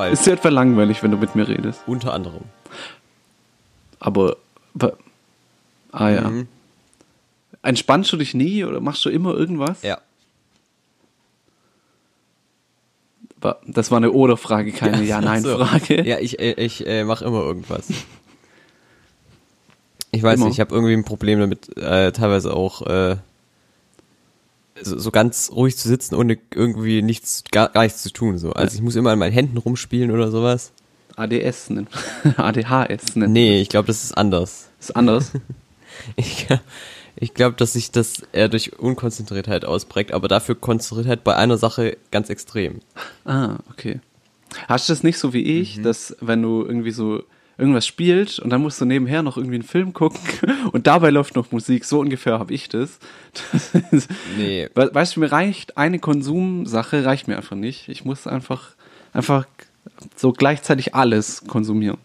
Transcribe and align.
falsch. 0.00 0.12
Ist 0.14 0.26
ja 0.26 0.32
etwa 0.34 0.48
langweilig, 0.48 1.02
wenn 1.02 1.10
du 1.10 1.16
mit 1.16 1.34
mir 1.34 1.48
redest. 1.48 1.82
Unter 1.86 2.12
anderem. 2.12 2.42
Aber. 3.98 4.36
Ah 5.92 6.08
ja. 6.08 6.28
Mhm. 6.28 6.48
Entspannst 7.62 8.12
du 8.12 8.16
dich 8.16 8.34
nie 8.34 8.64
oder 8.64 8.80
machst 8.80 9.04
du 9.04 9.10
immer 9.10 9.34
irgendwas? 9.34 9.82
Ja. 9.82 9.98
Das 13.66 13.90
war 13.90 13.96
eine 13.96 14.12
Oder-Frage, 14.12 14.72
keine. 14.72 15.02
Ja-Nein-Frage. 15.04 16.06
Ja, 16.06 16.18
ich, 16.18 16.38
äh, 16.38 16.52
ich 16.52 16.86
äh, 16.86 17.04
mache 17.04 17.24
immer 17.24 17.40
irgendwas. 17.40 17.88
Ich 20.12 20.24
weiß 20.24 20.38
Immer. 20.38 20.46
nicht, 20.46 20.54
ich 20.54 20.60
habe 20.60 20.74
irgendwie 20.74 20.94
ein 20.94 21.04
Problem 21.04 21.38
damit, 21.38 21.76
äh, 21.76 22.10
teilweise 22.10 22.52
auch 22.52 22.82
äh, 22.82 23.16
so, 24.82 24.98
so 24.98 25.10
ganz 25.10 25.50
ruhig 25.54 25.76
zu 25.76 25.88
sitzen, 25.88 26.14
ohne 26.14 26.38
irgendwie 26.54 27.02
nichts, 27.02 27.44
gar, 27.50 27.68
gar 27.68 27.82
nichts 27.82 28.02
zu 28.02 28.12
tun. 28.12 28.38
So. 28.38 28.52
Also 28.52 28.74
ich 28.76 28.82
muss 28.82 28.96
immer 28.96 29.10
an 29.10 29.18
meinen 29.18 29.32
Händen 29.32 29.56
rumspielen 29.56 30.10
oder 30.10 30.30
sowas. 30.30 30.72
ADS 31.16 31.70
nennen. 31.70 31.88
ADHS 32.36 33.16
nennen. 33.16 33.32
Nee, 33.32 33.60
ich 33.60 33.68
glaube, 33.68 33.86
das 33.88 34.04
ist 34.04 34.12
anders. 34.16 34.68
Ist 34.80 34.96
anders. 34.96 35.32
Ich, 36.16 36.46
ich 37.16 37.34
glaube, 37.34 37.56
dass 37.56 37.74
sich 37.74 37.90
das 37.90 38.22
eher 38.32 38.48
durch 38.48 38.78
Unkonzentriertheit 38.78 39.66
ausprägt, 39.66 40.12
aber 40.12 40.28
dafür 40.28 40.54
Konzentriertheit 40.54 41.24
bei 41.24 41.36
einer 41.36 41.58
Sache 41.58 41.98
ganz 42.10 42.30
extrem. 42.30 42.80
ah, 43.26 43.56
okay. 43.70 44.00
Hast 44.68 44.88
du 44.88 44.92
das 44.92 45.02
nicht 45.02 45.18
so 45.18 45.32
wie 45.34 45.42
ich, 45.60 45.76
Mhm. 45.78 45.82
dass 45.82 46.16
wenn 46.20 46.40
du 46.42 46.64
irgendwie 46.64 46.92
so 46.92 47.22
irgendwas 47.60 47.86
spielst 47.86 48.40
und 48.40 48.50
dann 48.50 48.62
musst 48.62 48.80
du 48.80 48.84
nebenher 48.84 49.22
noch 49.22 49.36
irgendwie 49.36 49.56
einen 49.56 49.64
Film 49.64 49.92
gucken 49.92 50.20
und 50.72 50.86
dabei 50.86 51.10
läuft 51.10 51.36
noch 51.36 51.52
Musik, 51.52 51.84
so 51.84 52.00
ungefähr 52.00 52.38
habe 52.38 52.52
ich 52.52 52.68
das. 52.68 52.98
das 53.52 53.74
ist, 53.92 54.10
Nee. 54.36 54.68
We 54.74 54.90
weißt 54.92 55.16
du, 55.16 55.20
mir 55.20 55.30
reicht 55.30 55.76
eine 55.76 55.98
Konsumsache, 55.98 57.04
reicht 57.04 57.28
mir 57.28 57.36
einfach 57.36 57.56
nicht. 57.56 57.88
Ich 57.88 58.04
muss 58.04 58.26
einfach, 58.26 58.70
einfach 59.12 59.46
so 60.16 60.32
gleichzeitig 60.32 60.94
alles 60.94 61.44
konsumieren. 61.46 61.98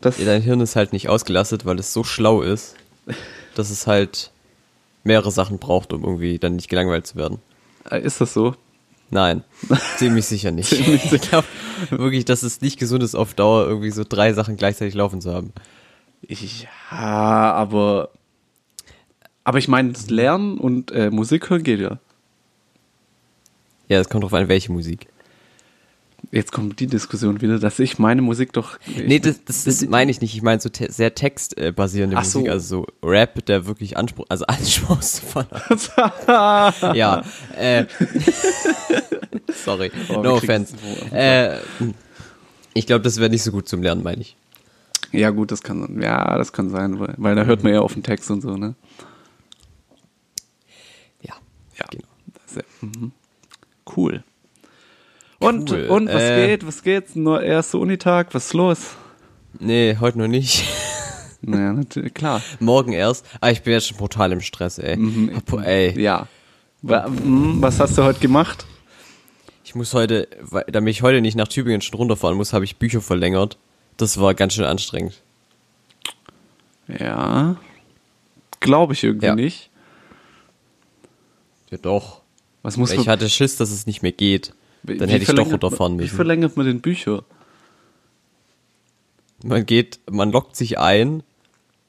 Das, 0.00 0.18
Ja, 0.18 0.26
dein 0.26 0.42
Hirn 0.42 0.60
ist 0.60 0.76
halt 0.76 0.92
nicht 0.92 1.08
ausgelastet, 1.08 1.66
weil 1.66 1.78
es 1.78 1.92
so 1.92 2.04
schlau 2.04 2.42
ist, 2.42 2.76
dass 3.54 3.70
es 3.70 3.86
halt 3.86 4.30
mehrere 5.04 5.30
Sachen 5.30 5.58
braucht, 5.58 5.92
um 5.92 6.04
irgendwie 6.04 6.38
dann 6.38 6.56
nicht 6.56 6.68
gelangweilt 6.68 7.06
zu 7.06 7.16
werden. 7.16 7.38
äh, 7.90 8.00
ist 8.00 8.20
das 8.20 8.34
so? 8.34 8.54
Nein, 9.10 9.44
ziemlich 9.98 10.26
sicher 10.26 10.50
nicht. 10.50 10.68
Ziemlich 10.70 11.12
ich 11.12 11.20
glaube 11.22 11.46
wirklich, 11.90 12.24
dass 12.24 12.42
es 12.42 12.60
nicht 12.60 12.78
gesund 12.78 13.02
ist, 13.02 13.14
auf 13.14 13.34
Dauer 13.34 13.66
irgendwie 13.66 13.90
so 13.90 14.04
drei 14.08 14.32
Sachen 14.32 14.56
gleichzeitig 14.56 14.94
laufen 14.94 15.20
zu 15.20 15.32
haben. 15.32 15.52
Ja, 16.28 17.52
aber, 17.52 18.10
aber 19.44 19.58
ich 19.58 19.68
meine, 19.68 19.92
das 19.92 20.10
Lernen 20.10 20.58
und 20.58 20.90
äh, 20.90 21.10
Musik 21.10 21.50
hören 21.50 21.62
geht 21.62 21.80
ja. 21.80 21.98
Ja, 23.88 24.00
es 24.00 24.08
kommt 24.08 24.24
drauf 24.24 24.34
an, 24.34 24.48
welche 24.48 24.72
Musik. 24.72 25.06
Jetzt 26.32 26.50
kommt 26.52 26.80
die 26.80 26.86
Diskussion 26.88 27.40
wieder, 27.40 27.58
dass 27.58 27.78
ich 27.78 27.98
meine 27.98 28.20
Musik 28.20 28.52
doch. 28.52 28.78
Nee, 28.86 29.20
das, 29.20 29.44
das, 29.44 29.64
das 29.64 29.86
meine 29.86 30.10
ich 30.10 30.20
nicht. 30.20 30.34
Ich 30.34 30.42
meine 30.42 30.60
so 30.60 30.68
te 30.68 30.90
sehr 30.90 31.14
textbasierende 31.14 32.16
so. 32.24 32.40
Musik, 32.40 32.52
also 32.52 32.84
so 33.02 33.08
Rap, 33.08 33.46
der 33.46 33.66
wirklich 33.66 33.96
Anspruch, 33.96 34.26
also 34.28 34.44
anspruchsvoll 34.48 35.46
ja, 36.94 37.22
äh, 37.56 37.86
sorry, 39.64 39.90
Oh, 40.08 40.22
no 40.22 40.34
offense. 40.34 40.74
Äh, 41.12 41.58
ich 42.74 42.86
glaube, 42.86 43.02
das 43.02 43.18
wäre 43.18 43.30
nicht 43.30 43.42
so 43.42 43.52
gut 43.52 43.68
zum 43.68 43.82
Lernen, 43.82 44.02
meine 44.02 44.20
ich. 44.20 44.36
Ja, 45.12 45.30
gut, 45.30 45.52
das 45.52 45.62
kann, 45.62 46.02
ja, 46.02 46.36
das 46.36 46.52
kann 46.52 46.68
sein, 46.70 46.98
weil, 46.98 47.14
weil 47.16 47.34
da 47.36 47.44
hört 47.44 47.62
man 47.62 47.72
ja 47.72 47.80
auf 47.80 47.94
den 47.94 48.02
Text 48.02 48.30
und 48.30 48.40
so, 48.42 48.56
ne? 48.56 48.74
Ja, 51.22 51.34
Ja. 51.78 51.86
genau. 51.90 52.08
Sehr, 52.46 52.64
mhm. 52.80 53.12
Cool. 53.96 54.24
Und, 55.38 55.70
Cool, 55.70 55.86
und 55.88 56.08
was 56.08 56.22
äh, 56.22 56.46
geht? 56.46 56.66
Was 56.66 56.82
geht? 56.82 57.14
Nur 57.16 57.42
erster 57.42 57.78
Unitag? 57.78 58.28
Was 58.32 58.46
ist 58.46 58.54
los? 58.54 58.78
Nee, 59.58 59.96
heute 60.00 60.18
noch 60.18 60.28
nicht. 60.28 60.64
Naja, 61.42 61.72
natürlich, 61.74 62.12
klar. 62.14 62.42
Morgen 62.58 62.92
erst. 62.92 63.24
Ah, 63.40 63.50
ich 63.50 63.62
bin 63.62 63.74
jetzt 63.74 63.86
schon 63.86 63.98
brutal 63.98 64.32
im 64.32 64.40
Stress, 64.40 64.78
ey. 64.78 64.96
Boah, 65.44 65.62
ey. 65.62 65.96
Ja. 66.00 66.26
Mhm, 66.82 67.58
Was 67.60 67.78
hast 67.78 67.96
du 67.98 68.02
heute 68.02 68.18
gemacht? 68.18 68.66
Ich 69.62 69.76
muss 69.76 69.94
heute, 69.94 70.26
weil- 70.40 70.64
damit 70.64 70.92
ich 70.92 71.02
heute 71.02 71.20
nicht 71.20 71.36
nach 71.36 71.46
Tübingen 71.46 71.82
schon 71.82 71.98
runterfahren 71.98 72.36
muss, 72.36 72.52
habe 72.52 72.64
ich 72.64 72.76
Bücher 72.78 73.00
verlängert. 73.00 73.58
Das 73.96 74.18
war 74.18 74.34
ganz 74.34 74.54
schön 74.54 74.64
anstrengend. 74.64 75.22
Ja. 76.88 77.56
Glaube 78.58 78.94
ich 78.94 79.04
irgendwie 79.04 79.26
Ja. 79.26 79.34
nicht. 79.36 79.70
Ja, 81.70 81.78
doch. 81.78 82.22
Was 82.62 82.76
muss 82.76 82.90
ich 82.90 83.06
hatte 83.08 83.28
Schiss, 83.28 83.56
dass 83.56 83.70
es 83.70 83.86
nicht 83.86 84.02
mehr 84.02 84.12
geht. 84.12 84.52
Dann 84.86 85.08
wie 85.08 85.12
hätte 85.12 85.24
ich 85.24 85.34
doch 85.36 85.50
runterfahren 85.50 85.92
man- 85.92 85.98
Wie 86.00 86.04
müssen. 86.04 86.16
verlängert 86.16 86.56
man 86.56 86.66
den 86.66 86.80
Bücher? 86.80 87.24
Man 89.44 89.66
geht, 89.66 90.00
man 90.10 90.32
lockt 90.32 90.56
sich 90.56 90.78
ein, 90.78 91.22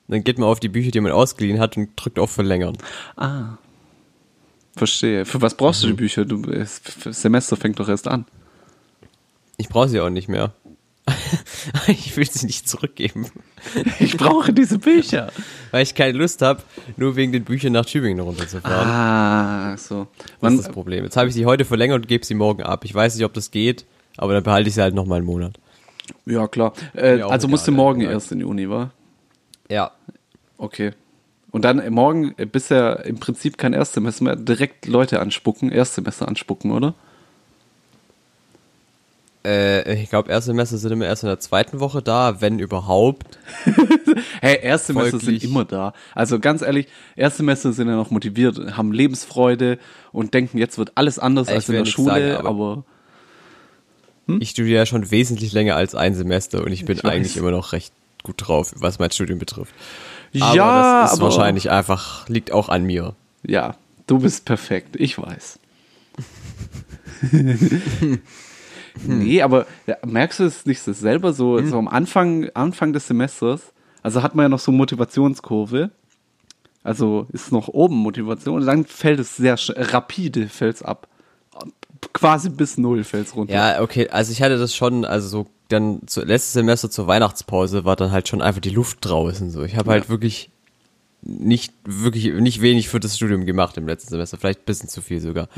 dann 0.07 0.23
geht 0.23 0.37
man 0.37 0.49
auf 0.49 0.59
die 0.59 0.69
Bücher, 0.69 0.91
die 0.91 0.99
man 0.99 1.11
ausgeliehen 1.11 1.59
hat 1.59 1.77
und 1.77 1.89
drückt 1.95 2.19
auf 2.19 2.31
Verlängern. 2.31 2.77
Ah. 3.15 3.57
Verstehe. 4.75 5.25
Für 5.25 5.41
was 5.41 5.55
brauchst 5.57 5.81
Mhm. 5.83 5.87
du 5.87 5.93
die 5.93 5.97
Bücher? 5.97 6.25
Du, 6.25 6.41
das 6.41 6.81
Semester 7.03 7.55
fängt 7.57 7.79
doch 7.79 7.89
erst 7.89 8.07
an. 8.07 8.25
Ich 9.57 9.69
brauche 9.69 9.89
sie 9.89 9.99
auch 9.99 10.09
nicht 10.09 10.27
mehr. 10.27 10.53
ich 11.87 12.15
will 12.17 12.29
sie 12.29 12.45
nicht 12.45 12.67
zurückgeben. 12.67 13.27
Ich 13.99 14.17
brauche 14.17 14.53
diese 14.53 14.79
Bücher. 14.79 15.31
Weil 15.71 15.83
ich 15.83 15.95
keine 15.95 16.17
Lust 16.17 16.41
habe, 16.41 16.61
nur 16.97 17.15
wegen 17.15 17.31
den 17.31 17.43
Büchern 17.43 17.73
nach 17.73 17.85
Tübingen 17.85 18.19
runterzufahren. 18.19 18.87
Ah, 18.87 19.77
so. 19.77 20.07
Das 20.17 20.31
Wann, 20.41 20.55
ist 20.55 20.67
das 20.67 20.73
Problem. 20.73 21.03
Jetzt 21.03 21.17
habe 21.17 21.29
ich 21.29 21.33
sie 21.33 21.45
heute 21.45 21.65
verlängert 21.65 22.01
und 22.01 22.07
gebe 22.07 22.25
sie 22.25 22.33
morgen 22.33 22.63
ab. 22.63 22.83
Ich 22.85 22.93
weiß 22.93 23.15
nicht, 23.15 23.25
ob 23.25 23.33
das 23.33 23.51
geht, 23.51 23.85
aber 24.17 24.33
dann 24.33 24.43
behalte 24.43 24.69
ich 24.69 24.75
sie 24.75 24.81
halt 24.81 24.95
noch 24.95 25.05
mal 25.05 25.15
einen 25.15 25.25
Monat. 25.25 25.57
ja, 26.25 26.47
klar. 26.47 26.73
Äh, 26.93 27.21
also 27.21 27.47
musst 27.47 27.67
du 27.67 27.71
morgen 27.71 28.01
ehrlich 28.01 28.13
erst 28.15 28.31
in 28.31 28.39
die 28.39 28.45
Uni, 28.45 28.69
wa? 28.69 28.91
Ja. 29.69 29.91
Okay. 30.57 30.91
Und 31.51 31.63
dann 31.65 31.79
äh, 31.79 31.89
morgen 31.89 32.33
äh, 32.37 32.45
bist 32.45 32.69
ja 32.69 32.93
im 32.93 33.19
Prinzip 33.19 33.57
kein 33.57 33.73
Erstsemester 33.73 34.23
mehr, 34.23 34.35
direkt 34.35 34.87
Leute 34.87 35.19
anspucken, 35.19 35.71
Erstsemester 35.71 36.27
anspucken, 36.27 36.71
oder? 36.71 36.93
Äh, 39.45 40.01
ich 40.01 40.09
glaube, 40.09 40.29
Erstsemester 40.31 40.77
sind 40.77 40.91
immer 40.91 41.05
erst 41.05 41.23
in 41.23 41.27
der 41.29 41.39
zweiten 41.39 41.79
Woche 41.79 42.01
da, 42.01 42.41
wenn 42.41 42.59
überhaupt. 42.59 43.37
Hey, 44.41 44.59
Erstsemester 44.61 45.19
Folglich. 45.19 45.41
sind 45.41 45.49
immer 45.51 45.65
da. 45.65 45.93
Also 46.13 46.39
ganz 46.39 46.61
ehrlich, 46.61 46.87
Erstsemester 47.15 47.73
sind 47.73 47.87
ja 47.87 47.95
noch 47.95 48.11
motiviert, 48.11 48.77
haben 48.77 48.91
Lebensfreude 48.91 49.79
und 50.11 50.33
denken, 50.33 50.57
jetzt 50.57 50.77
wird 50.77 50.91
alles 50.95 51.17
anders 51.19 51.47
Ich 51.49 51.55
als 51.55 51.69
in 51.69 51.75
der 51.75 51.85
Schule, 51.85 52.35
sagen, 52.35 52.47
aber, 52.47 52.83
aber- 54.27 54.37
Ich 54.39 54.51
studiere 54.51 54.77
ja 54.79 54.85
schon 54.85 55.09
wesentlich 55.11 55.53
länger 55.53 55.75
als 55.75 55.95
ein 55.95 56.13
Semester 56.15 56.63
und 56.63 56.71
ich 56.71 56.85
bin 56.85 56.97
Ich 56.97 57.05
eigentlich 57.05 57.37
immer 57.37 57.51
noch 57.51 57.71
recht 57.73 57.93
gut 58.23 58.35
drauf, 58.37 58.73
was 58.75 58.99
mein 58.99 59.11
Studium 59.11 59.39
betrifft. 59.39 59.73
Aber 60.39 60.55
ja, 60.55 61.01
das 61.03 61.13
ist 61.13 61.17
aber 61.19 61.25
wahrscheinlich 61.31 61.71
einfach, 61.71 62.27
liegt 62.29 62.51
auch 62.51 62.69
an 62.69 62.83
mir. 62.83 63.15
Ja, 63.43 63.75
du 64.07 64.19
bist 64.19 64.45
perfekt, 64.45 64.95
ich 64.97 65.17
weiß. 65.17 65.59
nee, 69.05 69.41
aber 69.41 69.65
merkst 70.05 70.39
du 70.39 70.43
es 70.45 70.65
nicht 70.65 70.81
selber 70.81 71.33
so, 71.33 71.61
so 71.65 71.77
am 71.77 71.87
Anfang, 71.87 72.49
Anfang 72.53 72.93
des 72.93 73.07
Semesters? 73.07 73.61
Also 74.03 74.23
hat 74.23 74.35
man 74.35 74.45
ja 74.45 74.49
noch 74.49 74.59
so 74.59 74.71
Motivationskurve. 74.71 75.89
Also 76.83 77.27
ist 77.33 77.51
noch 77.51 77.67
oben 77.67 77.97
Motivation 77.97 78.61
und 78.61 78.65
dann 78.65 78.85
fällt 78.85 79.19
es 79.19 79.35
sehr 79.35 79.57
rapide 79.77 80.47
fällt's 80.47 80.81
ab. 80.81 81.07
Quasi 82.13 82.49
bis 82.49 82.77
null 82.77 83.03
fällt's 83.03 83.35
runter. 83.35 83.53
Ja, 83.53 83.81
okay, 83.81 84.07
also 84.09 84.31
ich 84.31 84.41
hatte 84.41 84.57
das 84.57 84.75
schon, 84.75 85.03
also 85.03 85.27
so 85.27 85.47
dann 85.67 86.01
zu, 86.07 86.21
letztes 86.23 86.53
Semester 86.53 86.89
zur 86.89 87.07
Weihnachtspause 87.07 87.83
war 87.83 87.95
dann 87.97 88.11
halt 88.11 88.27
schon 88.29 88.41
einfach 88.41 88.61
die 88.61 88.69
Luft 88.69 88.99
draußen 89.01 89.49
so. 89.51 89.63
Ich 89.63 89.75
habe 89.75 89.91
halt 89.91 90.05
Ja. 90.05 90.09
wirklich 90.09 90.49
nicht 91.27 91.73
wirklich 91.83 92.33
nicht 92.33 92.61
wenig 92.61 92.87
für 92.87 92.99
das 92.99 93.17
Studium 93.17 93.45
gemacht 93.45 93.77
im 93.77 93.87
letzten 93.87 94.09
Semester, 94.09 94.37
vielleicht 94.37 94.61
ein 94.61 94.65
bisschen 94.65 94.87
zu 94.89 95.01
viel 95.01 95.19
sogar. 95.19 95.49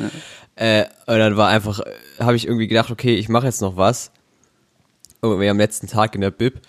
Äh, 0.56 0.86
und 1.06 1.18
dann 1.19 1.38
war 1.38 1.50
einfach, 1.50 1.80
habe 2.19 2.36
ich 2.36 2.45
irgendwie 2.48 2.68
gedacht, 2.68 2.89
okay, 2.92 3.16
ich 3.16 3.30
mache 3.30 3.45
jetzt 3.45 3.62
noch 3.62 3.77
was. 3.77 4.12
Irgendwie 5.21 5.50
am 5.50 5.57
letzten 5.57 5.88
Tag 5.88 6.16
in 6.16 6.21
der 6.21 6.31
Bib. 6.31 6.60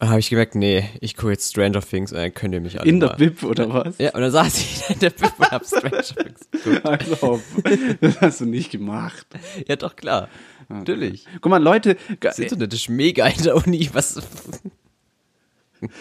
Und 0.00 0.08
habe 0.10 0.20
ich 0.20 0.28
gemerkt, 0.28 0.54
nee, 0.54 0.88
ich 1.00 1.16
gucke 1.16 1.32
jetzt 1.32 1.50
Stranger 1.50 1.80
Things 1.80 2.12
und 2.12 2.18
dann 2.18 2.34
könnt 2.34 2.52
ihr 2.52 2.60
mich 2.60 2.78
alle 2.80 2.88
In 2.88 3.00
der 3.00 3.10
mal. 3.10 3.16
Bib 3.16 3.42
oder 3.42 3.72
was? 3.72 3.98
Ja, 3.98 4.12
und 4.14 4.20
dann 4.20 4.30
saß 4.30 4.58
ich 4.58 4.90
in 4.90 4.98
der 4.98 5.10
Bib 5.10 5.32
und 5.38 5.50
hab 5.50 5.64
Stranger 5.64 6.02
Things 6.02 6.48
geguckt. 6.50 6.84
Also, 6.84 7.40
das 8.00 8.20
hast 8.20 8.40
du 8.40 8.44
nicht 8.44 8.70
gemacht. 8.70 9.26
Ja, 9.66 9.76
doch, 9.76 9.96
klar. 9.96 10.28
Natürlich. 10.68 11.26
Guck 11.40 11.50
mal, 11.50 11.62
Leute, 11.62 11.96
Das 12.20 12.38
Internet 12.38 12.72
ist 12.74 12.88
mega 12.88 13.26
in 13.26 13.42
der 13.42 13.56
Uni. 13.56 13.88
Was? 13.92 14.20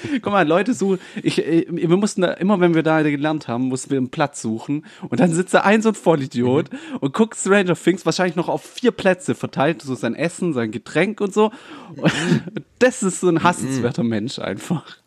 Guck 0.21 0.33
mal, 0.33 0.47
Leute 0.47 0.73
suchen. 0.73 0.99
Ich, 1.21 1.45
äh, 1.45 1.65
wir 1.69 1.97
mussten 1.97 2.21
da, 2.21 2.31
immer 2.33 2.59
wenn 2.59 2.73
wir 2.73 2.83
da 2.83 3.01
gelernt 3.01 3.47
haben, 3.47 3.65
mussten 3.65 3.91
wir 3.91 3.97
einen 3.97 4.09
Platz 4.09 4.41
suchen. 4.41 4.85
Und 5.09 5.19
dann 5.19 5.33
sitzt 5.33 5.53
da 5.53 5.61
ein 5.61 5.81
so 5.81 5.89
ein 5.89 5.95
Vollidiot 5.95 6.69
und 6.99 7.13
guckt 7.13 7.35
Stranger 7.35 7.75
Things 7.75 8.05
wahrscheinlich 8.05 8.35
noch 8.35 8.49
auf 8.49 8.63
vier 8.63 8.91
Plätze 8.91 9.35
verteilt, 9.35 9.81
so 9.81 9.95
sein 9.95 10.15
Essen, 10.15 10.53
sein 10.53 10.71
Getränk 10.71 11.21
und 11.21 11.33
so. 11.33 11.51
Und 11.95 12.11
das 12.79 13.03
ist 13.03 13.19
so 13.19 13.27
ein 13.27 13.43
hassenswerter 13.43 14.03
Mensch 14.03 14.39
einfach. 14.39 15.03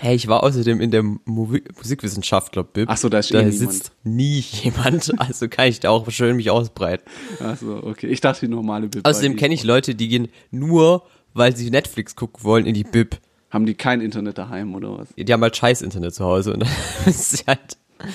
Hey, 0.00 0.14
ich 0.14 0.28
war 0.28 0.44
außerdem 0.44 0.80
in 0.80 0.90
der 0.90 1.02
Mu 1.02 1.18
Musikwissenschaftler 1.24 2.62
Bib. 2.62 2.88
Ach 2.88 2.96
so, 2.96 3.08
da 3.08 3.18
ist 3.18 3.34
da 3.34 3.40
eh 3.40 3.50
sitzt 3.50 3.92
nie 4.04 4.38
jemand, 4.38 5.12
also 5.20 5.48
kann 5.48 5.68
ich 5.68 5.80
da 5.80 5.90
auch 5.90 6.08
schön 6.10 6.36
mich 6.36 6.50
ausbreiten. 6.50 7.04
Achso, 7.40 7.78
okay. 7.82 8.06
Ich 8.06 8.20
dachte 8.20 8.46
die 8.46 8.52
normale 8.52 8.88
Bib. 8.88 9.06
Außerdem 9.06 9.36
kenne 9.36 9.54
ich 9.54 9.64
Leute, 9.64 9.94
die 9.94 10.08
gehen 10.08 10.28
nur, 10.50 11.02
weil 11.34 11.56
sie 11.56 11.70
Netflix 11.70 12.14
gucken 12.14 12.44
wollen, 12.44 12.66
in 12.66 12.74
die 12.74 12.84
Bib. 12.84 13.18
Haben 13.50 13.66
die 13.66 13.74
kein 13.74 14.00
Internet 14.00 14.38
daheim 14.38 14.74
oder 14.74 14.98
was? 14.98 15.08
Die 15.16 15.32
haben 15.32 15.42
halt 15.42 15.56
scheiß 15.56 15.82
Internet 15.82 16.14
zu 16.14 16.24
Hause 16.24 16.54
und 16.54 16.60
dann 16.62 16.70
ist 17.06 17.30
sie 17.30 17.44
halt 17.46 17.76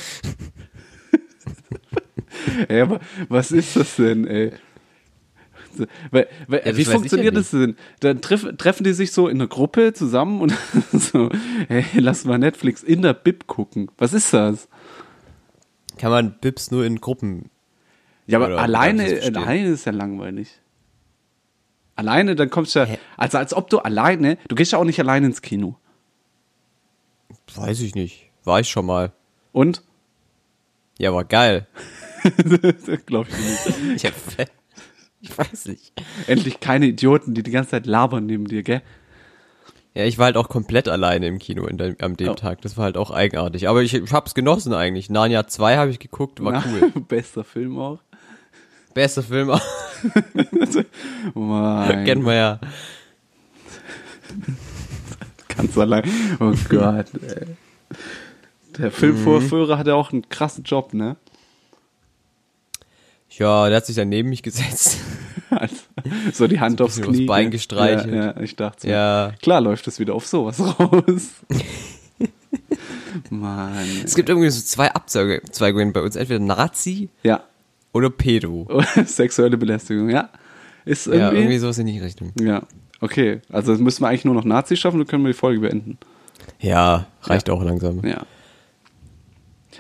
Ey, 2.68 2.82
aber 2.82 3.00
was 3.30 3.52
ist 3.52 3.76
das 3.76 3.96
denn, 3.96 4.28
ey? 4.28 4.52
Weil, 6.12 6.28
weil, 6.48 6.62
Ja, 6.66 6.78
wie 6.78 6.86
funktioniert 6.86 7.36
das 7.36 7.52
denn? 7.52 7.76
Dann 8.00 8.22
treff, 8.22 8.46
treffen 8.58 8.84
die 8.84 8.94
sich 8.94 9.12
so 9.12 9.28
in 9.28 9.38
einer 9.38 9.48
Gruppe 9.48 9.94
zusammen 9.94 10.42
und 10.42 10.54
so, 10.94 11.30
hey, 11.68 11.86
lass 11.96 12.26
mal 12.26 12.38
Netflix 12.38 12.84
in 12.84 13.02
der 13.02 13.14
Bib 13.14 13.48
gucken. 13.48 13.90
Was 13.98 14.14
ist 14.14 14.34
das? 14.34 14.68
kann 15.98 16.12
man 16.12 16.36
Bibs 16.42 16.72
nur 16.72 16.86
in 16.86 17.00
Gruppen. 17.00 17.50
Ja, 18.26 18.40
aber 18.40 18.60
alleine, 18.60 19.22
alleine 19.22 19.70
ist 19.70 19.86
ja 19.86 19.92
langweilig. 19.92 20.60
Alleine, 21.96 22.36
dann 22.36 22.50
kommst 22.50 22.76
du 22.76 22.80
ja, 22.80 22.86
Hä? 22.86 22.98
also 23.18 23.38
als 23.38 23.54
ob 23.54 23.70
du 23.70 23.80
alleine, 23.80 24.38
du 24.48 24.56
gehst 24.56 24.72
ja 24.72 24.80
auch 24.80 24.84
nicht 24.84 25.00
alleine 25.00 25.28
ins 25.28 25.42
Kino. 25.42 25.78
Weiß 27.56 27.82
ich 27.82 27.94
nicht. 27.96 28.30
War 28.44 28.60
ich 28.60 28.70
schon 28.70 28.86
mal. 28.86 29.12
Und? 29.52 29.84
Ja, 30.98 31.14
war 31.14 31.24
geil. 31.24 31.68
Glaube 33.06 33.30
ich 33.30 33.38
nicht. 33.96 34.04
Ich, 35.24 35.30
ich 35.32 35.38
weiß 35.38 35.68
nicht. 35.68 35.94
Endlich 36.28 36.60
keine 36.60 36.88
Idioten, 36.88 37.34
die 37.34 37.44
die 37.44 37.52
ganze 37.52 37.72
Zeit 37.72 37.86
labern 37.86 38.26
neben 38.26 38.46
dir, 38.48 38.62
gell? 38.64 38.82
Ja, 39.94 40.04
ich 40.06 40.18
war 40.18 40.26
halt 40.26 40.36
auch 40.38 40.50
komplett 40.50 40.90
alleine 40.90 41.28
im 41.28 41.38
Kino 41.40 41.66
in 41.68 41.78
dem, 41.78 41.96
am 42.02 42.18
dem 42.18 42.30
Oh. 42.30 42.34
Tag. 42.34 42.62
Das 42.62 42.76
war 42.76 42.86
halt 42.86 42.98
auch 42.98 43.12
eigenartig. 43.12 43.70
Aber 43.70 43.84
ich, 43.84 43.94
ich 43.94 44.12
hab's 44.12 44.34
genossen 44.34 44.74
eigentlich. 44.74 45.10
Narnia 45.10 45.48
2 45.48 45.78
habe 45.78 45.92
ich 45.92 46.00
geguckt, 46.00 46.44
war 46.44 46.52
Na, 46.54 46.64
cool. 46.68 46.90
Bester 47.08 47.44
Film 47.44 47.78
auch. 47.80 48.00
Bester 48.94 49.24
Film, 49.24 49.48
Mein 51.34 52.06
kennen 52.06 52.26
wir 52.26 52.34
ja. 52.34 52.60
Ganz 55.56 55.78
allein. 55.78 56.04
Oh 56.40 56.54
Gott, 56.70 57.08
ey. 57.22 57.48
Der 58.78 58.92
Filmvorführer 58.92 59.78
hat 59.78 59.88
ja 59.88 59.94
auch 59.94 60.12
einen 60.12 60.28
krassen 60.30 60.64
Job, 60.64 60.94
ne? 60.94 61.16
Ja, 63.30 63.68
der 63.68 63.78
hat 63.78 63.86
sich 63.86 63.96
dann 63.96 64.10
neben 64.10 64.30
mich 64.30 64.44
gesetzt. 64.44 64.98
Also, 65.50 65.76
so 66.34 66.48
die 66.48 66.60
Hand 66.60 66.82
aufs 66.82 66.96
bisschen 66.96 67.10
aufs 67.10 67.18
Knie. 67.18 67.26
Bein 67.28 67.52
gestreichelt. 67.52 68.12
Ja, 68.12 68.26
ja, 68.26 68.40
ich 68.42 68.56
dachte 68.56 68.82
so. 68.82 68.88
Ja. 68.88 69.34
Klar 69.40 69.62
läuft 69.62 69.88
es 69.88 70.00
wieder 70.00 70.16
auf 70.16 70.26
sowas 70.26 70.60
raus. 70.60 71.30
Mann. 73.30 73.86
Es 74.04 74.16
gibt 74.16 74.30
irgendwie 74.30 74.50
so 74.50 74.64
zwei 74.64 74.92
Abzweigungen 74.92 75.94
bei 75.94 76.02
uns. 76.02 76.16
Entweder 76.16 76.40
Nazi 76.40 77.10
Ja. 77.22 77.44
Oder 77.94 78.10
Pedo. 78.10 78.68
Sexuelle 79.06 79.58
Belästigung, 79.58 80.10
ja. 80.10 80.30
Ist 80.86 81.06
Ja, 81.08 81.14
irgendwie 81.14 81.38
irgendwie. 81.40 81.58
sowas 81.60 81.78
in 81.78 81.88
die 81.88 82.00
Richtung. 82.00 82.34
Ja. 82.40 82.64
Okay. 83.00 83.40
Also 83.50 83.74
müssen 83.76 84.02
wir 84.04 84.10
eigentlich 84.10 84.26
nur 84.26 84.34
noch 84.36 84.44
Nazi 84.46 84.76
schaffen, 84.76 84.98
dann 84.98 85.08
können 85.08 85.24
wir 85.24 85.32
die 85.32 85.38
Folge 85.38 85.62
beenden. 85.62 85.98
Ja, 86.60 87.06
reicht 87.24 87.50
auch 87.50 87.64
langsam. 87.64 88.02
Ja. 88.06 88.24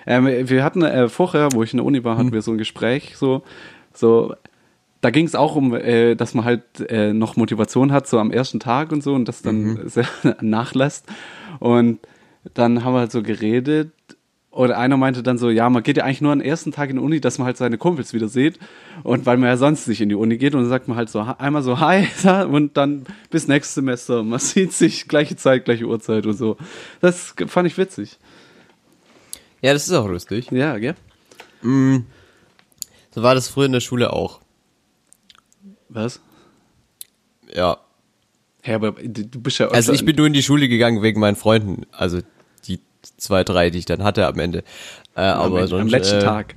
Ähm, 0.05 0.25
wir 0.49 0.63
hatten 0.63 0.81
äh, 0.83 1.07
vorher, 1.09 1.49
wo 1.53 1.63
ich 1.63 1.73
in 1.73 1.77
der 1.77 1.85
Uni 1.85 2.03
war, 2.03 2.15
hatten 2.17 2.27
Hm. 2.27 2.33
wir 2.33 2.41
so 2.41 2.51
ein 2.51 2.57
Gespräch, 2.57 3.15
so, 3.15 3.43
so, 3.93 4.33
da 5.01 5.09
ging 5.11 5.25
es 5.25 5.35
auch 5.35 5.55
um, 5.55 5.73
äh, 5.73 6.15
dass 6.15 6.33
man 6.33 6.45
halt 6.45 6.63
äh, 6.89 7.13
noch 7.13 7.35
Motivation 7.35 7.91
hat, 7.91 8.07
so 8.07 8.19
am 8.19 8.31
ersten 8.31 8.59
Tag 8.59 8.91
und 8.91 9.03
so, 9.03 9.13
und 9.13 9.27
das 9.27 9.41
dann 9.41 9.61
Mhm. 9.63 9.79
sehr 9.89 10.07
nachlässt. 10.41 11.05
Und 11.59 11.99
dann 12.53 12.83
haben 12.83 12.93
wir 12.93 12.99
halt 12.99 13.11
so 13.11 13.23
geredet, 13.23 13.91
oder 14.53 14.77
einer 14.77 14.97
meinte 14.97 15.23
dann 15.23 15.39
so, 15.39 15.49
ja, 15.49 15.67
man 15.69 15.81
geht 15.81 15.97
ja 15.97 16.03
eigentlich 16.03 16.21
nur 16.21 16.31
am 16.31 16.39
ersten 16.39 16.71
Tag 16.71 16.91
in 16.91 16.97
die 16.97 17.01
Uni, 17.01 17.19
dass 17.19 17.39
man 17.39 17.47
halt 17.47 17.57
seine 17.57 17.79
Kumpels 17.79 18.13
wieder 18.13 18.27
sieht. 18.27 18.59
Und 19.01 19.25
weil 19.25 19.37
man 19.37 19.49
ja 19.49 19.57
sonst 19.57 19.87
nicht 19.87 19.99
in 19.99 20.09
die 20.09 20.15
Uni 20.15 20.37
geht 20.37 20.53
und 20.53 20.61
dann 20.61 20.69
sagt 20.69 20.87
man 20.87 20.95
halt 20.95 21.09
so 21.09 21.21
einmal 21.21 21.63
so 21.63 21.79
Hi 21.79 22.07
und 22.45 22.77
dann 22.77 23.05
bis 23.31 23.47
nächstes 23.47 23.73
Semester. 23.73 24.21
Man 24.21 24.39
sieht 24.39 24.73
sich 24.73 25.07
gleiche 25.07 25.35
Zeit, 25.35 25.65
gleiche 25.65 25.85
Uhrzeit 25.85 26.27
und 26.27 26.33
so. 26.33 26.57
Das 27.01 27.33
fand 27.47 27.67
ich 27.67 27.79
witzig. 27.79 28.19
Ja, 29.61 29.73
das 29.73 29.87
ist 29.87 29.93
auch 29.93 30.07
lustig. 30.07 30.51
Ja, 30.51 30.77
gell? 30.77 30.95
So 31.63 33.23
war 33.23 33.33
das 33.33 33.47
früher 33.47 33.65
in 33.65 33.71
der 33.71 33.79
Schule 33.79 34.13
auch. 34.13 34.39
Was? 35.89 36.21
Ja. 37.51 37.77
Hä, 38.61 38.73
aber 38.75 38.91
du 38.91 39.41
bist 39.41 39.57
ja 39.57 39.69
Also 39.69 39.93
ich 39.93 40.05
bin 40.05 40.15
nur 40.15 40.27
in 40.27 40.33
die 40.33 40.43
Schule 40.43 40.67
gegangen 40.67 41.01
wegen 41.01 41.19
meinen 41.19 41.35
Freunden. 41.35 41.87
Also 41.91 42.19
zwei, 43.17 43.43
drei, 43.43 43.69
die 43.69 43.79
ich 43.79 43.85
dann 43.85 44.03
hatte 44.03 44.25
am 44.27 44.39
Ende. 44.39 44.63
Äh, 45.15 45.21
aber 45.21 45.61
am, 45.61 45.67
sonst, 45.67 45.81
am 45.81 45.87
letzten 45.87 46.17
äh, 46.17 46.23
Tag. 46.23 46.55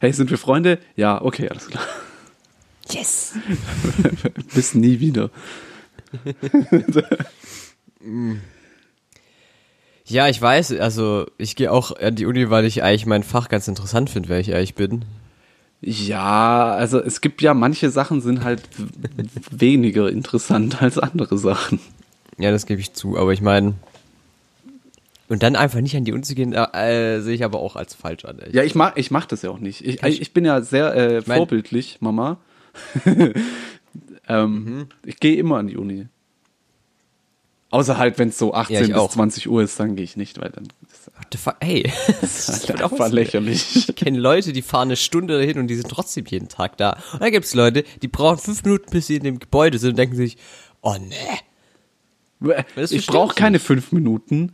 Hey, 0.00 0.12
sind 0.12 0.30
wir 0.30 0.38
Freunde? 0.38 0.78
Ja, 0.96 1.22
okay, 1.22 1.48
alles 1.48 1.68
klar. 1.68 1.84
Yes. 2.90 3.34
Bis 4.54 4.74
nie 4.74 5.00
wieder. 5.00 5.30
Ja, 10.04 10.28
ich 10.28 10.42
weiß, 10.42 10.72
also 10.72 11.26
ich 11.38 11.56
gehe 11.56 11.70
auch 11.70 11.96
an 11.96 12.16
die 12.16 12.26
Uni, 12.26 12.50
weil 12.50 12.64
ich 12.64 12.82
eigentlich 12.82 13.06
mein 13.06 13.22
Fach 13.22 13.48
ganz 13.48 13.68
interessant 13.68 14.10
finde, 14.10 14.28
wer 14.28 14.40
ich 14.40 14.48
ehrlich 14.48 14.74
bin. 14.74 15.04
Ja, 15.80 16.72
also 16.72 17.00
es 17.00 17.20
gibt 17.20 17.40
ja 17.40 17.54
manche 17.54 17.90
Sachen 17.90 18.20
sind 18.20 18.44
halt 18.44 18.62
weniger 19.50 20.10
interessant 20.10 20.82
als 20.82 20.98
andere 20.98 21.38
Sachen. 21.38 21.80
Ja, 22.38 22.50
das 22.50 22.66
gebe 22.66 22.80
ich 22.80 22.92
zu, 22.92 23.16
aber 23.16 23.32
ich 23.32 23.40
meine. 23.40 23.74
Und 25.32 25.42
dann 25.42 25.56
einfach 25.56 25.80
nicht 25.80 25.96
an 25.96 26.04
die 26.04 26.12
Uni 26.12 26.20
zu 26.24 26.34
gehen, 26.34 26.52
äh, 26.52 27.22
sehe 27.22 27.32
ich 27.34 27.42
aber 27.42 27.58
auch 27.60 27.74
als 27.74 27.94
falsch 27.94 28.26
an. 28.26 28.38
Ja, 28.52 28.64
ich 28.64 28.74
mach, 28.74 28.96
ich 28.96 29.10
mach 29.10 29.24
das 29.24 29.40
ja 29.40 29.48
auch 29.48 29.60
nicht. 29.60 29.82
Ich, 29.82 30.02
ich 30.02 30.34
bin 30.34 30.44
ja 30.44 30.60
sehr 30.60 30.94
äh, 30.94 31.22
mein- 31.24 31.38
vorbildlich, 31.38 32.02
Mama. 32.02 32.36
ähm, 34.28 34.88
Ich 35.06 35.20
gehe 35.20 35.36
immer 35.36 35.56
an 35.56 35.68
die 35.68 35.78
Uni. 35.78 36.08
Außer 37.70 37.96
halt, 37.96 38.18
wenn 38.18 38.28
es 38.28 38.36
so 38.36 38.52
18 38.52 38.82
ich 38.82 38.88
bis 38.88 38.98
auch. 38.98 39.10
20 39.10 39.48
Uhr 39.48 39.62
ist, 39.62 39.80
dann 39.80 39.96
gehe 39.96 40.04
ich 40.04 40.18
nicht, 40.18 40.38
weil 40.38 40.50
dann 40.50 40.64
ist 40.86 41.06
What 41.16 41.26
the 41.32 41.38
fuck? 41.38 41.56
Hey, 41.62 41.90
das 42.20 42.50
ist 42.50 42.68
halt 42.68 42.82
auch 42.82 42.92
einfach 42.92 43.08
lächerlich. 43.08 43.88
Ich 43.88 43.96
kenne 43.96 44.18
Leute, 44.18 44.52
die 44.52 44.60
fahren 44.60 44.88
eine 44.88 44.96
Stunde 44.96 45.38
dahin 45.38 45.58
und 45.58 45.68
die 45.68 45.76
sind 45.76 45.88
trotzdem 45.88 46.26
jeden 46.26 46.48
Tag 46.50 46.76
da. 46.76 46.98
Und 47.14 47.22
dann 47.22 47.32
gibt 47.32 47.46
es 47.46 47.54
Leute, 47.54 47.84
die 48.02 48.08
brauchen 48.08 48.36
fünf 48.38 48.62
Minuten, 48.64 48.90
bis 48.90 49.06
sie 49.06 49.16
in 49.16 49.22
dem 49.24 49.38
Gebäude 49.38 49.78
sind 49.78 49.92
und 49.92 49.96
denken 49.96 50.14
sich, 50.16 50.36
oh 50.82 50.96
nee. 51.00 52.54
Das 52.74 52.92
Ich 52.92 53.06
brauche 53.06 53.30
ich 53.30 53.36
keine 53.36 53.60
fünf 53.60 53.92
Minuten. 53.92 54.52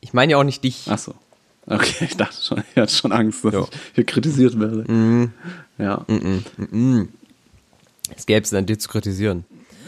Ich 0.00 0.12
meine 0.12 0.32
ja 0.32 0.38
auch 0.38 0.44
nicht 0.44 0.62
dich. 0.64 0.84
Ach 0.88 0.98
so. 0.98 1.14
Okay, 1.66 2.04
ich 2.04 2.16
dachte 2.16 2.36
schon, 2.42 2.62
ich 2.70 2.76
hatte 2.80 2.94
schon 2.94 3.10
Angst, 3.12 3.44
dass 3.44 3.52
Ja. 3.54 3.62
ich 3.62 3.68
hier 3.96 4.04
kritisiert 4.04 4.58
werde. 4.60 4.84
Mhm. 4.90 5.32
Ja, 5.78 6.04
Es 8.14 8.26
gäbe 8.26 8.42
es 8.44 8.54
an 8.54 8.66
dir 8.66 8.78
zu 8.78 8.88
kritisieren. 8.88 9.44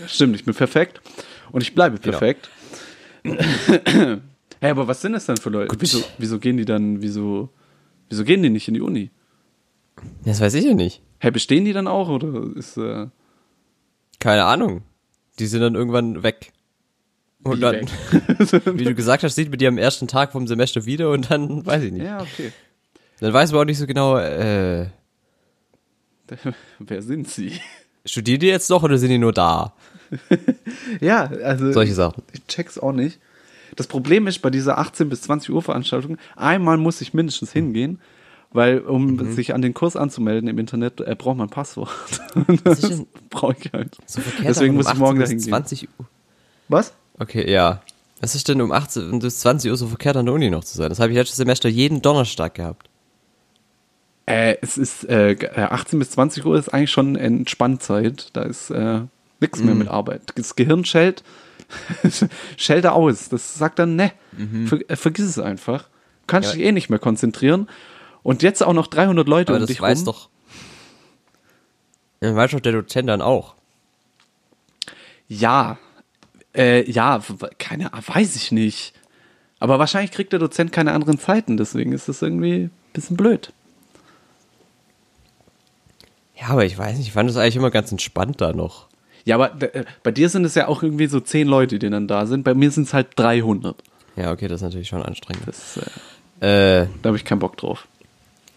stimmt, 0.06 0.34
ich 0.34 0.44
bin 0.44 0.54
perfekt 0.54 1.00
und 1.52 1.62
ich 1.62 1.74
bleibe 1.74 1.98
Genau. 1.98 2.18
perfekt. 2.18 2.50
hey, 3.24 4.70
aber 4.70 4.88
was 4.88 5.00
sind 5.00 5.12
das 5.12 5.26
denn 5.26 5.36
für 5.36 5.50
Leute? 5.50 5.76
Wieso, 5.78 6.02
wieso 6.18 6.38
gehen 6.38 6.56
die 6.56 6.64
dann, 6.64 7.00
wieso, 7.02 7.48
wieso 8.08 8.24
gehen 8.24 8.42
die 8.42 8.50
nicht 8.50 8.66
in 8.68 8.74
die 8.74 8.80
Uni? 8.80 9.10
Das 10.24 10.40
weiß 10.40 10.54
ich 10.54 10.64
ja 10.64 10.74
nicht. 10.74 11.00
Hey, 11.18 11.30
bestehen 11.30 11.64
die 11.64 11.72
dann 11.72 11.86
auch 11.88 12.08
oder 12.08 12.56
ist 12.56 12.76
äh, 12.76 13.06
Keine 14.20 14.44
Ahnung. 14.44 14.82
Die 15.38 15.46
sind 15.46 15.60
dann 15.60 15.74
irgendwann 15.74 16.22
weg. 16.22 16.52
Und 17.44 17.56
Wie 17.58 17.60
dann, 17.60 17.86
wie 18.78 18.84
du 18.84 18.94
gesagt 18.94 19.22
hast, 19.22 19.34
sieht 19.36 19.48
man 19.50 19.58
die 19.58 19.66
am 19.66 19.78
ersten 19.78 20.08
Tag 20.08 20.32
vom 20.32 20.46
Semester 20.46 20.84
wieder 20.86 21.10
und 21.10 21.30
dann 21.30 21.64
weiß 21.66 21.82
ich 21.84 21.92
nicht. 21.92 22.04
Ja, 22.04 22.20
okay. 22.20 22.52
Dann 23.20 23.32
weiß 23.32 23.52
man 23.52 23.60
auch 23.62 23.64
nicht 23.64 23.78
so 23.78 23.86
genau, 23.86 24.16
äh, 24.18 24.86
Wer 26.78 27.02
sind 27.02 27.28
sie? 27.28 27.52
studieren 28.04 28.40
die 28.40 28.46
jetzt 28.46 28.70
noch 28.70 28.82
oder 28.82 28.98
sind 28.98 29.10
die 29.10 29.18
nur 29.18 29.32
da? 29.32 29.74
Ja, 31.00 31.24
also 31.26 31.72
Solche 31.72 31.94
Sachen. 31.94 32.22
ich 32.32 32.46
check's 32.46 32.78
auch 32.78 32.92
nicht. 32.92 33.18
Das 33.76 33.86
Problem 33.86 34.26
ist 34.26 34.40
bei 34.40 34.50
dieser 34.50 34.78
18 34.78 35.08
bis 35.08 35.22
20 35.22 35.50
Uhr 35.50 35.62
Veranstaltung, 35.62 36.16
einmal 36.36 36.76
muss 36.78 37.00
ich 37.00 37.12
mindestens 37.14 37.52
hingehen, 37.52 38.00
weil 38.50 38.80
um 38.80 39.16
Mhm. 39.16 39.32
sich 39.32 39.52
an 39.54 39.62
den 39.62 39.74
Kurs 39.74 39.94
anzumelden 39.96 40.48
im 40.48 40.58
Internet, 40.58 41.00
äh, 41.00 41.14
braucht 41.16 41.36
man 41.36 41.48
ein 41.48 41.50
Passwort. 41.50 41.90
Das 42.64 42.80
brauche 43.30 43.56
ich 43.62 43.72
halt. 43.72 43.96
so? 44.06 44.20
Deswegen 44.42 44.74
muss 44.74 44.86
ich 44.86 44.90
18 44.92 45.00
morgen 45.00 45.18
bis 45.18 45.28
dahin 45.28 45.38
gehen. 45.38 45.48
20 45.48 45.88
Uhr. 45.98 46.06
Was? 46.68 46.94
Okay, 47.18 47.50
ja. 47.50 47.82
Was 48.20 48.34
ist 48.34 48.48
denn 48.48 48.60
um 48.60 48.72
18 48.72 49.18
bis 49.20 49.40
20 49.40 49.70
Uhr 49.70 49.76
so 49.76 49.86
verkehrt 49.86 50.16
an 50.16 50.26
der 50.26 50.34
Uni 50.34 50.50
noch 50.50 50.64
zu 50.64 50.76
sein? 50.76 50.88
Das 50.88 50.98
habe 50.98 51.10
ich 51.12 51.16
letztes 51.16 51.36
Semester 51.36 51.68
jeden 51.68 52.02
Donnerstag 52.02 52.54
gehabt. 52.54 52.88
Äh, 54.26 54.56
es 54.60 54.76
ist 54.76 55.04
äh, 55.08 55.34
g- 55.36 55.46
äh, 55.46 55.62
18 55.62 55.98
bis 55.98 56.10
20 56.10 56.44
Uhr 56.44 56.56
ist 56.58 56.68
eigentlich 56.68 56.90
schon 56.90 57.16
Entspannzeit. 57.16 58.28
Da 58.34 58.42
ist 58.42 58.70
äh, 58.70 59.00
nichts 59.40 59.60
Mhm. 59.60 59.66
mehr 59.66 59.74
mit 59.76 59.88
Arbeit. 59.88 60.22
Das 60.34 60.54
Gehirn 60.56 60.84
schellt, 60.84 61.22
schellt 62.56 62.84
da 62.84 62.90
aus. 62.92 63.28
Das 63.28 63.54
sagt 63.54 63.78
dann, 63.78 63.96
ne, 63.96 64.12
ver 64.66 64.78
äh, 64.90 64.96
vergiss 64.96 65.26
es 65.26 65.38
einfach. 65.38 65.84
Du 65.84 65.88
kannst 66.26 66.48
Mhm. 66.48 66.52
Ja. 66.52 66.56
dich 66.58 66.66
eh 66.68 66.72
nicht 66.72 66.90
mehr 66.90 66.98
konzentrieren. 66.98 67.68
Und 68.24 68.42
jetzt 68.42 68.62
auch 68.62 68.72
noch 68.74 68.88
300 68.88 69.26
Leute 69.28 69.52
Aber 69.52 69.56
um 69.58 69.62
das 69.62 69.68
dich 69.68 69.80
weiß 69.80 70.00
rum. 70.00 70.04
doch. 70.06 70.28
Ja, 72.20 72.34
weiß 72.34 72.50
doch 72.50 72.60
der 72.60 72.72
Dozent 72.72 73.08
dann 73.08 73.22
auch. 73.22 73.54
Ja, 75.28 75.78
äh, 76.54 76.88
ja, 76.90 77.20
keine 77.58 77.92
Ahnung, 77.92 78.04
weiß 78.08 78.36
ich 78.36 78.52
nicht. 78.52 78.94
Aber 79.60 79.78
wahrscheinlich 79.78 80.12
kriegt 80.12 80.32
der 80.32 80.38
Dozent 80.38 80.70
keine 80.72 80.92
anderen 80.92 81.18
Zeiten, 81.18 81.56
deswegen 81.56 81.92
ist 81.92 82.08
das 82.08 82.22
irgendwie 82.22 82.64
ein 82.64 82.70
bisschen 82.92 83.16
blöd. 83.16 83.52
Ja, 86.40 86.48
aber 86.48 86.64
ich 86.64 86.78
weiß 86.78 86.96
nicht, 86.98 87.08
ich 87.08 87.12
fand 87.12 87.28
das 87.28 87.36
eigentlich 87.36 87.56
immer 87.56 87.70
ganz 87.70 87.90
entspannt 87.90 88.40
da 88.40 88.52
noch. 88.52 88.86
Ja, 89.24 89.34
aber 89.34 89.60
äh, 89.74 89.84
bei 90.02 90.12
dir 90.12 90.28
sind 90.28 90.44
es 90.44 90.54
ja 90.54 90.68
auch 90.68 90.82
irgendwie 90.82 91.06
so 91.08 91.20
zehn 91.20 91.48
Leute, 91.48 91.78
die 91.78 91.90
dann 91.90 92.06
da 92.08 92.26
sind. 92.26 92.44
Bei 92.44 92.54
mir 92.54 92.70
sind 92.70 92.84
es 92.86 92.94
halt 92.94 93.08
300. 93.16 93.76
Ja, 94.16 94.30
okay, 94.32 94.46
das 94.48 94.56
ist 94.60 94.62
natürlich 94.64 94.88
schon 94.88 95.02
anstrengend. 95.02 95.46
Das, 95.46 95.76
äh, 95.76 95.82
Äh, 96.40 96.86
da 97.02 97.08
habe 97.08 97.16
ich 97.16 97.24
keinen 97.24 97.40
Bock 97.40 97.56
drauf. 97.56 97.88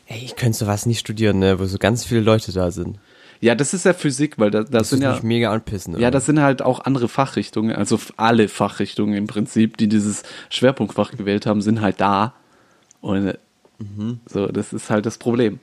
ey, 0.05 0.19
ich 0.24 0.36
könnte 0.36 0.55
sowas 0.57 0.86
nicht 0.86 1.00
studieren, 1.00 1.39
ne, 1.39 1.60
wo 1.60 1.65
so 1.65 1.79
ganz 1.79 2.05
viele 2.05 2.21
Leute 2.21 2.51
da 2.53 2.69
sind. 2.69 3.00
Ja, 3.41 3.55
das 3.55 3.74
ist 3.74 3.86
ja 3.86 3.93
Physik, 3.93 4.38
weil 4.38 4.51
da, 4.51 4.60
das 4.62 4.69
Das 4.69 4.89
sind 4.91 5.01
ja, 5.01 5.19
mega 5.24 5.51
anpissen. 5.51 6.00
ja, 6.00 6.12
das 6.12 6.27
sind 6.27 6.39
halt 6.39 6.62
auch 6.62 6.81
andere 6.81 7.07
Fachrichtungen, 7.10 7.75
also 7.75 8.00
alle 8.15 8.48
Fachrichtungen 8.48 9.15
im 9.15 9.25
Prinzip, 9.27 9.77
die 9.77 9.88
dieses 9.89 10.21
Schwerpunktfach 10.50 11.12
gewählt 11.12 11.48
haben, 11.48 11.62
sind 11.62 11.81
halt 11.81 12.00
da. 12.00 12.36
Und 13.01 13.27
äh, 13.29 13.38
so, 14.27 14.45
das 14.48 14.74
ist 14.74 14.91
halt 14.91 15.07
das 15.07 15.17
Problem. 15.17 15.60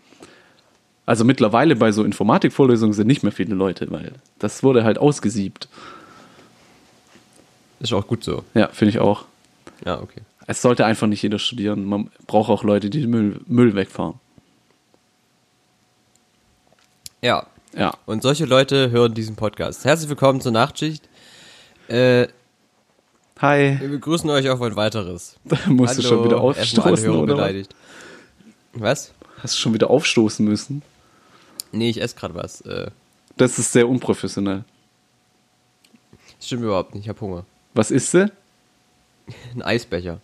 Also 1.06 1.24
mittlerweile 1.24 1.76
bei 1.76 1.92
so 1.92 2.02
Informatikvorlesungen 2.04 2.92
sind 2.92 3.06
nicht 3.06 3.22
mehr 3.22 3.32
viele 3.32 3.54
Leute, 3.54 3.90
weil 3.92 4.12
das 4.40 4.62
wurde 4.64 4.82
halt 4.82 4.98
ausgesiebt. 4.98 5.68
ist 7.78 7.92
auch 7.92 8.06
gut 8.08 8.24
so. 8.24 8.42
Ja, 8.54 8.68
finde 8.68 8.90
ich 8.90 8.98
auch. 8.98 9.24
Ja, 9.86 10.00
okay. 10.02 10.20
Es 10.48 10.60
sollte 10.62 10.84
einfach 10.84 11.06
nicht 11.06 11.22
jeder 11.22 11.38
studieren. 11.38 11.84
Man 11.84 12.10
braucht 12.26 12.50
auch 12.50 12.64
Leute, 12.64 12.90
die 12.90 13.06
Müll, 13.06 13.40
Müll 13.46 13.74
wegfahren. 13.76 14.14
Ja, 17.22 17.46
Ja. 17.76 17.92
und 18.06 18.22
solche 18.22 18.44
Leute 18.44 18.90
hören 18.90 19.14
diesen 19.14 19.36
Podcast. 19.36 19.84
Herzlich 19.84 20.08
willkommen 20.08 20.40
zur 20.40 20.52
Nachtschicht. 20.52 21.08
Äh, 21.88 22.28
Hi. 23.40 23.78
wir 23.80 23.88
begrüßen 23.88 24.28
euch 24.30 24.48
auf 24.48 24.60
ein 24.62 24.74
weiteres. 24.76 25.36
Musst 25.66 25.98
du 25.98 26.02
schon 26.02 26.24
wieder 26.24 26.40
aufstoßen, 26.40 27.10
oder? 27.10 27.34
was? 27.34 27.36
beleidigt. 27.36 27.74
Was? 28.72 29.12
Hast 29.42 29.54
du 29.54 29.58
schon 29.60 29.74
wieder 29.74 29.90
aufstoßen 29.90 30.44
müssen? 30.44 30.82
Nee, 31.72 31.90
ich 31.90 32.00
esse 32.00 32.16
gerade 32.16 32.34
was. 32.34 32.60
Äh, 32.62 32.90
Das 33.36 33.58
ist 33.58 33.72
sehr 33.72 33.88
unprofessionell. 33.88 34.64
stimmt 36.40 36.62
überhaupt 36.62 36.94
nicht, 36.94 37.04
ich 37.04 37.08
habe 37.08 37.20
Hunger. 37.20 37.44
Was 37.74 37.90
ist 37.90 38.10
sie? 38.10 38.30
Ein 39.54 39.62
Eisbecher. 39.62 40.20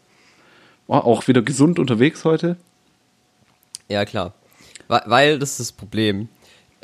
Oh, 0.87 0.95
auch 0.95 1.29
wieder 1.29 1.43
gesund 1.43 1.79
unterwegs 1.79 2.25
heute? 2.25 2.57
Ja, 3.89 4.05
klar. 4.05 4.33
Weil, 4.89 5.03
weil 5.07 5.39
das 5.39 5.53
ist 5.53 5.61
das 5.61 5.73
Problem. 5.73 6.29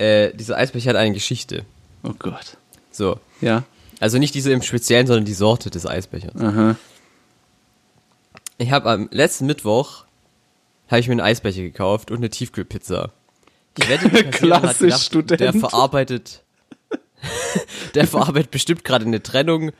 Äh, 0.00 0.32
dieser 0.34 0.56
Eisbecher 0.56 0.90
hat 0.90 0.96
eine 0.96 1.12
Geschichte. 1.14 1.64
Oh 2.02 2.14
Gott. 2.18 2.56
So. 2.90 3.18
Ja. 3.40 3.64
Also 4.00 4.18
nicht 4.18 4.34
diese 4.34 4.50
im 4.52 4.62
Speziellen, 4.62 5.06
sondern 5.06 5.26
die 5.26 5.34
Sorte 5.34 5.68
des 5.70 5.86
Eisbechers. 5.86 6.40
Aha. 6.40 6.76
Ich 8.58 8.70
habe 8.70 8.90
am 8.90 9.08
letzten 9.10 9.46
Mittwoch 9.46 10.04
habe 10.88 11.00
ich 11.00 11.06
mir 11.08 11.12
einen 11.12 11.20
Eisbecher 11.20 11.62
gekauft 11.62 12.10
und 12.10 12.16
eine 12.18 12.30
Tiefkühlpizza. 12.30 13.10
Ich 13.78 13.88
wette, 13.88 14.08
Klassisch 14.30 14.96
Student. 14.96 15.40
Der 15.40 15.52
verarbeitet, 15.52 16.42
der 17.94 18.06
verarbeitet 18.06 18.50
bestimmt 18.50 18.84
gerade 18.84 19.04
eine 19.04 19.22
Trennung. 19.22 19.70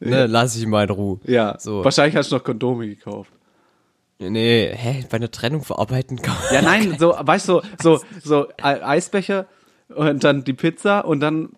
Ne, 0.00 0.26
lass 0.26 0.56
ich 0.56 0.62
ihn 0.62 0.70
mal 0.70 0.84
in 0.84 0.90
Ruhe. 0.90 1.20
Ja. 1.24 1.56
So. 1.58 1.84
Wahrscheinlich 1.84 2.16
hast 2.16 2.30
du 2.32 2.36
noch 2.36 2.44
Kondome 2.44 2.86
gekauft. 2.88 3.30
Nee, 4.18 4.70
hä, 4.74 5.04
bei 5.10 5.16
einer 5.18 5.30
Trennung 5.30 5.62
verarbeiten 5.62 6.20
kann. 6.20 6.36
Ja, 6.50 6.62
nein, 6.62 6.96
so, 6.98 7.14
weißt 7.18 7.48
du, 7.48 7.60
so, 7.82 8.00
so 8.24 8.48
E- 8.58 8.62
Eisbecher 8.62 9.46
und 9.88 10.24
dann 10.24 10.44
die 10.44 10.52
Pizza 10.52 11.00
und 11.04 11.20
dann, 11.20 11.50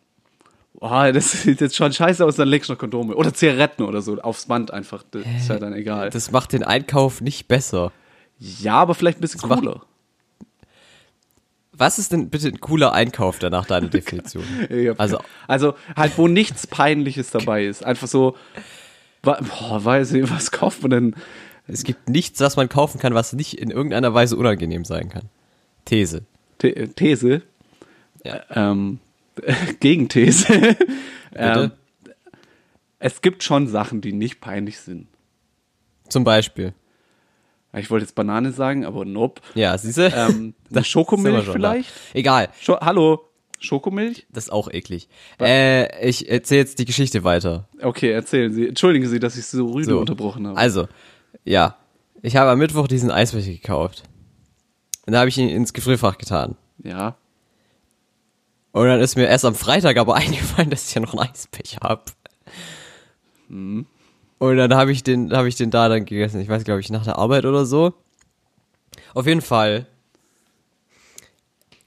oh, 0.80 0.88
das 1.12 1.32
sieht 1.42 1.61
jetzt 1.61 1.76
schon 1.76 1.92
scheiße 1.92 2.25
aus, 2.25 2.37
dann 2.37 2.49
legst 2.49 2.68
du 2.68 2.75
noch 2.75 2.78
Kondome. 2.80 3.14
Oder 3.16 3.32
Zigaretten 3.35 3.82
oder 3.82 4.02
so, 4.02 4.18
aufs 4.20 4.47
Band 4.47 4.70
einfach. 4.73 5.02
Das 5.11 5.23
ist 5.38 5.49
ja 5.49 5.58
dann 5.58 5.73
egal. 5.73 6.11
Das 6.11 6.30
macht 6.30 6.52
den 6.52 6.62
Einkauf 6.62 7.20
nicht 7.20 7.49
besser. 7.49 7.92
ja, 8.38 8.75
aber 8.75 8.94
vielleicht 8.94 9.18
ein 9.18 9.23
bisschen 9.23 9.49
macht- 9.49 9.61
cooler. 9.61 9.82
Was 11.80 12.00
ist 12.00 12.11
denn 12.11 12.28
bitte 12.28 12.49
ein 12.49 12.58
cooler 12.61 12.92
Einkauf 12.92 13.38
danach 13.38 13.64
deiner 13.66 13.87
Definition? 13.88 14.42
Also, 14.99 15.20
also 15.47 15.75
halt, 15.97 16.18
wo 16.18 16.26
nichts 16.26 16.66
Peinliches 16.66 17.30
dabei 17.30 17.66
ist. 17.66 17.85
Einfach 17.85 18.08
so, 18.08 18.37
boah, 19.23 19.38
weiß 19.85 20.12
ich, 20.14 20.28
was 20.28 20.50
kauft 20.50 20.82
man 20.82 20.90
denn? 20.90 21.14
es 21.68 21.85
gibt 21.85 22.08
nichts, 22.08 22.40
was 22.40 22.56
man 22.56 22.68
kaufen 22.68 22.99
kann, 22.99 23.14
was 23.14 23.32
nicht 23.35 23.58
in 23.61 23.70
irgendeiner 23.70 24.12
Weise 24.14 24.37
unangenehm 24.37 24.85
sein 24.87 25.08
kann. 25.11 25.25
These. 25.85 26.23
The 26.62 26.88
These? 26.97 27.42
Ja. 28.25 28.40
Ähm, 28.50 28.98
Gegenthese. 29.80 30.76
ähm, 31.34 31.70
es 32.98 33.22
gibt 33.22 33.42
schon 33.42 33.68
Sachen, 33.68 34.00
die 34.00 34.12
nicht 34.12 34.40
peinlich 34.40 34.80
sind. 34.80 35.06
Zum 36.08 36.25
Beispiel. 36.25 36.72
Ich 37.76 37.90
wollte 37.90 38.04
jetzt 38.06 38.14
Banane 38.14 38.50
sagen, 38.52 38.84
aber 38.84 39.04
nope. 39.04 39.40
Ja? 39.54 39.75
Ähm, 39.75 39.76
eine 39.94 40.25
Sind 40.25 40.54
wir 40.70 40.84
Schokomilch 40.84 41.44
vielleicht? 41.48 41.90
Da. 41.90 42.18
Egal, 42.18 42.48
Scho 42.60 42.80
Hallo, 42.80 43.20
Schokomilch? 43.60 44.26
das 44.32 44.44
ist 44.44 44.50
auch 44.50 44.70
eklig. 44.72 45.08
Äh, 45.40 46.08
ich 46.08 46.28
erzähle 46.30 46.60
jetzt 46.60 46.78
die 46.78 46.87
Geschichte 46.87 47.25
weiter. 47.25 47.68
Okay, 47.82 48.10
erzählen 48.10 48.52
Sie. 48.52 48.66
Entschuldigen 48.66 49.06
Sie, 49.06 49.20
dass 49.20 49.37
ich 49.37 49.44
Sie 49.46 49.58
so 49.58 49.66
rüde 49.66 49.90
So. 49.90 50.00
unterbrochen 50.00 50.46
habe. 50.46 50.56
Also, 50.58 50.88
ja. 51.44 51.76
Ich 52.22 52.37
habe 52.37 52.50
am 52.50 52.58
Mittwoch 52.58 52.88
diesen 52.88 53.10
Eisbecher 53.12 53.52
gekauft. 53.52 54.02
Und 55.06 55.12
da 55.12 55.20
habe 55.20 55.28
ich 55.28 55.38
ihn 55.38 55.48
ins 55.48 55.72
Gefrierfach 55.72 56.18
getan. 56.18 56.56
ja. 56.82 57.16
Und 58.72 58.87
dann 58.87 59.00
ist 59.00 59.16
mir 59.16 59.26
erst 59.26 59.44
am 59.44 59.54
Freitag 59.54 59.96
aber 59.96 60.14
eingefallen, 60.16 60.70
dass 60.70 60.88
ich 60.88 60.94
ja 60.94 61.00
noch 61.00 61.14
einen 61.14 61.28
Eisbecher 61.28 61.80
habe. 61.82 62.04
Mhm. 63.48 63.87
Und 64.38 64.56
dann 64.56 64.75
habe 64.75 64.92
ich 64.92 65.02
den, 65.02 65.32
habe 65.32 65.48
ich 65.48 65.56
den 65.56 65.70
da 65.70 65.88
dann 65.88 66.04
gegessen. 66.04 66.40
Ich 66.40 66.48
weiß, 66.48 66.64
glaube 66.64 66.80
ich, 66.80 66.90
nach 66.90 67.04
der 67.04 67.18
Arbeit 67.18 67.44
oder 67.44 67.66
so. 67.66 67.94
Auf 69.14 69.26
jeden 69.26 69.40
Fall 69.40 69.87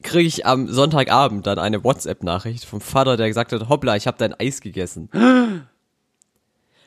kriege 0.01 0.27
ich 0.27 0.45
am 0.45 0.67
Sonntagabend 0.67 1.47
dann 1.47 1.59
eine 1.59 1.83
WhatsApp-Nachricht 1.83 2.65
vom 2.65 2.81
Vater, 2.81 3.17
der 3.17 3.27
gesagt 3.27 3.53
hat, 3.53 3.69
hoppla, 3.69 3.95
ich 3.95 4.07
habe 4.07 4.17
dein 4.17 4.33
Eis 4.39 4.61
gegessen. 4.61 5.09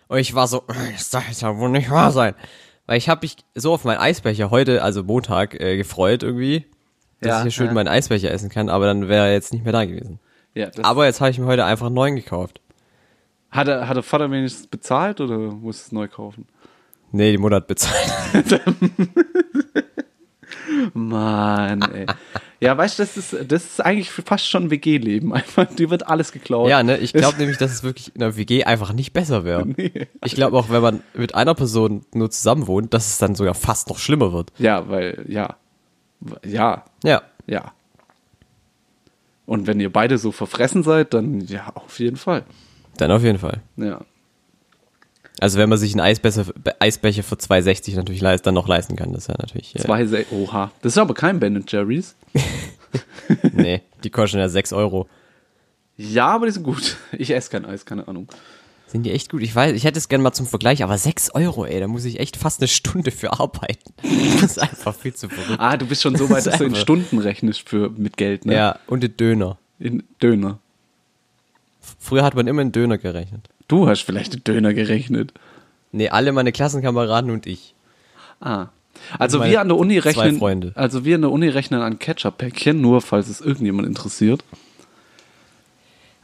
Und 0.09 0.19
ich 0.19 0.35
war 0.35 0.49
so, 0.49 0.65
das 0.93 1.11
darf 1.11 1.29
jetzt 1.29 1.43
ja 1.43 1.57
wohl 1.57 1.71
nicht 1.71 1.91
wahr 1.91 2.13
sein. 2.13 2.35
Weil 2.87 2.99
ich 2.99 3.09
habe 3.09 3.21
mich 3.23 3.37
so 3.55 3.73
auf 3.73 3.85
meinen 3.85 3.99
Eisbecher 3.99 4.51
heute, 4.51 4.83
also 4.83 5.03
Montag, 5.03 5.59
äh, 5.59 5.79
gefreut 5.79 6.23
irgendwie, 6.23 6.67
dass 7.25 7.31
Ja, 7.31 7.37
ich 7.39 7.43
hier 7.45 7.51
schön 7.53 7.67
ja. 7.69 7.73
meinen 7.73 7.89
Eisbecher 7.89 8.31
essen 8.31 8.49
kann, 8.51 8.69
aber 8.69 8.87
dann 8.87 9.09
wäre 9.09 9.27
er 9.27 9.33
jetzt 9.33 9.53
nicht 9.53 9.65
mehr 9.65 9.73
da 9.73 9.85
gewesen. 9.85 10.19
ja 10.55 10.69
Aber 10.83 11.07
jetzt 11.07 11.21
habe 11.21 11.31
ich 11.31 11.39
mir 11.39 11.47
heute 11.47 11.65
einfach 11.65 11.87
einen 11.87 11.95
neuen 11.95 12.17
gekauft. 12.17 12.61
hat, 13.51 13.69
er, 13.69 13.89
hat 13.89 13.97
der 13.97 14.03
Vater 14.03 14.31
wenigstens 14.31 14.67
bezahlt 14.67 15.21
oder 15.21 15.37
muss 15.39 15.87
es 15.87 15.93
neu 15.93 16.09
kaufen? 16.09 16.47
Nee, 17.13 17.31
die 17.33 17.39
Mutter 17.39 17.57
hat 17.57 17.67
bezahlt. 17.69 18.61
Mann, 20.95 21.83
ey. 21.93 22.07
Ja, 22.61 22.77
weißt 22.77 22.99
du, 22.99 23.03
das 23.03 23.17
ist, 23.17 23.37
das 23.49 23.65
ist 23.65 23.81
eigentlich 23.85 24.11
fast 24.11 24.49
schon 24.49 24.71
WG-Leben. 24.71 25.33
Einfach, 25.35 25.67
dir 25.67 25.91
wird 25.91 26.07
alles 26.09 26.33
geklaut. 26.33 26.69
Ja, 26.71 26.83
ne, 26.83 26.97
ich 26.97 27.13
glaube 27.13 27.37
nämlich, 27.39 27.59
dass 27.59 27.73
es 27.73 27.83
wirklich 27.83 28.15
in 28.15 28.21
der 28.21 28.37
WG 28.37 28.65
einfach 28.65 28.93
nicht 28.93 29.13
besser 29.13 29.45
wäre. 29.45 29.67
Ich 30.25 30.35
glaube 30.35 30.57
auch, 30.57 30.71
wenn 30.71 30.81
man 30.83 31.03
mit 31.15 31.35
einer 31.35 31.55
Person 31.55 32.05
nur 32.15 32.31
zusammen 32.31 32.67
wohnt, 32.67 32.95
dass 32.95 33.09
es 33.09 33.19
dann 33.19 33.35
sogar 33.35 33.55
fast 33.55 33.89
noch 33.89 33.99
schlimmer 33.99 34.33
wird. 34.33 34.53
Ja, 34.59 34.89
weil, 34.89 35.25
ja. 35.29 35.57
Ja, 36.45 36.85
Ja. 37.03 37.23
ja. 37.47 37.73
Und 39.47 39.67
wenn 39.67 39.79
ihr 39.79 39.93
beide 39.93 40.17
so 40.17 40.33
verfressen 40.33 40.83
seid, 40.83 41.13
dann 41.13 41.41
ja, 41.41 41.71
auf 41.75 41.99
jeden 41.99 42.17
Fall. 42.17 42.45
Dann 42.97 43.11
auf 43.11 43.23
jeden 43.23 43.39
Fall. 43.39 43.61
Ja. 43.77 44.01
Also 45.41 45.59
wenn 45.59 45.69
man 45.69 45.79
sich 45.79 45.93
einen 45.93 46.01
Eisbecher, 46.01 46.47
Eisbecher 46.79 47.23
für 47.23 47.35
2,60 47.35 47.97
natürlich 47.97 48.21
leist, 48.23 48.47
dann 48.47 48.55
noch 48.55 48.69
leisten 48.69 48.97
kann, 48.97 49.13
das 49.13 49.25
ist 49.25 49.29
ja 49.29 49.35
natürlich. 49.39 49.75
Äh, 49.75 49.81
Zwei, 49.81 50.07
Se 50.07 50.25
oha. 50.31 50.71
Das 50.81 50.93
ist 50.93 50.99
aber 50.99 51.13
kein 51.13 51.41
Ben 51.41 51.63
Jerry's. 51.69 52.15
nee, 53.53 53.83
die 54.05 54.11
kosten 54.11 54.39
ja 54.39 54.49
6 54.49 54.73
Euro. 54.73 55.09
Ja, 55.97 56.29
aber 56.29 56.47
die 56.47 56.53
sind 56.53 56.63
gut. 56.63 56.97
Ich 57.13 57.31
esse 57.31 57.51
kein 57.51 57.65
Eis, 57.67 57.85
keine 57.85 58.09
Ahnung. 58.09 58.29
Sind 58.95 59.03
die 59.03 59.11
echt 59.11 59.29
gut? 59.29 59.43
Ich 59.43 59.53
weiß, 59.53 59.73
ich 59.73 59.83
hätte 59.83 59.99
es 59.99 60.09
gerne 60.09 60.23
mal 60.23 60.33
zum 60.33 60.47
Vergleich, 60.47 60.85
aber 60.85 60.97
6 60.97 61.35
Euro, 61.35 61.67
ey, 61.67 61.81
da 61.81 61.89
muss 61.89 62.05
ich 62.05 62.21
echt 62.21 62.37
fast 62.37 62.61
eine 62.61 62.69
Stunde 62.69 63.11
für 63.11 63.33
arbeiten. 63.33 63.93
Das 64.41 64.53
ist 64.53 64.59
einfach 64.59 64.95
viel 64.95 65.13
zu 65.13 65.29
verrückt. 65.29 65.59
Ah, 65.59 65.77
du 65.77 65.85
bist 65.87 66.01
schon 66.03 66.15
so 66.15 66.31
weit, 66.31 66.47
dass 66.47 66.59
du 66.59 66.65
in. 66.65 66.77
Stunden 66.77 67.19
rechnest 67.19 67.69
für, 67.69 67.91
mit 67.91 68.17
Geld, 68.17 68.47
ne? 68.47 68.55
Ja, 68.55 68.79
und 68.87 69.03
den 69.03 69.17
Döner. 69.17 69.59
In 69.81 70.05
Döner. 70.23 70.61
Früher 71.99 72.23
hat 72.23 72.37
man 72.37 72.47
immer 72.47 72.63
in 72.63 72.71
Döner 72.71 72.97
gerechnet. 72.97 73.49
Du 73.67 73.89
hast 73.89 74.03
vielleicht 74.03 74.33
in 74.33 74.45
Döner 74.45 74.75
gerechnet. 74.75 75.33
Nee, 75.91 76.11
alle 76.11 76.31
meine 76.31 76.53
Klassenkameraden 76.53 77.33
und 77.33 77.49
ich. 77.49 77.75
Ah. 78.41 78.69
Also 79.19 79.43
wir 79.43 79.61
an 79.61 79.67
der 79.67 79.77
Uni 79.77 79.99
rechnen, 79.99 80.73
also 80.77 81.05
wir 81.05 81.17
an 81.17 81.23
der 81.23 81.33
Uni 81.33 81.49
rechnen 81.49 81.81
an 81.81 81.99
Ketchup-Päckchen, 81.99 82.81
nur 82.81 83.01
falls 83.01 83.29
es 83.29 83.41
irgendjemand 83.41 83.89
interessiert. 83.89 84.45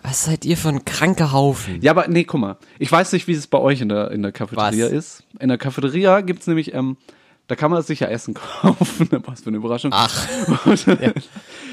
Was 0.03 0.25
seid 0.25 0.45
ihr 0.45 0.57
für 0.57 0.69
ein 0.71 0.85
kranker 0.85 1.33
Haufen? 1.33 1.81
Ja, 1.83 1.93
aber 1.93 2.09
nee, 2.09 2.25
guck 2.25 2.41
mal. 2.41 2.57
Ich 2.79 2.91
weiß 2.91 3.13
nicht, 3.13 3.27
wie 3.27 3.33
es 3.33 3.47
bei 3.47 3.59
euch 3.59 3.81
in 3.81 3.89
der, 3.91 4.11
in 4.11 4.23
der 4.23 4.33
Cafeteria 4.33 4.87
Was? 4.87 4.93
ist. 4.93 5.25
In 5.39 5.49
der 5.49 5.59
Cafeteria 5.59 6.21
gibt's 6.23 6.47
nämlich, 6.47 6.73
ähm, 6.73 6.97
da 7.49 7.57
kann 7.57 7.71
man 7.71 7.83
sich 7.83 8.01
ja 8.01 8.09
Essen 8.09 8.35
kaufen. 8.63 9.09
Was 9.27 9.43
für 9.43 9.49
eine 9.49 9.59
Überraschung. 9.59 9.91
Ach, 9.93 10.27
dann 10.87 10.99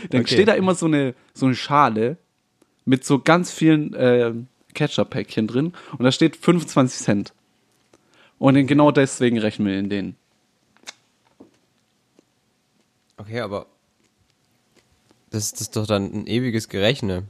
dann 0.09 0.21
Okay. 0.21 0.27
steht 0.27 0.47
da 0.47 0.53
immer 0.53 0.75
so 0.75 0.85
eine, 0.87 1.15
so 1.33 1.45
eine 1.45 1.55
Schale 1.55 2.17
mit 2.85 3.05
so 3.05 3.19
ganz 3.19 3.51
vielen 3.51 3.93
äh, 3.93 4.33
Ketchup-Päckchen 4.73 5.47
drin 5.47 5.73
und 5.97 6.03
da 6.03 6.11
steht 6.11 6.35
25 6.35 7.01
Cent. 7.01 7.33
Und 8.39 8.67
genau 8.67 8.91
deswegen 8.91 9.39
rechnen 9.39 9.67
wir 9.67 9.79
in 9.79 9.89
den. 9.89 10.15
Okay, 13.17 13.39
aber 13.39 13.65
das, 15.31 15.51
das 15.51 15.61
ist 15.61 15.75
doch 15.75 15.87
dann 15.87 16.03
ein 16.13 16.27
ewiges 16.27 16.69
Gerechne. 16.69 17.23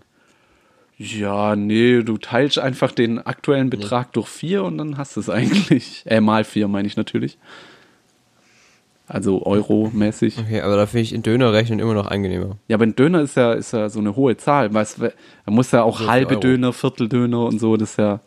Ja, 0.98 1.56
nee, 1.56 2.02
du 2.02 2.18
teilst 2.18 2.58
einfach 2.58 2.92
den 2.92 3.20
aktuellen 3.20 3.70
Betrag 3.70 4.14
durch 4.14 4.28
vier 4.28 4.64
und 4.64 4.80
dann 4.80 4.98
hast 4.98 5.16
du 5.16 5.20
es 5.20 5.30
eigentlich. 5.30 6.04
Äh, 6.06 6.22
mal 6.22 6.44
vier 6.44 6.68
meine 6.68 6.88
ich 6.88 6.96
natürlich. 6.96 7.38
Also 9.08 9.46
Euro-mäßig. 9.46 10.38
Okay, 10.38 10.62
aber 10.62 10.76
da 10.76 10.86
finde 10.86 11.04
ich 11.04 11.14
in 11.14 11.24
Döner 11.24 11.54
rechnen 11.54 11.80
immer 11.80 11.94
noch 11.94 12.08
angenehmer. 12.08 12.58
Ja, 12.68 12.76
aber 12.76 12.86
ein 12.86 12.96
Döner 12.96 13.22
ist 13.22 13.38
ja, 13.38 13.54
ist 13.54 13.72
ja 13.74 13.90
so 13.90 14.00
eine 14.00 14.16
hohe 14.16 14.36
Zahl. 14.38 14.74
Weißt, 14.74 14.98
du, 14.98 15.14
da 15.46 15.52
muss 15.52 15.72
ja 15.72 15.84
auch 15.84 16.08
halbe 16.08 16.32
Euro. 16.32 16.42
Döner, 16.42 16.74
Vierteldöner 16.74 17.46
und 17.46 17.60
so, 17.60 17.78
das 17.78 17.92
ist 17.92 17.98
ja, 17.98 18.20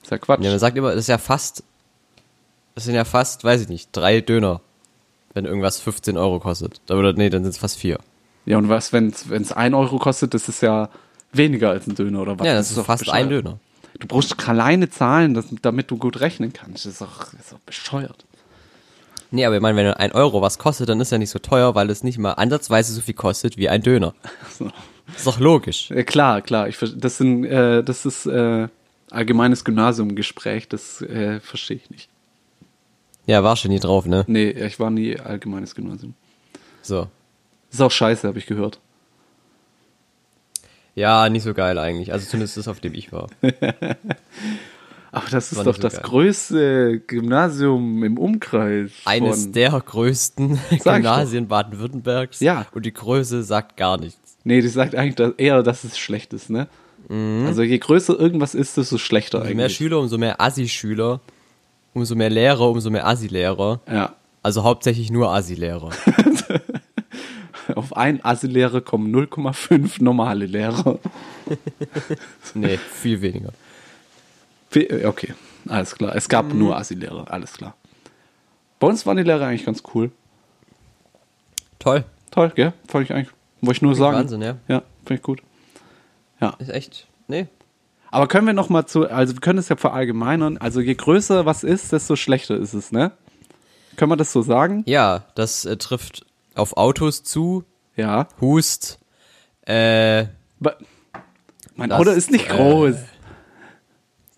das 0.00 0.04
ist 0.04 0.10
ja 0.10 0.18
Quatsch. 0.18 0.42
Ja, 0.42 0.50
man 0.50 0.58
sagt 0.58 0.76
immer, 0.76 0.90
das 0.90 1.00
ist 1.00 1.08
ja 1.08 1.18
fast, 1.18 1.64
das 2.74 2.84
sind 2.84 2.94
ja 2.94 3.04
fast, 3.04 3.42
weiß 3.42 3.62
ich 3.62 3.68
nicht, 3.68 3.88
drei 3.92 4.20
Döner, 4.20 4.60
wenn 5.34 5.44
irgendwas 5.44 5.80
15 5.80 6.16
Euro 6.16 6.38
kostet. 6.38 6.80
Oder 6.88 7.12
nee, 7.14 7.30
dann 7.30 7.42
sind 7.42 7.50
es 7.50 7.58
fast 7.58 7.78
vier. 7.78 7.98
Ja, 8.46 8.58
und 8.58 8.68
was, 8.68 8.92
wenn 8.92 9.08
es 9.08 9.52
ein 9.52 9.74
Euro 9.74 9.98
kostet, 9.98 10.34
das 10.34 10.48
ist 10.48 10.62
ja 10.62 10.88
weniger 11.32 11.70
als 11.70 11.86
ein 11.86 11.94
Döner 11.94 12.22
oder 12.22 12.38
was? 12.38 12.46
Ja, 12.46 12.54
das 12.54 12.70
ist 12.70 12.78
doch 12.78 12.86
fast 12.86 13.04
bescheuert. 13.04 13.18
ein 13.18 13.28
Döner. 13.28 13.58
Du 13.98 14.06
brauchst 14.06 14.36
kleine 14.38 14.90
Zahlen, 14.90 15.34
das, 15.34 15.46
damit 15.62 15.90
du 15.90 15.96
gut 15.96 16.20
rechnen 16.20 16.52
kannst. 16.52 16.86
Das 16.86 16.92
ist 16.92 17.00
doch, 17.00 17.32
das 17.32 17.40
ist 17.40 17.52
doch 17.52 17.58
bescheuert. 17.60 18.24
Nee, 19.30 19.46
aber 19.46 19.56
ich 19.56 19.62
meine, 19.62 19.76
wenn 19.76 19.86
ein 19.94 20.12
Euro 20.12 20.42
was 20.42 20.58
kostet, 20.58 20.88
dann 20.88 21.00
ist 21.00 21.10
ja 21.10 21.18
nicht 21.18 21.30
so 21.30 21.38
teuer, 21.38 21.74
weil 21.74 21.88
es 21.88 22.04
nicht 22.04 22.18
mal 22.18 22.32
ansatzweise 22.32 22.92
so 22.92 23.00
viel 23.00 23.14
kostet 23.14 23.56
wie 23.56 23.68
ein 23.68 23.82
Döner. 23.82 24.14
So. 24.58 24.70
Ist 25.16 25.26
doch 25.26 25.40
logisch. 25.40 25.90
Ja, 25.90 26.04
klar, 26.04 26.42
klar. 26.42 26.68
Ich, 26.68 26.78
das, 26.78 27.18
sind, 27.18 27.44
äh, 27.44 27.82
das 27.82 28.06
ist 28.06 28.24
äh, 28.26 28.68
allgemeines 29.10 29.64
Gymnasiumgespräch, 29.64 30.68
das 30.68 31.02
äh, 31.02 31.40
verstehe 31.40 31.78
ich 31.78 31.90
nicht. 31.90 32.08
Ja, 33.26 33.42
war 33.42 33.56
schon 33.56 33.70
nie 33.70 33.80
drauf, 33.80 34.06
ne? 34.06 34.24
Nee, 34.26 34.50
ich 34.50 34.78
war 34.80 34.90
nie 34.90 35.18
allgemeines 35.18 35.74
Gymnasium. 35.74 36.14
So. 36.82 37.08
Das 37.70 37.74
ist 37.74 37.80
auch 37.80 37.90
scheiße, 37.90 38.26
habe 38.28 38.38
ich 38.38 38.46
gehört. 38.46 38.78
Ja, 40.94 41.28
nicht 41.28 41.42
so 41.42 41.54
geil 41.54 41.78
eigentlich. 41.78 42.12
Also 42.12 42.26
zumindest 42.26 42.56
das, 42.56 42.68
auf 42.68 42.80
dem 42.80 42.94
ich 42.94 43.12
war. 43.12 43.28
Aber 45.14 45.28
das 45.30 45.52
ist 45.52 45.58
War 45.58 45.64
doch 45.64 45.76
so 45.76 45.82
das 45.82 45.94
geil. 45.94 46.02
größte 46.04 47.00
Gymnasium 47.06 48.02
im 48.02 48.16
Umkreis. 48.16 48.90
Eines 49.04 49.52
der 49.52 49.70
größten. 49.70 50.58
Gymnasien 50.82 51.48
Baden-Württembergs. 51.48 52.40
Ja. 52.40 52.66
Und 52.72 52.86
die 52.86 52.94
Größe 52.94 53.42
sagt 53.42 53.76
gar 53.76 53.98
nichts. 54.00 54.18
Nee, 54.44 54.62
die 54.62 54.68
sagt 54.68 54.94
eigentlich 54.94 55.16
dass 55.16 55.32
eher, 55.36 55.62
dass 55.62 55.84
es 55.84 55.98
schlecht 55.98 56.32
ist, 56.32 56.50
ne? 56.50 56.66
Also 57.08 57.62
je 57.62 57.76
größer 57.78 58.18
irgendwas 58.18 58.54
ist, 58.54 58.78
desto 58.78 58.96
schlechter 58.96 59.38
Umso 59.42 59.54
mehr 59.54 59.64
eigentlich. 59.66 59.76
Schüler, 59.76 59.98
umso 59.98 60.16
mehr 60.16 60.40
Assi-Schüler. 60.40 61.20
Umso 61.92 62.14
mehr 62.14 62.30
Lehrer, 62.30 62.70
umso 62.70 62.88
mehr 62.88 63.06
Assi-Lehrer. 63.06 63.80
Ja. 63.86 64.14
Also 64.42 64.64
hauptsächlich 64.64 65.10
nur 65.10 65.30
Assi-Lehrer. 65.30 65.90
Auf 67.74 67.96
einen 67.96 68.24
Assi-Lehrer 68.24 68.80
kommen 68.80 69.14
0,5 69.14 70.02
normale 70.02 70.46
Lehrer. 70.46 70.98
nee, 72.54 72.76
viel 72.78 73.20
weniger. 73.22 73.50
Fe- 74.70 75.02
Okay, 75.06 75.34
alles 75.68 75.94
klar. 75.94 76.14
Es 76.16 76.28
gab 76.28 76.52
nur 76.52 76.76
Assi-Lehrer, 76.76 77.30
alles 77.30 77.52
klar. 77.54 77.74
Bei 78.80 78.86
uns 78.88 79.06
waren 79.06 79.16
die 79.16 79.22
Lehrer 79.22 79.46
eigentlich 79.46 79.64
ganz 79.66 79.82
cool. 79.94 80.10
Toll. 81.78 82.04
Toll, 82.30 82.50
gell? 82.54 82.72
Fand 82.88 83.04
ich 83.04 83.12
eigentlich, 83.14 83.32
wollte 83.60 83.78
ich 83.78 83.82
nur 83.82 83.94
sagen. 83.94 84.16
Wahnsinn, 84.16 84.42
ja. 84.42 84.56
Ja, 84.68 84.82
finde 85.04 85.14
ich 85.20 85.22
gut. 85.22 85.42
Ja. 86.40 86.54
Ist 86.58 86.70
echt. 86.70 87.06
Nee. 87.28 87.46
Aber 88.10 88.26
können 88.28 88.46
wir 88.46 88.52
noch 88.54 88.68
mal 88.68 88.86
zu, 88.86 89.08
also 89.08 89.34
wir 89.34 89.40
können 89.40 89.58
es 89.58 89.68
ja 89.68 89.76
verallgemeinern. 89.76 90.58
Also 90.58 90.80
je 90.80 90.94
größer 90.94 91.46
was 91.46 91.64
ist, 91.64 91.92
desto 91.92 92.16
schlechter 92.16 92.56
ist 92.56 92.74
es, 92.74 92.92
ne? 92.92 93.12
Können 93.96 94.10
wir 94.10 94.16
das 94.16 94.32
so 94.32 94.42
sagen? 94.42 94.82
Ja, 94.86 95.24
das 95.34 95.64
äh, 95.64 95.76
trifft 95.76 96.24
auf 96.56 96.76
Autos 96.76 97.22
zu, 97.22 97.64
Ja. 97.96 98.28
Hust, 98.40 98.98
äh, 99.66 100.24
Mein 101.74 101.88
Das, 101.90 102.00
Auto 102.00 102.10
ist 102.10 102.30
nicht 102.30 102.50
äh, 102.50 102.56
groß. 102.56 102.96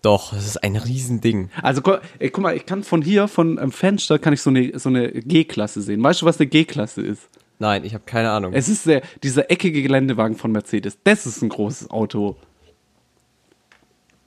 doch, 0.01 0.33
das 0.33 0.45
ist 0.45 0.63
ein 0.63 0.75
Riesending. 0.75 1.49
Also 1.61 1.81
gu- 1.81 1.97
ey, 2.19 2.29
guck 2.29 2.43
mal, 2.43 2.55
ich 2.55 2.65
kann 2.65 2.83
von 2.83 3.01
hier, 3.01 3.27
von 3.27 3.57
einem 3.59 3.71
Fenster, 3.71 4.19
kann 4.19 4.33
ich 4.33 4.41
so 4.41 4.49
eine, 4.49 4.77
so 4.79 4.89
eine 4.89 5.11
G-Klasse 5.11 5.81
sehen. 5.81 6.01
Weißt 6.03 6.21
du, 6.21 6.25
was 6.25 6.39
eine 6.39 6.47
G-Klasse 6.47 7.01
ist? 7.01 7.23
Nein, 7.59 7.83
ich 7.85 7.93
habe 7.93 8.03
keine 8.05 8.31
Ahnung. 8.31 8.53
Es 8.53 8.67
ist 8.69 8.85
der, 8.85 9.01
dieser 9.23 9.49
eckige 9.51 9.81
Geländewagen 9.81 10.35
von 10.37 10.51
Mercedes. 10.51 10.97
Das 11.03 11.25
ist 11.25 11.41
ein 11.41 11.49
großes 11.49 11.89
Auto. 11.89 12.35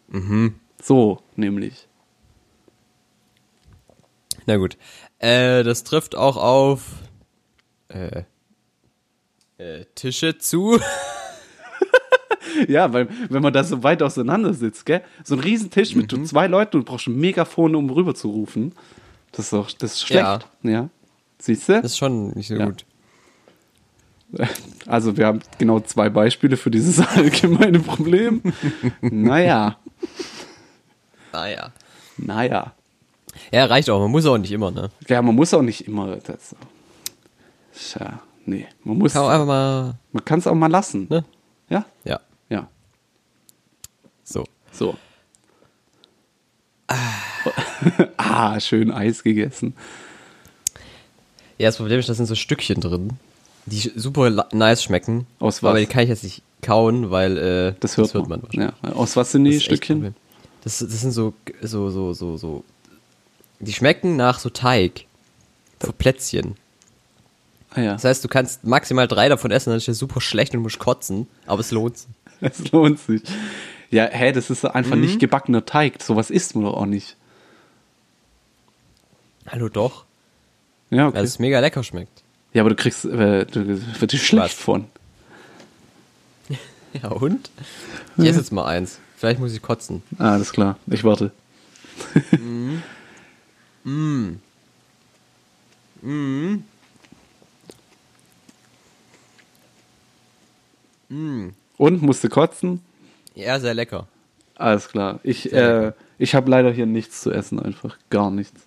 Mhm. 0.09 0.55
So, 0.83 1.21
nämlich. 1.37 1.87
Na 4.47 4.57
gut. 4.57 4.77
Äh, 5.19 5.63
das 5.63 5.85
trifft 5.85 6.15
auch 6.17 6.37
auf 6.37 6.83
äh, 7.89 8.23
äh, 9.59 9.85
Tische 9.95 10.39
zu. 10.39 10.79
Ja, 12.67 12.93
weil 12.93 13.09
wenn 13.29 13.43
man 13.43 13.53
da 13.53 13.63
so 13.63 13.83
weit 13.85 14.03
auseinander 14.03 14.53
sitzt, 14.55 14.85
gell? 14.87 15.03
So 15.23 15.35
ein 15.35 15.41
Riesentisch 15.41 15.95
mit 15.95 16.11
Mhm. 16.13 16.25
zwei 16.25 16.47
Leuten 16.49 16.77
und 16.79 16.83
du 16.89 16.91
brauchst 16.93 17.07
ein 17.07 17.17
Megafon, 17.17 17.75
um 17.77 17.89
rüber 17.91 18.15
zu 18.15 18.31
rufen. 18.31 18.73
Das 19.33 19.47
ist 19.47 19.53
doch, 19.53 19.71
das 19.71 19.93
ist 19.93 20.07
schlecht. 20.07 20.49
Ja. 20.63 20.89
Siehst 21.39 21.69
du? 21.69 21.75
Das 21.75 21.93
ist 21.93 21.99
schon 21.99 22.31
nicht 22.31 22.49
so 22.49 22.55
Ja. 22.57 22.67
gut. 22.67 22.85
Also 24.87 25.17
wir 25.17 25.27
haben 25.27 25.41
genau 25.59 25.81
zwei 25.81 26.09
Beispiele 26.11 26.57
für 26.57 26.71
dieses 26.71 26.99
allgemeine 27.17 27.81
Problem. 27.81 28.43
naja, 29.01 29.79
Naja. 31.33 31.73
naja. 32.17 32.75
Ja, 33.53 33.65
reicht 33.67 33.89
auch. 33.91 34.01
Man 34.01 34.11
muss 34.11 34.27
auch 34.27 34.39
nicht 34.39 34.53
immer, 34.53 34.71
ne? 34.71 34.91
Ja, 35.09 35.23
man 35.23 35.35
muss 35.35 35.55
auch 35.55 35.63
nicht 35.63 35.87
immer 35.87 36.17
das. 36.17 36.55
Tja, 37.79 38.21
nee, 38.47 38.67
man 38.85 38.99
muss, 38.99 39.13
Kann 39.13 39.23
auch 39.23 39.29
einfach 39.29 39.47
mal, 39.47 39.95
man 40.13 40.25
kann 40.25 40.39
es 40.41 40.47
auch 40.47 40.55
mal 40.55 40.71
lassen. 40.71 41.07
ne? 41.09 41.25
Ja, 41.71 41.85
Ja, 42.05 42.21
ja, 42.49 42.69
so. 44.25 44.45
so. 44.73 44.97
ah, 48.17 48.59
schön 48.61 48.91
Eis 48.91 49.23
gegessen. 49.23 49.75
Ja, 51.59 51.69
das 51.69 51.77
Problem 51.77 51.99
ist, 52.01 52.09
da 52.09 52.15
sind 52.15 52.27
so 52.27 52.35
Stückchen 52.35 52.81
drin, 52.81 53.11
die 53.67 53.93
super 53.95 54.47
nice 54.53 54.83
schmecken. 54.83 55.27
Aus 55.39 55.63
was? 55.63 55.71
Aber 55.71 55.81
die 55.81 55.87
kann 55.87 56.03
ich 56.05 56.09
jetzt 56.09 56.25
nicht 56.25 56.43
kauen, 56.63 57.11
weil 57.11 57.37
äh, 57.37 57.75
Das 57.81 57.97
hört, 57.97 58.15
man. 58.15 58.43
wahrscheinlich. 58.43 58.73
Ja. 58.83 58.93
Aus 58.93 59.17
was 59.17 59.33
sind 59.33 59.45
die 59.45 59.55
Das 59.55 59.65
Stückchen? 59.65 60.15
Das, 60.65 60.79
das 60.79 61.01
sind 61.01 61.13
so, 61.13 61.35
so, 61.63 61.91
so, 61.91 62.13
so, 62.15 62.37
so. 62.37 62.65
Die 63.61 63.73
schmecken 63.73 64.17
nach 64.17 64.39
so 64.39 64.51
Teig. 64.51 65.05
So 65.83 65.93
Plätzchen. 65.93 66.55
Ah 67.75 67.81
ja, 67.83 67.93
Das 67.93 68.05
heißt, 68.05 68.25
du 68.25 68.29
kannst 68.29 68.65
maximal 68.65 69.07
drei 69.07 69.29
davon 69.29 69.51
essen, 69.51 69.71
dann 69.71 69.77
ist 69.79 69.87
dir 69.87 69.95
super 69.95 70.21
schlecht 70.21 70.55
und 70.55 70.63
musst 70.63 70.79
kotzen, 70.79 71.27
aber 71.47 71.61
es 71.61 71.71
lohnt 71.71 71.99
sich. 71.99 72.09
es 72.41 72.71
lohnt 72.73 72.99
sich. 72.99 73.23
Ja, 73.91 74.05
hä, 74.07 74.33
das 74.33 74.51
ist 74.51 74.65
einfach 74.65 74.97
Mhm. 74.97 75.03
nicht 75.03 75.19
gebackener 75.21 75.65
Teig. 75.67 76.03
Sowas 76.03 76.31
isst 76.31 76.55
man 76.55 76.65
doch 76.65 76.75
auch 76.75 76.87
nicht. 76.87 77.17
Hallo 79.47 79.69
doch, 79.69 80.05
Ja, 80.91 81.05
weil 81.05 81.09
okay. 81.09 81.21
es 81.23 81.39
mega 81.39 81.59
lecker 81.61 81.83
schmeckt. 81.83 82.23
Ja, 82.53 82.63
aber 82.63 82.71
du 82.71 82.77
kriegst, 82.77 83.05
äh, 83.05 83.45
du 83.47 83.65
dir 83.65 84.19
schlecht 84.19 84.45
Was? 84.45 84.53
von. 84.55 84.87
Ja 87.03 87.11
und? 87.11 87.51
Ich 88.17 88.25
esse 88.25 88.39
jetzt 88.39 88.51
mal 88.53 88.65
eins. 88.65 88.99
Vielleicht 89.17 89.41
muss 89.41 89.53
ich 89.53 89.61
kotzen. 89.61 90.03
Ah, 90.19 90.33
alles 90.33 90.53
klar. 90.53 90.79
Ich 90.87 91.05
warte. 91.05 91.33
Und 101.09 102.03
musste 102.03 102.29
kotzen? 102.29 102.81
Ja, 103.35 103.59
sehr 103.61 103.75
lecker. 103.75 104.07
Alles 104.57 104.89
klar. 104.89 105.21
Ich, 105.23 105.53
äh, 105.53 105.93
ich 106.19 106.35
habe 106.35 106.51
leider 106.51 106.71
hier 106.73 106.87
nichts 106.87 107.21
zu 107.21 107.31
essen, 107.31 107.61
einfach 107.61 107.97
gar 108.11 108.31
nichts. 108.31 108.61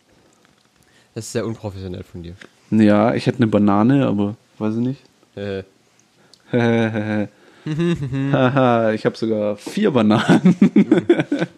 Das 1.13 1.25
ist 1.25 1.34
sehr 1.34 1.45
unprofessionell 1.45 2.04
von 2.04 2.23
dir. 2.23 2.36
Ja, 2.71 3.13
ich 3.13 3.27
hätte 3.27 3.39
eine 3.39 3.47
Banane, 3.47 4.08
aber 4.08 4.36
weiß 4.58 4.75
ich 4.75 4.82
nicht. 4.82 5.01
Äh, 5.36 5.63
Haha, 8.32 8.91
ich 8.91 9.06
habe 9.06 9.15
sogar 9.15 9.56
vier 9.56 9.91
Bananen. 9.91 10.56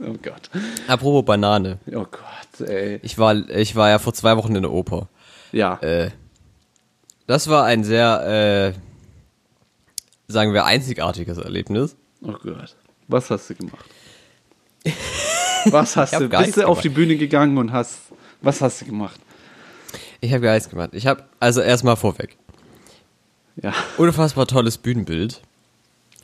oh 0.01 0.15
Gott. 0.21 0.49
apropos 0.87 1.23
Banane. 1.23 1.77
Oh 1.87 2.05
Gott, 2.09 2.67
ey. 2.67 2.99
Ich 3.03 3.17
war, 3.17 3.35
ich 3.49 3.75
war 3.75 3.89
ja 3.89 3.99
vor 3.99 4.13
zwei 4.13 4.35
Wochen 4.35 4.55
in 4.55 4.63
der 4.63 4.71
Oper. 4.71 5.07
Ja. 5.51 5.77
Äh, 5.81 6.09
das 7.27 7.47
war 7.47 7.65
ein 7.65 7.83
sehr, 7.83 8.73
äh, 8.75 8.79
sagen 10.33 10.53
wir, 10.53 10.65
einzigartiges 10.65 11.37
Erlebnis. 11.37 11.95
Oh 12.21 12.33
Gott. 12.33 12.75
Was 13.07 13.29
hast 13.29 13.49
du 13.49 13.55
gemacht? 13.55 13.85
Was 15.65 15.95
hast 15.95 16.13
du? 16.19 16.27
Bist 16.27 16.57
du 16.57 16.67
auf 16.67 16.81
die 16.81 16.89
Bühne 16.89 17.15
gegangen 17.15 17.57
und 17.57 17.71
hast. 17.71 17.99
Was 18.41 18.59
hast 18.61 18.81
du 18.81 18.85
gemacht? 18.85 19.19
Ich 20.19 20.31
habe 20.33 20.41
gar 20.41 20.53
nichts 20.55 20.69
gemacht. 20.69 20.89
Ich 20.93 21.07
habe, 21.07 21.23
also 21.39 21.61
erstmal 21.61 21.95
vorweg, 21.95 22.37
Ja. 23.61 23.73
unfassbar 23.97 24.45
tolles 24.47 24.77
Bühnenbild. 24.77 25.41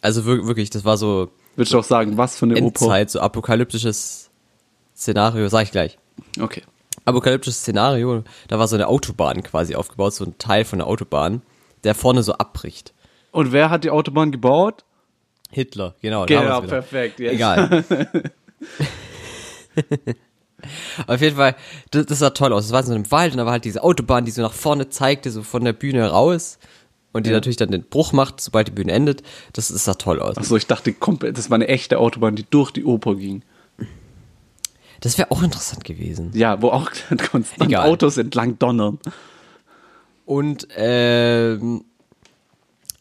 Also 0.02 0.26
wir- 0.26 0.46
wirklich, 0.46 0.70
das 0.70 0.84
war 0.86 0.98
so 0.98 1.30
Würdest 1.56 1.74
du 1.74 1.80
auch 1.80 1.84
sagen, 1.84 2.18
was 2.18 2.38
für 2.38 2.46
eine 2.46 2.56
Oper? 2.56 2.66
Endzeit, 2.86 3.10
so 3.10 3.20
apokalyptisches 3.20 4.30
Szenario, 4.96 5.48
sag 5.50 5.64
ich 5.64 5.72
gleich. 5.72 5.98
Okay. 6.40 6.64
apokalyptisches 7.06 7.60
Szenario. 7.62 8.24
Da 8.50 8.60
war 8.60 8.68
so 8.68 8.76
eine 8.76 8.88
Autobahn 8.88 9.42
quasi 9.44 9.76
aufgebaut, 9.76 10.14
so 10.14 10.26
ein 10.26 10.38
Teil 10.38 10.64
von 10.66 10.80
der 10.80 10.88
Autobahn, 10.88 11.42
der 11.84 11.96
vorne 11.96 12.24
so 12.24 12.34
abbricht. 12.34 12.94
Und 13.32 13.52
wer 13.52 13.70
hat 13.70 13.84
die 13.84 13.90
Autobahn 13.92 14.32
gebaut? 14.32 14.84
Hitler, 15.52 15.96
genau. 16.02 16.26
Genau, 16.26 16.62
perfekt. 16.62 17.20
Yes. 17.20 17.34
Egal. 17.34 17.84
Auf 21.08 21.22
jeden 21.22 21.38
Fall, 21.38 21.56
das, 21.92 22.06
das 22.08 22.20
sah 22.20 22.32
toll 22.32 22.52
aus. 22.54 22.66
Es 22.66 22.72
war 22.72 22.82
in 22.82 22.86
so 22.86 22.94
einem 22.94 23.10
Wald 23.12 23.32
und 23.32 23.38
da 23.38 23.46
war 23.46 23.54
halt 23.54 23.66
diese 23.66 23.82
Autobahn, 23.84 24.26
die 24.26 24.32
so 24.32 24.42
nach 24.42 24.52
vorne 24.54 24.90
zeigte, 24.90 25.32
so 25.32 25.42
von 25.42 25.64
der 25.64 25.74
Bühne 25.74 26.10
raus. 26.10 26.60
Und 27.12 27.26
die 27.26 27.32
Ja. 27.32 27.38
natürlich 27.38 27.58
dann 27.58 27.72
den 27.72 27.84
Bruch 27.84 28.12
macht, 28.12 28.40
sobald 28.42 28.68
die 28.68 28.72
Bühne 28.72 28.92
endet. 28.92 29.24
Das, 29.54 29.70
das 29.70 29.84
sah 29.86 29.96
toll 29.96 30.20
aus. 30.22 30.38
Achso, 30.38 30.56
ich 30.58 30.68
dachte, 30.68 30.94
komplett, 30.94 31.38
das 31.38 31.50
war 31.50 31.56
eine 31.56 31.68
echte 31.68 31.98
Autobahn, 31.98 32.36
die 32.36 32.46
durch 32.48 32.72
die 32.72 32.84
Oper 32.86 33.16
ging. 33.16 33.42
Das 35.02 35.18
wäre 35.18 35.32
auch 35.32 35.42
interessant 35.42 35.86
gewesen. 35.86 36.32
Ja, 36.34 36.62
wo 36.62 36.70
auch 36.70 36.92
konstant 37.32 37.70
Egal. 37.70 37.88
Autos 37.90 38.18
entlang 38.18 38.60
donnern. 38.60 39.00
Und 40.26 40.68
ähm, 40.76 41.86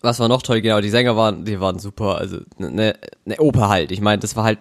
was 0.00 0.20
war 0.20 0.28
noch 0.28 0.42
toll, 0.42 0.60
genau, 0.60 0.80
die 0.80 0.90
Sänger 0.90 1.16
waren, 1.16 1.44
die 1.44 1.60
waren 1.60 1.78
super, 1.78 2.18
also 2.18 2.38
eine 2.58 2.94
ne 3.24 3.36
Oper 3.38 3.68
halt. 3.68 3.90
Ich 3.90 4.00
meine, 4.00 4.20
das 4.20 4.36
war 4.36 4.44
halt 4.44 4.58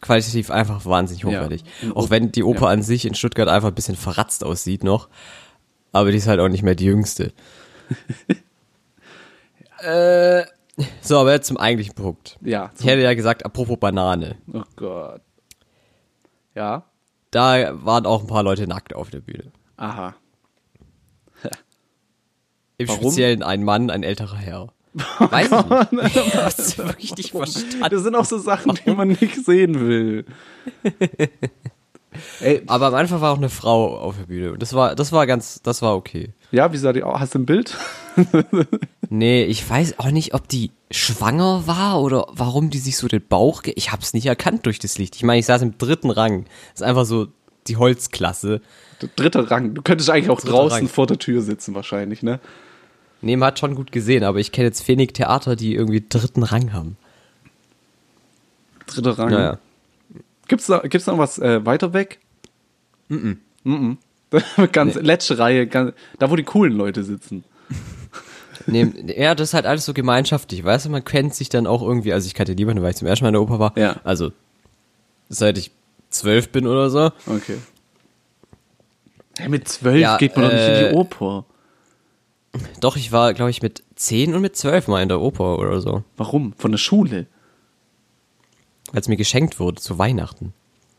qualitativ 0.00 0.50
einfach 0.50 0.84
wahnsinnig 0.84 1.22
Ja. 1.22 1.28
hochwertig. 1.28 1.64
Eine 1.82 1.96
Auch 1.96 2.10
wenn 2.10 2.32
die 2.32 2.42
Oper 2.44 2.66
ja. 2.66 2.72
an 2.72 2.82
sich 2.82 3.06
in 3.06 3.14
Stuttgart 3.14 3.48
einfach 3.48 3.68
ein 3.68 3.74
bisschen 3.74 3.96
verratzt 3.96 4.44
aussieht 4.44 4.84
noch. 4.84 5.08
Aber 5.92 6.10
die 6.10 6.18
ist 6.18 6.26
halt 6.28 6.40
auch 6.40 6.48
nicht 6.48 6.62
mehr 6.62 6.74
die 6.74 6.84
jüngste. 6.84 7.32
äh, 9.82 10.44
so, 11.00 11.18
aber 11.18 11.32
jetzt 11.32 11.46
zum 11.46 11.56
eigentlichen 11.56 11.94
Punkt. 11.94 12.36
Ja. 12.42 12.70
Ich 12.78 12.84
hätte 12.84 13.00
ja 13.02 13.14
gesagt, 13.14 13.46
apropos 13.46 13.78
Banane. 13.78 14.36
Oh 14.52 14.62
Gott. 14.76 15.22
Ja. 16.54 16.84
Da 17.30 17.72
waren 17.84 18.04
auch 18.06 18.20
ein 18.20 18.26
paar 18.26 18.42
Leute 18.42 18.66
nackt 18.66 18.94
auf 18.94 19.10
der 19.10 19.20
Bühne. 19.20 19.52
Aha. 19.78 20.14
Im 22.78 22.88
Warum? 22.88 23.00
Speziellen 23.02 23.42
ein 23.42 23.62
Mann, 23.64 23.90
ein 23.90 24.02
älterer 24.02 24.36
Herr. 24.36 24.68
Weiß 25.18 25.48
ich 25.50 25.90
nicht. 25.92 26.16
Ich 26.26 26.34
hab's 26.34 26.78
wirklich 26.78 27.16
nicht 27.16 27.30
verstanden. 27.30 27.84
Das 27.90 28.02
sind 28.02 28.14
auch 28.14 28.24
so 28.24 28.38
Sachen, 28.38 28.78
die 28.84 28.90
man 28.90 29.08
nicht 29.08 29.44
sehen 29.44 29.86
will. 29.86 30.24
Ey, 32.40 32.62
Aber 32.66 32.86
am 32.86 32.94
Anfang 32.94 33.20
war 33.20 33.32
auch 33.32 33.36
eine 33.36 33.50
Frau 33.50 33.98
auf 33.98 34.16
der 34.16 34.24
Bühne 34.24 34.52
und 34.52 34.62
das 34.62 34.72
war, 34.72 34.94
das 34.94 35.12
war 35.12 35.26
ganz, 35.26 35.60
das 35.62 35.82
war 35.82 35.94
okay. 35.94 36.32
ja, 36.50 36.72
wie 36.72 36.78
sah 36.78 36.94
die 36.94 37.02
aus? 37.02 37.20
Hast 37.20 37.34
du 37.34 37.40
ein 37.40 37.46
Bild? 37.46 37.76
Nee, 39.08 39.44
ich 39.44 39.68
weiß 39.70 40.00
auch 40.00 40.10
nicht, 40.10 40.34
ob 40.34 40.48
die 40.48 40.72
schwanger 40.90 41.68
war 41.68 42.02
oder 42.02 42.26
warum 42.32 42.70
die 42.70 42.78
sich 42.78 42.96
so 42.96 43.06
den 43.06 43.24
Bauch, 43.24 43.62
ge 43.62 43.72
ich 43.76 43.92
hab's 43.92 44.14
nicht 44.14 44.26
erkannt 44.26 44.66
durch 44.66 44.80
das 44.80 44.98
Licht. 44.98 45.14
Ich 45.14 45.22
meine, 45.22 45.38
ich 45.38 45.46
saß 45.46 45.62
im 45.62 45.78
dritten 45.78 46.10
Rang. 46.10 46.46
Das 46.72 46.80
ist 46.80 46.82
einfach 46.82 47.04
so 47.04 47.28
die 47.68 47.76
Holzklasse. 47.76 48.60
Dritter 49.14 49.48
Rang. 49.48 49.74
Du 49.74 49.82
könntest 49.82 50.10
eigentlich 50.10 50.30
auch 50.30 50.40
Dritter 50.40 50.52
draußen 50.54 50.78
Rang. 50.78 50.88
vor 50.88 51.06
der 51.06 51.20
Tür 51.20 51.40
sitzen, 51.42 51.76
wahrscheinlich, 51.76 52.24
ne? 52.24 52.40
Nee, 53.22 53.36
man 53.36 53.48
hat 53.48 53.58
schon 53.58 53.74
gut 53.74 53.92
gesehen, 53.92 54.24
aber 54.24 54.38
ich 54.38 54.52
kenne 54.52 54.68
jetzt 54.68 54.86
wenig 54.88 55.12
Theater, 55.12 55.56
die 55.56 55.74
irgendwie 55.74 56.04
dritten 56.06 56.42
Rang 56.42 56.72
haben. 56.72 56.96
Dritter 58.86 59.18
Rang. 59.18 59.30
Naja. 59.30 59.58
Gibt's 60.48 60.66
da, 60.66 60.78
gibt's 60.78 61.06
noch 61.06 61.18
was 61.18 61.38
äh, 61.38 61.64
weiter 61.64 61.92
weg? 61.92 62.20
Mhm. 63.08 63.40
Mhm. 63.64 63.98
ganz 64.72 64.94
letzte 64.94 65.38
Reihe, 65.38 65.66
ganz, 65.66 65.92
da 66.18 66.30
wo 66.30 66.36
die 66.36 66.44
coolen 66.44 66.72
Leute 66.72 67.04
sitzen. 67.04 67.44
Nee, 68.68 68.90
ja, 69.16 69.36
das 69.36 69.50
ist 69.50 69.54
halt 69.54 69.66
alles 69.66 69.84
so 69.84 69.94
gemeinschaftlich, 69.94 70.64
weißt 70.64 70.86
du, 70.86 70.90
man 70.90 71.04
kennt 71.04 71.34
sich 71.34 71.48
dann 71.48 71.68
auch 71.68 71.82
irgendwie, 71.82 72.12
also 72.12 72.26
ich 72.26 72.34
kannte 72.34 72.54
niemanden, 72.54 72.82
weil 72.82 72.90
ich 72.90 72.96
zum 72.96 73.06
ersten 73.06 73.24
Mal 73.24 73.28
in 73.28 73.34
der 73.34 73.42
Oper 73.42 73.60
war. 73.60 73.78
Ja. 73.78 73.96
Also, 74.02 74.32
seit 75.28 75.56
ich 75.56 75.70
zwölf 76.10 76.48
bin 76.48 76.66
oder 76.66 76.90
so. 76.90 77.12
Okay. 77.26 77.58
Hey, 79.38 79.48
mit 79.48 79.68
zwölf 79.68 80.00
Ja, 80.00 80.16
geht 80.16 80.36
man 80.36 80.46
doch 80.46 80.52
nicht 80.52 80.66
in 80.66 80.72
äh, 80.72 80.88
die 80.88 80.96
Oper. 80.96 81.44
Doch, 82.80 82.96
ich 82.96 83.12
war, 83.12 83.34
glaube 83.34 83.50
ich, 83.50 83.62
mit 83.62 83.82
zehn 83.94 84.34
und 84.34 84.42
mit 84.42 84.56
zwölf 84.56 84.88
mal 84.88 85.02
in 85.02 85.08
der 85.08 85.20
Oper 85.20 85.58
oder 85.58 85.80
so. 85.80 86.02
Warum? 86.16 86.52
Von 86.56 86.72
der 86.72 86.78
Schule? 86.78 87.26
Weil 88.92 89.00
es 89.00 89.08
mir 89.08 89.16
geschenkt 89.16 89.58
wurde 89.58 89.80
zu 89.80 89.98
Weihnachten. 89.98 90.52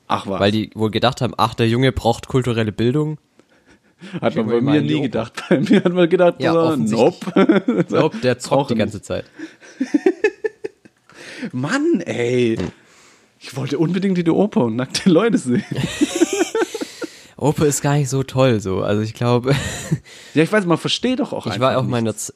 Ach 0.07 0.27
was. 0.27 0.39
Weil 0.39 0.51
die 0.51 0.71
wohl 0.75 0.91
gedacht 0.91 1.21
haben, 1.21 1.33
ach, 1.37 1.53
der 1.53 1.67
Junge 1.67 1.91
braucht 1.91 2.27
kulturelle 2.27 2.71
Bildung. 2.71 3.17
hat 4.21 4.35
man 4.35 4.47
bei 4.47 4.61
mir 4.61 4.81
nie 4.81 5.01
gedacht. 5.01 5.33
Bei 5.49 5.59
mir 5.59 5.83
hat 5.83 5.93
man 5.93 6.09
gedacht, 6.09 6.35
Ja, 6.39 6.53
so, 6.53 6.75
nope. 6.75 7.83
Glaube, 7.87 8.17
der 8.17 8.39
zockt 8.39 8.71
die 8.71 8.75
ganze 8.75 9.01
Zeit. 9.01 9.25
Mann, 11.51 12.01
ey. 12.01 12.57
Ich 13.39 13.55
wollte 13.55 13.77
unbedingt 13.77 14.17
in 14.17 14.25
die 14.25 14.31
Oper 14.31 14.65
und 14.65 14.75
nackte 14.75 15.09
Leute 15.09 15.37
sehen. 15.37 15.63
Oper 17.37 17.65
ist 17.65 17.81
gar 17.81 17.95
nicht 17.95 18.09
so 18.09 18.23
toll 18.23 18.59
so. 18.59 18.81
Also 18.81 19.01
ich 19.01 19.13
glaube, 19.13 19.55
Ja, 20.33 20.43
ich 20.43 20.51
weiß, 20.51 20.65
man 20.65 20.77
versteht 20.77 21.19
doch 21.19 21.33
auch 21.33 21.45
ich 21.45 21.53
einfach 21.53 21.67
war 21.73 21.77
auch 21.77 21.83
nichts. 21.83 22.27
Z 22.27 22.35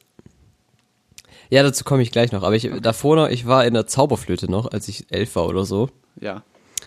Ja, 1.50 1.64
dazu 1.64 1.84
komme 1.84 2.04
ich 2.04 2.12
gleich 2.12 2.32
noch. 2.32 2.44
Aber 2.44 2.56
ich 2.56 2.70
davor 2.82 3.16
noch, 3.16 3.28
ich 3.30 3.46
war 3.48 3.66
in 3.66 3.74
der 3.74 3.88
Zauberflöte 3.88 4.50
noch, 4.50 4.72
als 4.72 4.88
ich 4.88 5.12
elf 5.12 5.36
war 5.36 5.48
oder 5.48 5.66
so. 5.66 5.90
Ja. 6.20 6.44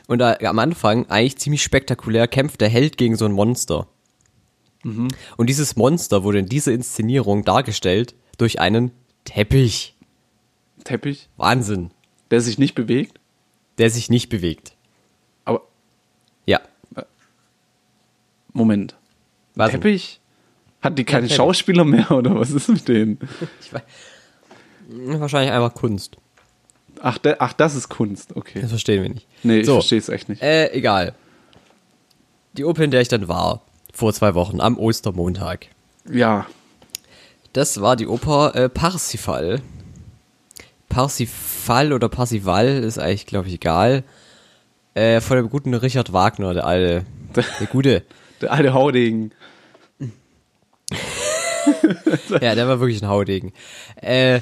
Und 0.07 0.18
da 0.18 0.37
am 0.42 0.59
Anfang, 0.59 1.09
eigentlich 1.11 1.38
ziemlich 1.38 1.62
spektakulär, 1.62 2.29
kämpft 2.29 2.61
der 2.61 2.68
Held 2.68 2.96
gegen 2.96 3.16
so 3.16 3.24
ein 3.24 3.33
Monster. 3.33 3.87
Und 4.85 5.48
dieses 5.48 5.77
Monster 5.77 6.24
wurde 6.24 6.40
in 6.40 6.46
dieser 6.46 6.72
Inszenierung 6.72 7.42
dargestellt 7.42 8.14
durch 8.37 8.61
einen 8.61 8.90
Teppich. 9.24 9.96
Teppich, 10.85 11.31
Wahnsinn. 11.38 11.90
der 12.31 12.42
sich 12.42 12.59
nicht 12.59 12.74
bewegt. 12.74 13.18
Der 13.79 13.88
sich 13.88 14.11
nicht 14.11 14.29
bewegt. 14.29 14.77
Aber, 15.46 15.62
Ja. 16.44 16.61
Moment. 18.55 18.97
Was? 19.55 19.71
Teppich? 19.73 20.21
Hat 20.81 20.99
die 20.99 21.05
keine 21.05 21.23
Teppich. 21.27 21.37
Schauspieler 21.37 21.85
mehr 21.85 22.11
oder 22.11 22.35
was 22.38 22.51
ist 22.51 22.69
mit 22.69 22.88
denen? 22.88 23.19
Ich 23.61 23.73
weiß. 23.73 23.83
Wahrscheinlich 25.19 25.53
einfach 25.53 25.75
Kunst. 25.75 26.17
Ach, 27.01 27.19
de, 27.19 27.37
ach, 27.38 27.53
das 27.53 27.75
ist 27.75 27.88
Kunst, 27.88 28.35
okay. 28.37 28.61
Das 28.62 28.71
verstehen 28.71 29.03
wir 29.03 29.11
nicht. 29.11 29.27
Nee, 29.43 29.61
ich 29.61 29.67
so, 29.67 29.75
verstehe 29.75 29.99
es 29.99 30.09
echt 30.09 30.29
nicht. 30.29 30.40
Äh, 30.43 30.73
egal. 30.73 31.14
Die 32.57 32.64
Oper, 32.64 32.85
in 32.85 32.90
der 32.90 33.01
ich 33.01 33.09
dann 33.09 33.29
war, 33.29 33.62
vor 33.93 34.12
zwei 34.12 34.35
Wochen, 34.35 34.61
am 34.61 34.79
Ostermontag. 34.79 35.67
Ja, 36.11 36.47
Das 37.53 37.81
war 37.81 37.97
die 37.97 38.07
Oper 38.07 38.55
äh, 38.55 38.69
Parsifal. 38.69 39.61
Parsifal 40.88 41.93
oder 41.93 42.09
Parsival 42.09 42.67
ist 42.69 42.99
eigentlich, 42.99 43.27
glaube 43.27 43.49
ich, 43.49 43.55
egal. 43.55 44.05
Äh, 44.95 45.21
von 45.21 45.37
dem 45.37 45.51
guten 45.51 45.75
Richard 45.75 46.12
Wagner, 46.12 46.55
der 46.55 46.67
alte, 46.67 47.05
der 47.35 47.67
gute. 47.67 48.03
Der 48.44 48.52
alte 48.52 48.72
Haudegen. 48.74 49.33
Ja, 52.42 52.54
der 52.54 52.68
war 52.68 52.78
wirklich 52.78 53.02
ein 53.02 53.09
Haudegen. 53.09 53.52
Äh, 53.96 54.40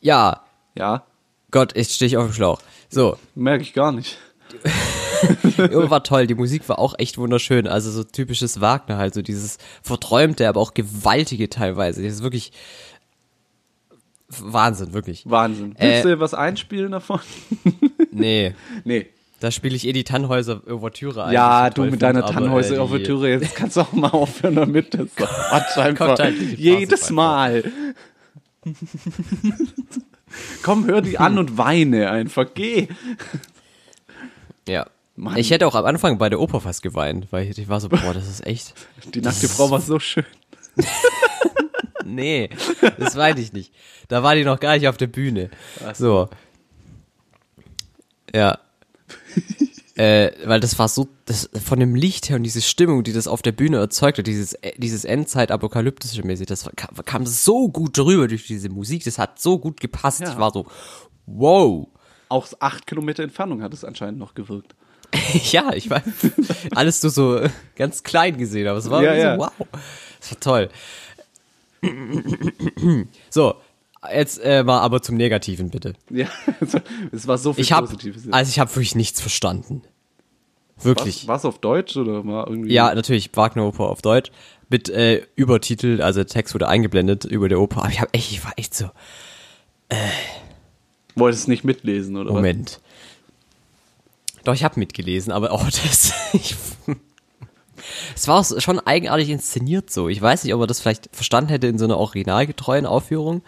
ja, 0.00 0.42
Ja, 0.74 1.04
Gott, 1.50 1.76
jetzt 1.76 1.92
stehe 1.92 2.06
ich 2.06 2.16
auf 2.16 2.24
dem 2.26 2.32
Schlauch. 2.32 2.60
So, 2.88 3.18
merke 3.34 3.62
ich 3.62 3.74
gar 3.74 3.92
nicht. 3.92 4.18
war 5.58 6.02
toll, 6.02 6.26
die 6.26 6.34
Musik 6.34 6.68
war 6.68 6.78
auch 6.78 6.94
echt 6.98 7.18
wunderschön. 7.18 7.66
Also 7.66 7.90
so 7.90 8.04
typisches 8.04 8.60
Wagner 8.60 8.96
halt, 8.96 9.12
so 9.14 9.20
dieses 9.22 9.58
verträumte, 9.82 10.48
aber 10.48 10.60
auch 10.60 10.72
gewaltige 10.72 11.50
teilweise. 11.50 12.02
Das 12.02 12.14
ist 12.14 12.22
wirklich 12.22 12.52
Wahnsinn, 14.28 14.92
wirklich. 14.92 15.28
Wahnsinn. 15.28 15.76
Äh, 15.76 15.88
Willst 15.88 16.04
du 16.06 16.20
was 16.20 16.34
einspielen 16.34 16.92
davon? 16.92 17.20
Nee, 18.12 18.54
nee. 18.84 19.08
Da 19.40 19.50
spiele 19.50 19.76
ich 19.76 19.86
eh 19.86 19.92
die 19.92 20.04
Tannhäuser 20.04 20.62
Ouvertüre 20.66 21.24
ein. 21.24 21.32
Ja, 21.34 21.68
du 21.70 21.84
mit 21.84 22.00
deiner 22.00 22.24
aber, 22.24 22.32
Tannhäuser 22.32 22.76
äh, 22.76 23.38
jetzt 23.38 23.54
kannst 23.54 23.76
du 23.76 23.82
auch 23.82 23.92
mal 23.92 24.10
aufhören 24.10 24.54
damit. 24.54 24.94
Das 24.94 25.08
Quatsch 25.16 25.76
einfach. 25.76 26.18
halt 26.18 26.38
Jedes 26.56 27.10
Mal. 27.10 27.64
Komm, 30.62 30.86
hör 30.86 31.02
die 31.02 31.18
an 31.18 31.38
und 31.38 31.58
weine 31.58 32.10
einfach. 32.10 32.46
Geh. 32.54 32.88
Ja. 34.66 34.86
Mann. 35.16 35.36
Ich 35.36 35.50
hätte 35.50 35.66
auch 35.66 35.74
am 35.74 35.86
Anfang 35.86 36.18
bei 36.18 36.28
der 36.28 36.40
Oper 36.40 36.60
fast 36.60 36.82
geweint, 36.82 37.28
weil 37.30 37.48
ich, 37.48 37.58
ich 37.58 37.68
war 37.68 37.80
so, 37.80 37.88
boah, 37.88 38.12
das 38.12 38.28
ist 38.28 38.46
echt. 38.46 38.74
Die 39.14 39.22
nackte 39.22 39.48
Frau 39.48 39.70
war 39.70 39.80
so 39.80 39.98
schön. 39.98 40.26
Nee, 42.04 42.50
das 42.98 43.16
weiß 43.16 43.38
ich 43.38 43.52
nicht. 43.52 43.72
Da 44.08 44.22
war 44.22 44.34
die 44.34 44.44
noch 44.44 44.60
gar 44.60 44.74
nicht 44.74 44.86
auf 44.86 44.96
der 44.96 45.08
Bühne. 45.08 45.50
So. 45.94 46.28
Ja. 48.32 48.58
äh, 49.96 50.30
weil 50.44 50.60
das 50.60 50.78
war 50.78 50.88
so, 50.88 51.08
das, 51.24 51.48
von 51.64 51.80
dem 51.80 51.94
Licht 51.94 52.28
her 52.28 52.36
und 52.36 52.42
diese 52.42 52.60
Stimmung, 52.60 53.02
die 53.02 53.12
das 53.12 53.26
auf 53.26 53.42
der 53.42 53.52
Bühne 53.52 53.78
erzeugt 53.78 54.18
hat, 54.18 54.26
dieses, 54.26 54.54
äh, 54.54 54.72
dieses 54.76 55.04
Endzeit-apokalyptische 55.04 56.22
mäßig, 56.22 56.46
das 56.46 56.68
kam, 56.76 56.94
kam 57.04 57.26
so 57.26 57.68
gut 57.68 57.96
drüber 57.96 58.28
durch 58.28 58.46
diese 58.46 58.68
Musik, 58.68 59.04
das 59.04 59.18
hat 59.18 59.40
so 59.40 59.58
gut 59.58 59.80
gepasst. 59.80 60.20
Ja. 60.20 60.32
Ich 60.32 60.38
war 60.38 60.52
so, 60.52 60.66
wow. 61.26 61.88
Auch 62.28 62.46
acht 62.60 62.86
Kilometer 62.86 63.22
Entfernung 63.22 63.62
hat 63.62 63.72
es 63.72 63.84
anscheinend 63.84 64.18
noch 64.18 64.34
gewirkt. 64.34 64.74
ja, 65.52 65.72
ich 65.72 65.88
war 65.88 66.02
alles 66.74 67.02
nur 67.02 67.10
so 67.10 67.40
ganz 67.76 68.02
klein 68.02 68.36
gesehen, 68.36 68.66
aber 68.66 68.78
es 68.78 68.90
war 68.90 69.02
Ja, 69.02 69.14
irgendwie 69.14 69.26
ja. 69.26 69.34
so, 69.36 69.40
wow. 69.60 69.68
Das 70.20 70.30
war 70.32 70.40
toll. 70.40 70.68
so, 73.30 73.54
jetzt 74.14 74.38
äh, 74.38 74.62
mal 74.64 74.80
aber 74.80 75.02
zum 75.02 75.16
Negativen 75.16 75.70
bitte. 75.70 75.94
Ja, 76.10 76.26
es 77.12 77.26
war 77.26 77.38
so 77.38 77.52
viel 77.52 77.62
Ich 77.62 77.72
habe, 77.72 77.86
Positives. 77.86 78.32
also 78.32 78.48
ich 78.48 78.58
habe 78.58 78.70
wirklich 78.74 78.94
nichts 78.94 79.20
verstanden. 79.20 79.82
Wirklich. 80.78 81.26
Was 81.26 81.44
auf 81.44 81.58
Deutsch 81.58 81.96
oder 81.96 82.26
war 82.26 82.48
irgendwie? 82.48 82.72
Ja, 82.72 82.94
natürlich, 82.94 83.30
Wagner-Oper 83.34 83.84
auf 83.88 84.02
Deutsch. 84.02 84.30
Mit 84.68 84.88
äh, 84.88 85.22
Übertitel, 85.36 86.02
also 86.02 86.22
Text 86.24 86.52
wurde 86.54 86.68
eingeblendet 86.68 87.24
über 87.24 87.48
der 87.48 87.60
Oper. 87.60 87.82
Aber 87.82 87.90
ich, 87.90 88.00
hab 88.00 88.14
echt, 88.14 88.32
ich 88.32 88.44
war 88.44 88.52
echt 88.56 88.74
so, 88.74 88.90
Wolltest 91.14 91.48
nicht 91.48 91.64
mitlesen 91.64 92.16
oder 92.16 92.32
Moment. 92.32 92.80
Doch, 94.44 94.54
ich 94.54 94.64
habe 94.64 94.78
mitgelesen, 94.78 95.32
aber 95.32 95.50
auch 95.50 95.64
das. 95.64 96.12
Ich, 96.34 96.54
es 98.14 98.28
war 98.28 98.40
auch 98.40 98.60
schon 98.60 98.80
eigenartig 98.80 99.30
inszeniert 99.30 99.90
so. 99.90 100.08
Ich 100.08 100.20
weiß 100.20 100.44
nicht, 100.44 100.54
ob 100.54 100.60
er 100.60 100.66
das 100.66 100.80
vielleicht 100.80 101.08
verstanden 101.12 101.50
hätte 101.50 101.66
in 101.68 101.78
so 101.78 101.84
einer 101.86 101.98
originalgetreuen 101.98 102.86
Aufführung, 102.86 103.42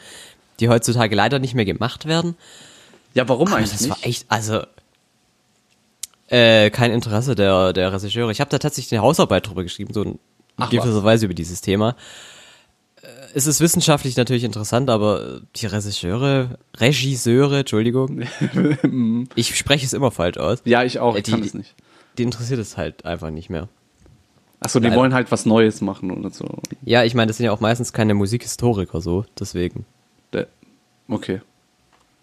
die 0.61 0.69
heutzutage 0.69 1.15
leider 1.15 1.39
nicht 1.39 1.55
mehr 1.55 1.65
gemacht 1.65 2.07
werden. 2.07 2.37
Ja, 3.15 3.29
warum 3.29 3.49
Aber 3.49 3.57
eigentlich 3.57 3.71
das 3.73 3.81
nicht? 3.83 3.91
war 3.91 3.99
echt, 4.03 4.27
also 4.29 4.63
äh, 6.29 6.71
kein 6.71 6.91
Interesse 6.93 7.35
der, 7.35 7.73
der 7.73 7.93
Regisseure. 7.93 8.31
Ich 8.33 8.41
habe 8.41 8.51
da 8.51 8.59
tatsächlich 8.59 8.93
eine 8.99 9.03
Hausarbeit 9.07 9.47
drüber 9.49 9.63
geschrieben, 9.63 9.95
so 9.95 10.03
in 10.03 10.19
Ach, 10.57 10.69
gewisser 10.71 11.03
Weise 11.05 11.25
über 11.27 11.35
dieses 11.35 11.61
Thema. 11.61 11.97
Äh, 13.01 13.07
Es 13.35 13.47
ist 13.47 13.61
wissenschaftlich 13.61 14.17
natürlich 14.17 14.45
interessant, 14.45 14.91
aber 14.91 15.41
die 15.57 15.67
Regisseure, 15.67 16.59
Regisseure, 16.77 17.61
Entschuldigung, 17.61 18.23
ich 19.35 19.57
spreche 19.57 19.87
es 19.87 19.93
immer 19.95 20.11
falsch 20.11 20.37
aus. 20.37 20.59
ja, 20.65 20.83
ich 20.85 20.99
auch. 20.99 21.15
Äh, 21.17 21.21
Ich 21.21 21.25
kann 21.25 21.41
die- 21.41 21.49
es 21.49 21.55
nicht. 21.55 21.75
Die 22.19 22.25
interessiert 22.25 22.59
es 22.59 22.77
halt 22.77 23.05
einfach 23.05 23.31
nicht 23.31 23.49
mehr. 23.49 23.69
Achso, 24.61 24.81
die 24.81 24.89
Leider. 24.89 24.97
wollen 25.01 25.15
halt 25.15 25.31
was 25.31 25.47
Neues 25.47 25.81
machen 25.81 26.11
oder 26.11 26.31
so. 26.31 26.47
Ja, 26.83 27.05
ich 27.05 27.15
meine, 27.15 27.29
das 27.29 27.37
sind 27.37 27.47
ja 27.47 27.53
auch 27.53 27.61
meistens 27.61 27.93
keine 27.93 28.15
Musikhistoriker 28.15 29.01
so, 29.01 29.25
deswegen. 29.39 29.87
Okay. 31.09 31.41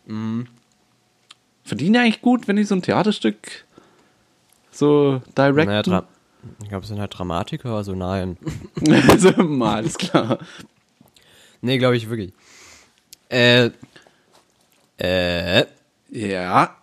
Mhm. 0.05 0.47
Verdienen 1.63 1.93
die 1.93 1.99
eigentlich 1.99 2.21
gut, 2.21 2.47
wenn 2.47 2.55
die 2.55 2.63
so 2.63 2.75
ein 2.75 2.81
Theaterstück 2.81 3.65
so 4.71 5.21
directen? 5.35 5.65
Naja, 5.65 5.81
Dra 5.81 6.07
ich 6.61 6.69
glaube, 6.69 6.83
es 6.83 6.89
sind 6.89 6.99
halt 6.99 7.17
Dramatiker, 7.17 7.71
also 7.71 7.95
nein. 7.95 8.37
also, 9.09 9.31
mal, 9.43 9.77
alles 9.77 9.97
klar. 9.97 10.37
Nee, 11.61 11.79
glaube 11.79 11.97
ich 11.97 12.07
wirklich. 12.07 12.33
Äh, 13.29 13.71
äh, 14.99 15.65
Ja. 16.11 16.77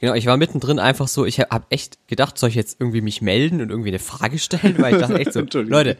Genau, 0.00 0.14
ich 0.14 0.24
war 0.26 0.36
mittendrin 0.38 0.78
einfach 0.78 1.08
so, 1.08 1.26
ich 1.26 1.40
habe 1.40 1.66
echt 1.68 1.98
gedacht, 2.08 2.38
soll 2.38 2.48
ich 2.48 2.54
jetzt 2.54 2.80
irgendwie 2.80 3.02
mich 3.02 3.20
melden 3.20 3.60
und 3.60 3.68
irgendwie 3.70 3.90
eine 3.90 3.98
Frage 3.98 4.38
stellen, 4.38 4.76
weil 4.78 4.94
ich 4.94 5.00
dachte 5.00 5.18
echt 5.18 5.32
so. 5.34 5.40
Leute, 5.60 5.98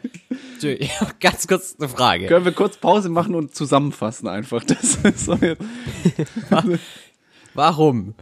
ich 0.61 0.91
ganz 1.19 1.47
kurz 1.47 1.75
eine 1.79 1.87
Frage. 1.87 2.25
Können 2.27 2.45
wir 2.45 2.51
kurz 2.51 2.77
Pause 2.77 3.09
machen 3.09 3.35
und 3.35 3.53
zusammenfassen 3.55 4.27
einfach. 4.27 4.63
Das 4.63 4.95
ist 4.95 5.25
so 5.25 5.35
jetzt, 5.35 5.61
Warum 7.53 8.15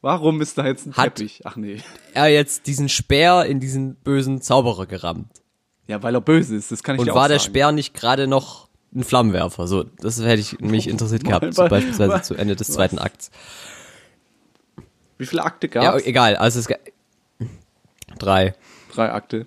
warum 0.00 0.40
ist 0.40 0.56
da 0.58 0.66
jetzt 0.66 0.86
ein 0.86 0.94
Hat- 0.94 1.16
Teppich? 1.16 1.40
Ach 1.44 1.56
nee. 1.56 1.78
er 2.14 2.28
jetzt 2.28 2.66
diesen 2.66 2.88
Speer 2.88 3.46
in 3.46 3.60
diesen 3.60 3.96
bösen 3.96 4.40
Zauberer 4.40 4.86
gerammt? 4.86 5.28
Ja, 5.86 6.02
weil 6.02 6.14
er 6.14 6.20
böse 6.20 6.54
ist, 6.56 6.70
das 6.70 6.82
kann 6.82 6.96
ich 6.96 7.02
Und 7.02 7.10
auch 7.10 7.14
war 7.14 7.28
der 7.28 7.38
sagen. 7.38 7.50
Speer 7.50 7.72
nicht 7.72 7.94
gerade 7.94 8.26
noch 8.26 8.68
ein 8.94 9.02
Flammenwerfer? 9.04 9.66
So, 9.66 9.82
das 9.84 10.20
hätte 10.22 10.40
ich 10.40 10.60
mich 10.60 10.88
interessiert 10.88 11.24
gehabt, 11.24 11.52
so 11.54 11.66
beispielsweise 11.68 12.12
mal- 12.12 12.22
zu 12.22 12.34
Ende 12.34 12.54
des 12.56 12.68
was? 12.68 12.74
zweiten 12.76 12.98
Akts. 12.98 13.30
Wie 15.18 15.26
viele 15.26 15.42
Akte 15.42 15.68
Ja, 15.74 15.92
gab's? 15.92 16.04
egal, 16.04 16.36
also 16.36 16.58
es 16.60 16.68
ga- 16.68 16.76
drei. 18.18 18.54
Drei 18.94 19.12
Akte. 19.12 19.46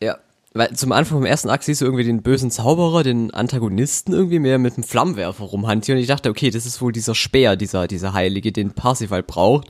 Ja, 0.00 0.18
weil 0.52 0.74
zum 0.76 0.92
Anfang 0.92 1.18
vom 1.18 1.26
ersten 1.26 1.48
Akt 1.50 1.64
siehst 1.64 1.80
du 1.80 1.84
irgendwie 1.84 2.04
den 2.04 2.22
bösen 2.22 2.50
Zauberer, 2.50 3.02
den 3.02 3.32
Antagonisten 3.32 4.12
irgendwie 4.12 4.38
mehr 4.38 4.58
mit 4.58 4.74
einem 4.74 4.84
Flammenwerfer 4.84 5.44
rumhantieren. 5.44 5.96
Und 5.98 6.02
ich 6.02 6.08
dachte, 6.08 6.28
okay, 6.30 6.50
das 6.50 6.66
ist 6.66 6.80
wohl 6.82 6.92
dieser 6.92 7.14
Speer, 7.14 7.56
dieser, 7.56 7.86
dieser 7.86 8.12
Heilige, 8.12 8.52
den 8.52 8.72
Parsifal 8.72 9.22
braucht. 9.22 9.68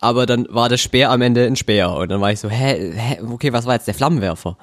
Aber 0.00 0.26
dann 0.26 0.46
war 0.50 0.68
der 0.68 0.78
Speer 0.78 1.10
am 1.10 1.20
Ende 1.22 1.46
ein 1.46 1.56
Speer. 1.56 1.92
Und 1.92 2.10
dann 2.10 2.20
war 2.20 2.32
ich 2.32 2.40
so, 2.40 2.48
hä, 2.48 2.92
hä, 2.94 3.20
okay, 3.30 3.52
was 3.52 3.66
war 3.66 3.74
jetzt 3.74 3.86
der 3.86 3.94
Flammenwerfer? 3.94 4.56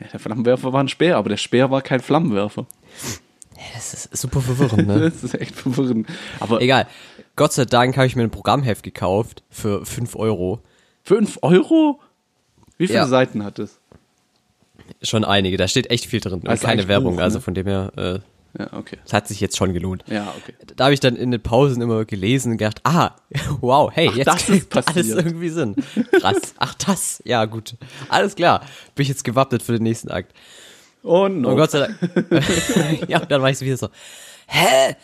Ja, 0.00 0.08
der 0.08 0.20
Flammenwerfer 0.20 0.72
war 0.72 0.82
ein 0.82 0.88
Speer, 0.88 1.16
aber 1.16 1.30
der 1.30 1.36
Speer 1.38 1.70
war 1.70 1.82
kein 1.82 2.00
Flammenwerfer. 2.00 2.66
Das 3.74 3.94
ist 3.94 4.16
super 4.16 4.40
verwirrend, 4.42 4.86
ne? 4.86 5.00
Das 5.10 5.24
ist 5.24 5.34
echt 5.34 5.54
verwirrend. 5.56 6.06
Aber 6.40 6.60
Egal. 6.60 6.86
Gott 7.36 7.52
sei 7.52 7.64
Dank 7.66 7.96
habe 7.96 8.06
ich 8.06 8.16
mir 8.16 8.22
ein 8.22 8.30
Programmheft 8.30 8.82
gekauft 8.82 9.42
für 9.50 9.84
5 9.84 10.16
Euro. 10.16 10.60
5 11.04 11.38
Euro? 11.42 12.00
Wie 12.78 12.86
viele 12.86 13.00
Ja. 13.00 13.06
Seiten 13.06 13.44
hat 13.44 13.58
es? 13.58 13.78
Schon 15.02 15.24
einige, 15.24 15.56
da 15.56 15.68
steht 15.68 15.90
echt 15.90 16.06
viel 16.06 16.20
drin. 16.20 16.34
Und 16.40 16.48
Also 16.48 16.66
keine 16.66 16.88
Werbung, 16.88 17.16
Buch, 17.16 17.22
also 17.22 17.38
ne? 17.38 17.42
von 17.42 17.54
dem 17.54 17.66
her, 17.66 17.92
äh, 17.96 18.18
Ja, 18.58 18.72
okay. 18.72 18.98
es 19.04 19.12
hat 19.12 19.28
sich 19.28 19.40
jetzt 19.40 19.56
schon 19.56 19.74
gelohnt. 19.74 20.04
Ja, 20.06 20.32
okay. 20.38 20.54
da 20.76 20.84
habe 20.84 20.94
ich 20.94 21.00
dann 21.00 21.16
in 21.16 21.30
den 21.30 21.42
Pausen 21.42 21.82
immer 21.82 22.04
gelesen 22.04 22.52
und 22.52 22.58
gedacht, 22.58 22.80
ah, 22.84 23.10
wow, 23.60 23.90
hey, 23.92 24.10
jetzt 24.14 24.26
das 24.28 24.36
ist 24.42 24.46
kriegt 24.46 24.74
alles 24.76 24.86
passiert. 24.94 25.18
irgendwie 25.18 25.48
Sinn. 25.50 25.76
Krass. 26.12 26.54
Ach, 26.58 26.74
das, 26.74 27.22
ja, 27.26 27.44
gut. 27.44 27.74
Alles 28.08 28.34
klar. 28.36 28.60
Bin 28.94 29.02
ich 29.02 29.08
jetzt 29.08 29.24
gewappnet 29.24 29.62
für 29.62 29.72
den 29.72 29.82
nächsten 29.82 30.10
Akt. 30.10 30.32
Und 31.02 31.40
noch. 31.42 31.50
Und 31.50 31.56
Gott 31.56 31.70
sei 31.72 31.80
Dank. 31.80 33.08
ja, 33.08 33.18
dann 33.20 33.42
war 33.42 33.50
ich 33.50 33.60
wieder 33.60 33.76
so, 33.76 33.88
hä? 34.46 34.96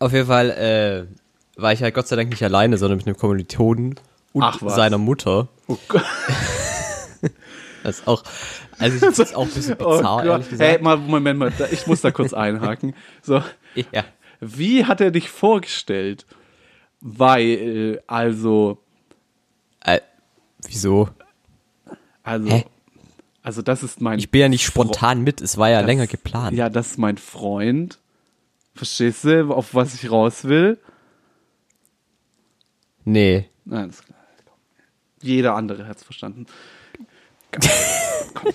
Auf 0.00 0.12
jeden 0.12 0.26
Fall 0.26 0.50
äh, 0.50 1.60
war 1.60 1.72
ich 1.72 1.82
halt 1.82 1.94
Gott 1.94 2.08
sei 2.08 2.16
Dank 2.16 2.30
nicht 2.30 2.42
alleine, 2.42 2.76
sondern 2.78 2.96
mit 2.98 3.06
einem 3.06 3.16
Kommilitonen 3.16 3.94
und 4.32 4.42
Ach, 4.42 4.58
seiner 4.68 4.98
Mutter. 4.98 5.48
oh 5.68 5.78
Gott. 5.88 6.02
Das 7.82 8.00
ist 8.00 8.06
auch, 8.08 8.22
also 8.78 8.94
ich 8.96 9.00
finde 9.00 9.22
es 9.22 9.34
auch 9.34 9.44
ein 9.46 9.50
bisschen 9.50 9.76
Oh 9.80 9.96
bizarr, 9.96 10.16
Gott. 10.22 10.26
ehrlich 10.32 10.50
gesagt. 10.50 10.70
Hey, 10.70 10.82
mal, 10.82 10.98
Moment 10.98 11.38
mal, 11.38 11.50
ich 11.70 11.86
muss 11.86 12.02
da 12.02 12.10
kurz 12.10 12.34
einhaken. 12.34 12.94
So, 13.22 13.42
Ja. 13.74 14.04
wie 14.40 14.84
hat 14.84 15.00
er 15.00 15.10
dich 15.10 15.30
vorgestellt? 15.30 16.26
Weil, 17.00 18.02
also, 18.06 18.82
Äh, 19.82 20.00
wieso? 20.66 21.08
also, 22.22 22.50
Hä? 22.50 22.66
also 23.42 23.62
das 23.62 23.82
ist 23.82 24.02
mein. 24.02 24.18
Ich 24.18 24.30
bin 24.30 24.42
ja 24.42 24.48
nicht 24.50 24.66
spontan 24.66 25.22
mit, 25.22 25.40
es 25.40 25.56
war 25.56 25.70
ja 25.70 25.80
länger 25.80 26.06
geplant. 26.06 26.54
Ja, 26.58 26.68
das 26.68 26.88
ist 26.92 26.98
mein 26.98 27.16
Freund. 27.16 27.98
Verstehst 28.80 29.24
du, 29.24 29.52
auf 29.52 29.74
was 29.74 29.92
ich 29.92 30.10
raus 30.10 30.44
will? 30.44 30.78
Nee. 33.04 33.50
Nein, 33.66 33.88
das 33.88 33.96
ist 33.96 34.06
klar. 34.06 34.18
Jeder 35.20 35.54
andere 35.54 35.86
hat's 35.86 36.02
verstanden. 36.02 36.46
Komm, 38.32 38.54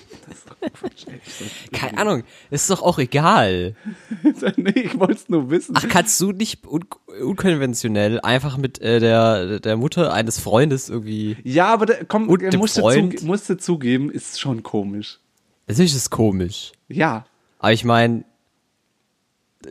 Keine 1.72 1.98
Ahnung, 1.98 2.24
ist 2.50 2.68
doch 2.70 2.82
auch 2.82 2.98
egal. 2.98 3.76
nee, 4.56 4.70
ich 4.70 4.98
wollte 4.98 5.12
es 5.12 5.28
nur 5.28 5.48
wissen. 5.48 5.76
Ach, 5.78 5.86
kannst 5.88 6.20
du 6.20 6.32
nicht 6.32 6.66
un 6.66 6.84
unkonventionell 7.22 8.20
einfach 8.20 8.56
mit 8.56 8.80
äh, 8.80 8.98
der, 8.98 9.60
der 9.60 9.76
Mutter 9.76 10.12
eines 10.12 10.40
Freundes 10.40 10.88
irgendwie. 10.88 11.36
ja, 11.44 11.66
aber 11.72 11.86
der, 11.86 12.04
komm, 12.04 12.28
Und 12.28 12.42
musste, 12.56 12.80
Freund? 12.80 13.12
zuge 13.20 13.26
musste 13.26 13.58
zugeben, 13.58 14.10
ist 14.10 14.40
schon 14.40 14.64
komisch. 14.64 15.20
Natürlich 15.68 15.92
ist 15.92 15.98
es 15.98 16.10
komisch. 16.10 16.72
Ja, 16.88 17.26
Aber 17.60 17.72
ich 17.72 17.84
meine, 17.84 18.24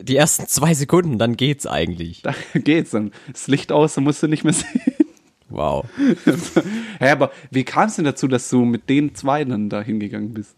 die 0.02 0.16
ersten 0.16 0.46
zwei 0.46 0.74
Sekunden, 0.74 1.18
dann 1.18 1.36
geht's 1.36 1.66
eigentlich. 1.66 2.22
da 2.22 2.34
geht's 2.54 2.90
dann. 2.90 3.12
Das 3.30 3.46
Licht 3.48 3.72
aus, 3.72 3.94
dann 3.94 4.04
musst 4.04 4.22
du 4.22 4.26
nicht 4.28 4.44
mehr 4.44 4.52
sehen. 4.52 4.80
Wow. 5.48 5.86
Hä, 6.98 7.08
aber 7.10 7.30
wie 7.50 7.64
kam 7.64 7.88
es 7.88 7.96
denn 7.96 8.04
dazu, 8.04 8.26
dass 8.28 8.50
du 8.50 8.64
mit 8.64 8.88
den 8.88 9.14
zwei 9.14 9.44
dann 9.44 9.68
da 9.70 9.80
hingegangen 9.80 10.34
bist? 10.34 10.56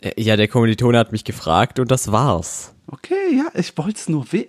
Äh, 0.00 0.12
Ja, 0.22 0.36
der 0.36 0.46
Kommilitone 0.48 0.96
hat 0.98 1.10
mich 1.12 1.24
gefragt 1.24 1.78
und 1.80 1.90
das 1.90 2.12
war's. 2.12 2.74
Okay, 2.92 3.36
ja, 3.36 3.46
ich 3.54 3.76
wollte 3.78 3.98
es 3.98 4.08
nur 4.08 4.24
we 4.32 4.46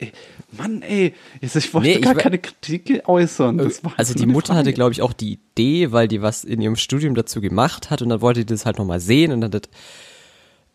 Mann, 0.58 0.82
ey, 0.82 1.14
ich 1.42 1.74
wollte 1.74 1.90
Nee, 1.90 2.00
gar 2.00 2.16
keine 2.16 2.40
Kritik 2.40 3.08
äußern. 3.08 3.60
Also 3.98 4.14
die 4.16 4.26
Mutter 4.26 4.54
hatte, 4.56 4.64
Frage. 4.66 4.74
glaube 4.74 4.92
ich, 4.94 5.02
auch 5.04 5.14
die 5.14 5.34
Idee, 5.34 5.92
weil 5.92 6.08
die 6.08 6.22
was 6.24 6.44
in 6.44 6.60
ihrem 6.60 6.76
Studium 6.76 7.14
dazu 7.14 7.40
gemacht 7.40 7.90
hat 7.92 8.02
und 8.02 8.10
dann 8.10 8.22
wollte 8.22 8.40
die 8.42 8.48
das 8.48 8.66
halt 8.66 8.80
nochmal 8.80 9.00
sehen 9.00 9.32
und 9.32 9.42
dann 9.42 9.52
hat 9.54 9.70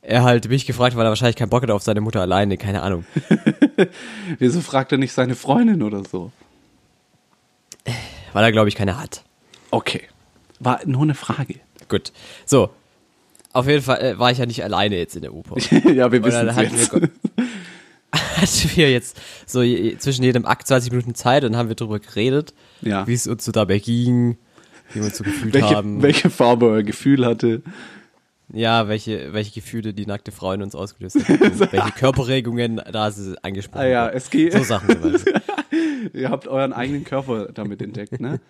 er 0.06 0.22
halt 0.22 0.48
mich 0.48 0.66
gefragt, 0.66 0.96
weil 0.96 1.04
er 1.04 1.08
wahrscheinlich 1.08 1.36
keinen 1.36 1.50
Bock 1.50 1.62
hatte 1.62 1.74
auf 1.74 1.82
seine 1.82 2.00
Mutter 2.00 2.20
alleine, 2.20 2.56
keine 2.56 2.82
Ahnung. 2.82 3.04
Wieso 4.38 4.60
fragt 4.60 4.92
er 4.92 4.98
nicht 4.98 5.12
seine 5.12 5.34
Freundin 5.34 5.82
oder 5.82 6.02
so? 6.04 6.30
Weil 8.32 8.44
er, 8.44 8.52
glaube 8.52 8.68
ich, 8.68 8.76
keine 8.76 9.00
hat. 9.00 9.24
Okay. 9.70 10.02
War 10.60 10.80
nur 10.86 11.02
eine 11.02 11.14
Frage. 11.14 11.56
Gut. 11.88 12.12
So. 12.44 12.70
Auf 13.52 13.66
jeden 13.66 13.82
Fall 13.82 14.00
äh, 14.00 14.18
war 14.18 14.30
ich 14.30 14.38
ja 14.38 14.46
nicht 14.46 14.62
alleine 14.62 14.96
jetzt 14.96 15.16
in 15.16 15.22
der 15.22 15.34
Oper. 15.34 15.56
ja, 15.92 16.12
wir 16.12 16.22
wissen 16.22 16.48
es 16.48 16.54
hatten 16.56 16.76
jetzt. 16.76 16.92
wir, 16.92 17.00
hatten 18.12 18.70
wir 18.76 18.90
jetzt 18.90 19.18
so 19.46 19.60
zwischen 19.98 20.22
jedem 20.22 20.44
Akt 20.46 20.68
20 20.68 20.92
Minuten 20.92 21.14
Zeit 21.14 21.42
und 21.44 21.56
haben 21.56 21.68
wir 21.68 21.74
darüber 21.76 21.98
geredet, 21.98 22.54
Ja. 22.82 23.06
wie 23.06 23.14
es 23.14 23.26
uns 23.26 23.44
so 23.44 23.52
dabei 23.52 23.78
ging, 23.78 24.36
wie 24.92 25.00
wir 25.00 25.04
uns 25.06 25.16
so 25.16 25.24
gefühlt 25.24 25.54
welche, 25.54 25.74
haben. 25.74 26.02
welche 26.02 26.30
Farbe 26.30 26.66
euer 26.66 26.82
Gefühl 26.82 27.24
hatte. 27.24 27.62
Ja, 28.52 28.86
welche, 28.88 29.32
welche 29.32 29.52
Gefühle 29.52 29.92
die 29.92 30.06
nackte 30.06 30.30
Frau 30.30 30.52
in 30.52 30.62
uns 30.62 30.74
ausgelöst 30.74 31.16
hat. 31.16 31.28
welche 31.72 31.90
Körperregungen 31.92 32.80
da 32.92 33.10
sie 33.10 33.36
angesprochen 33.42 33.82
Ah 33.82 33.86
ja, 33.88 34.04
hat. 34.06 34.14
es 34.14 34.30
geht. 34.30 34.52
So 34.52 34.62
Sachen. 34.62 34.96
Ihr 36.12 36.30
habt 36.30 36.46
euren 36.46 36.72
eigenen 36.72 37.04
Körper 37.04 37.46
damit 37.52 37.82
entdeckt, 37.82 38.20
ne? 38.20 38.40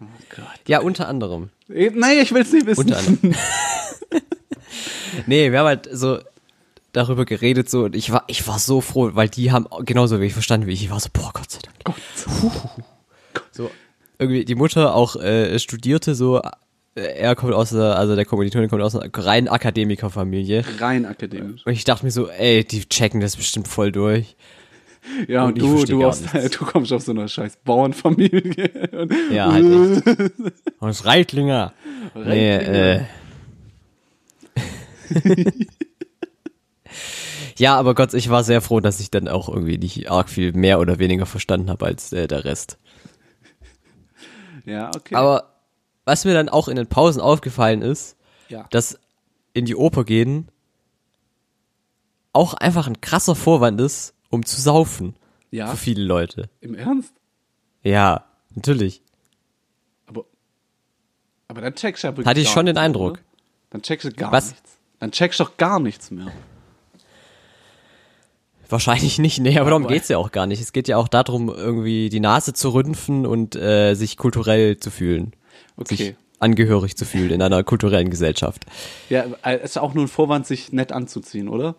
Oh 0.00 0.04
Gott. 0.34 0.46
Ja, 0.66 0.80
unter 0.80 1.06
anderem. 1.06 1.50
Eh, 1.68 1.90
Nein, 1.94 2.18
ich 2.22 2.32
will 2.32 2.42
es 2.42 2.52
nicht 2.52 2.66
wissen. 2.66 2.80
Unter 2.80 2.98
anderem. 2.98 3.34
nee, 5.26 5.52
wir 5.52 5.58
haben 5.58 5.66
halt 5.66 5.88
so 5.92 6.18
darüber 6.92 7.24
geredet 7.24 7.70
so 7.70 7.84
und 7.84 7.94
ich 7.96 8.10
war, 8.12 8.24
ich 8.26 8.46
war 8.48 8.58
so 8.58 8.80
froh, 8.80 9.10
weil 9.14 9.28
die 9.28 9.52
haben 9.52 9.66
genauso 9.84 10.20
wie 10.20 10.26
ich 10.26 10.32
verstanden 10.32 10.66
wie 10.66 10.72
ich. 10.72 10.82
Ich 10.84 10.90
war 10.90 11.00
so, 11.00 11.08
boah, 11.12 11.30
Gott 11.32 11.50
sei 11.50 11.60
Dank. 11.84 11.96
so 13.50 13.70
irgendwie 14.18 14.44
die 14.44 14.54
Mutter 14.54 14.94
auch 14.94 15.16
äh, 15.16 15.58
studierte 15.58 16.14
so 16.14 16.40
äh, 16.40 16.50
er 16.94 17.34
kommt 17.34 17.54
aus 17.54 17.70
der, 17.70 17.96
also 17.96 18.14
der 18.16 18.24
Kommilitone 18.24 18.68
kommt 18.68 18.82
aus 18.82 18.94
einer 18.94 19.10
rein 19.14 19.48
Akademikerfamilie. 19.48 20.64
Rein 20.78 21.06
akademisch. 21.06 21.64
Und 21.66 21.72
ich 21.72 21.84
dachte 21.84 22.04
mir 22.04 22.10
so, 22.10 22.28
ey, 22.28 22.64
die 22.64 22.86
checken 22.88 23.20
das 23.20 23.36
bestimmt 23.36 23.68
voll 23.68 23.92
durch. 23.92 24.36
Ja, 25.26 25.44
und, 25.46 25.60
Und 25.60 25.60
du, 25.60 25.84
du, 25.84 26.04
hast, 26.04 26.32
nichts. 26.32 26.56
du 26.56 26.64
kommst 26.64 26.92
aus 26.92 27.06
so 27.06 27.12
einer 27.12 27.26
scheiß 27.26 27.58
Bauernfamilie. 27.64 29.08
Ja, 29.32 29.52
halt 29.52 30.06
echt. 30.06 30.32
Aus 30.80 31.04
Reitlinger. 31.04 31.72
Nee, 32.14 32.56
äh. 32.56 33.00
ja, 37.58 37.76
aber 37.76 37.96
Gott, 37.96 38.14
ich 38.14 38.30
war 38.30 38.44
sehr 38.44 38.60
froh, 38.60 38.78
dass 38.78 39.00
ich 39.00 39.10
dann 39.10 39.26
auch 39.26 39.48
irgendwie 39.48 39.78
nicht 39.78 40.08
arg 40.08 40.28
viel 40.28 40.52
mehr 40.52 40.78
oder 40.78 41.00
weniger 41.00 41.26
verstanden 41.26 41.68
habe 41.68 41.84
als 41.84 42.12
äh, 42.12 42.28
der 42.28 42.44
Rest. 42.44 42.78
ja, 44.64 44.90
okay. 44.94 45.16
Aber 45.16 45.51
was 46.04 46.24
mir 46.24 46.34
dann 46.34 46.48
auch 46.48 46.68
in 46.68 46.76
den 46.76 46.86
Pausen 46.86 47.20
aufgefallen 47.20 47.82
ist, 47.82 48.16
ja. 48.48 48.66
dass 48.70 48.98
in 49.54 49.64
die 49.64 49.76
Oper 49.76 50.04
gehen 50.04 50.48
auch 52.32 52.54
einfach 52.54 52.86
ein 52.86 53.00
krasser 53.00 53.34
Vorwand 53.34 53.80
ist, 53.80 54.14
um 54.30 54.44
zu 54.44 54.60
saufen. 54.60 55.14
ja, 55.50 55.68
Für 55.68 55.76
viele 55.76 56.04
Leute. 56.04 56.48
im 56.60 56.74
Ernst? 56.74 57.12
Ja, 57.82 58.24
natürlich. 58.54 59.02
Aber, 60.06 60.24
aber 61.48 61.60
dann 61.60 61.74
checkst 61.74 62.02
du 62.02 62.08
ja 62.08 62.12
wirklich 62.12 62.26
Hatte 62.26 62.40
ich 62.40 62.46
gar 62.46 62.54
schon 62.54 62.66
den 62.66 62.78
Eindruck. 62.78 63.12
Oder? 63.12 63.20
Dann 63.70 63.82
checkst 63.82 64.06
du 64.06 64.12
gar 64.12 64.32
Was? 64.32 64.50
nichts. 64.50 64.78
Dann 64.98 65.12
checkst 65.12 65.40
du 65.40 65.44
doch 65.44 65.56
gar 65.56 65.80
nichts 65.80 66.10
mehr. 66.10 66.32
Wahrscheinlich 68.68 69.18
nicht, 69.18 69.38
nee, 69.38 69.58
aber 69.58 69.68
darum 69.68 69.86
geht's 69.86 70.08
ja 70.08 70.16
auch 70.16 70.32
gar 70.32 70.46
nicht. 70.46 70.62
Es 70.62 70.72
geht 70.72 70.88
ja 70.88 70.96
auch 70.96 71.08
darum, 71.08 71.50
irgendwie 71.50 72.08
die 72.08 72.20
Nase 72.20 72.54
zu 72.54 72.70
rümpfen 72.70 73.26
und 73.26 73.54
äh, 73.54 73.92
sich 73.94 74.16
kulturell 74.16 74.78
zu 74.78 74.90
fühlen. 74.90 75.34
Okay. 75.76 75.94
Sich 75.96 76.14
angehörig 76.38 76.96
zu 76.96 77.04
fühlen 77.04 77.30
in 77.30 77.42
einer 77.42 77.62
kulturellen 77.62 78.10
Gesellschaft. 78.10 78.64
Ja, 79.08 79.24
äh, 79.44 79.56
es 79.58 79.70
ist 79.72 79.78
auch 79.78 79.94
nur 79.94 80.04
ein 80.04 80.08
Vorwand, 80.08 80.46
sich 80.46 80.72
nett 80.72 80.90
anzuziehen, 80.92 81.48
oder? 81.48 81.76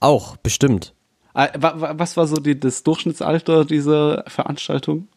Auch, 0.00 0.36
bestimmt. 0.36 0.94
Äh, 1.34 1.48
wa- 1.58 1.80
wa- 1.80 1.94
Was 1.96 2.16
war 2.16 2.26
so 2.26 2.36
die, 2.36 2.58
das 2.58 2.82
Durchschnittsalter 2.84 3.64
dieser 3.64 4.24
Veranstaltung? 4.28 5.08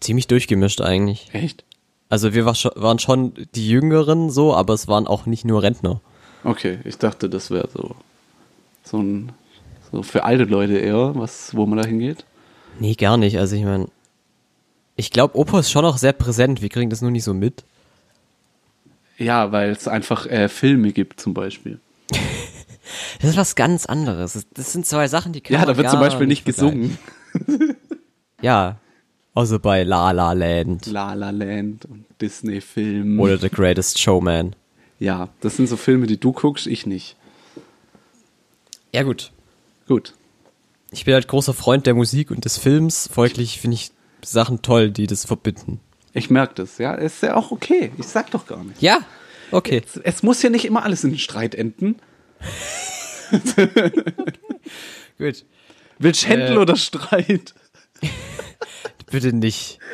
Ziemlich 0.00 0.26
durchgemischt 0.26 0.80
eigentlich. 0.80 1.28
Echt? 1.32 1.64
Also 2.08 2.34
wir 2.34 2.44
war 2.44 2.54
waren 2.74 2.98
schon 2.98 3.34
die 3.54 3.68
Jüngeren 3.68 4.30
so, 4.30 4.52
aber 4.54 4.74
es 4.74 4.88
waren 4.88 5.06
auch 5.06 5.26
nicht 5.26 5.44
nur 5.44 5.62
Rentner. 5.62 6.00
Okay, 6.42 6.78
ich 6.84 6.98
dachte, 6.98 7.28
das 7.30 7.50
wäre 7.50 7.68
so, 7.72 7.94
so 8.82 8.98
ein, 8.98 9.32
so 9.92 10.02
für 10.02 10.24
alte 10.24 10.44
Leute 10.44 10.76
eher, 10.78 11.12
was, 11.14 11.54
wo 11.54 11.66
man 11.66 11.78
da 11.78 11.86
hingeht. 11.86 12.24
Nee, 12.80 12.94
gar 12.94 13.16
nicht. 13.16 13.38
Also 13.38 13.54
ich 13.54 13.62
meine, 13.62 13.86
ich 15.00 15.10
glaube, 15.10 15.36
Opa 15.36 15.58
ist 15.60 15.70
schon 15.70 15.84
auch 15.84 15.96
sehr 15.98 16.12
präsent. 16.12 16.62
Wir 16.62 16.68
kriegen 16.68 16.90
das 16.90 17.00
nur 17.02 17.10
nicht 17.10 17.24
so 17.24 17.34
mit. 17.34 17.64
Ja, 19.18 19.50
weil 19.52 19.70
es 19.70 19.88
einfach 19.88 20.26
äh, 20.26 20.48
Filme 20.48 20.92
gibt 20.92 21.20
zum 21.20 21.34
Beispiel. 21.34 21.80
Das 23.20 23.30
ist 23.30 23.36
was 23.36 23.54
ganz 23.54 23.86
anderes. 23.86 24.46
Das- 24.54 24.72
sind 24.72 24.84
zwei 24.84 25.06
Sachen, 25.06 25.32
die 25.32 25.40
kann 25.40 25.54
Ja, 25.54 25.64
da 25.64 25.76
wird 25.76 25.90
zum 25.90 26.00
Beispiel 26.00 26.26
nicht 26.26 26.44
gesungen. 26.44 26.98
Ja. 28.42 28.78
Also 29.34 29.58
bei 29.60 29.84
La 29.84 30.10
La 30.10 30.32
Land 30.32 30.86
La 30.86 31.14
La 31.14 31.30
Land 31.30 31.84
und 31.84 32.04
Disney-Film. 32.20 33.20
oder 33.20 33.38
The 33.38 33.48
Greatest 33.50 34.00
Showman. 34.00 34.56
Ja, 34.98 35.28
das 35.40 35.56
sind 35.56 35.68
so 35.68 35.76
Filme, 35.76 36.06
die 36.08 36.18
du 36.18 36.32
guckst, 36.32 36.66
ich 36.66 36.84
nicht. 36.86 37.16
Ja, 38.92 39.02
gut. 39.04 39.30
Gut. 39.86 40.14
Ich 40.90 41.04
bin 41.04 41.14
halt 41.14 41.28
großer 41.28 41.54
Freund 41.54 41.86
der 41.86 41.94
Musik 41.94 42.30
und 42.32 42.44
des 42.44 42.58
Films. 42.58 43.08
Folglich 43.12 43.60
finde 43.60 43.76
ich 43.76 43.92
Sachen 44.24 44.62
toll, 44.62 44.90
die 44.90 45.06
das 45.06 45.24
verbinden. 45.24 45.80
Ich 46.12 46.30
merke 46.30 46.54
das, 46.54 46.78
ja. 46.78 46.94
Ist 46.94 47.22
ja 47.22 47.36
auch 47.36 47.50
okay. 47.50 47.92
Ich 47.98 48.06
sag 48.06 48.30
doch 48.30 48.46
gar 48.46 48.64
nicht. 48.64 48.80
Ja, 48.82 49.00
okay. 49.50 49.82
Es, 49.86 49.96
es 49.96 50.22
muss 50.22 50.42
ja 50.42 50.50
nicht 50.50 50.64
immer 50.64 50.82
alles 50.84 51.04
in 51.04 51.16
Streit 51.18 51.54
enden. 51.54 51.96
Gut. 55.18 55.44
Willst 55.98 56.28
Händel 56.28 56.56
Äh. 56.56 56.58
oder 56.58 56.76
Streit? 56.76 57.54
Bitte 59.10 59.32
nicht. 59.32 59.78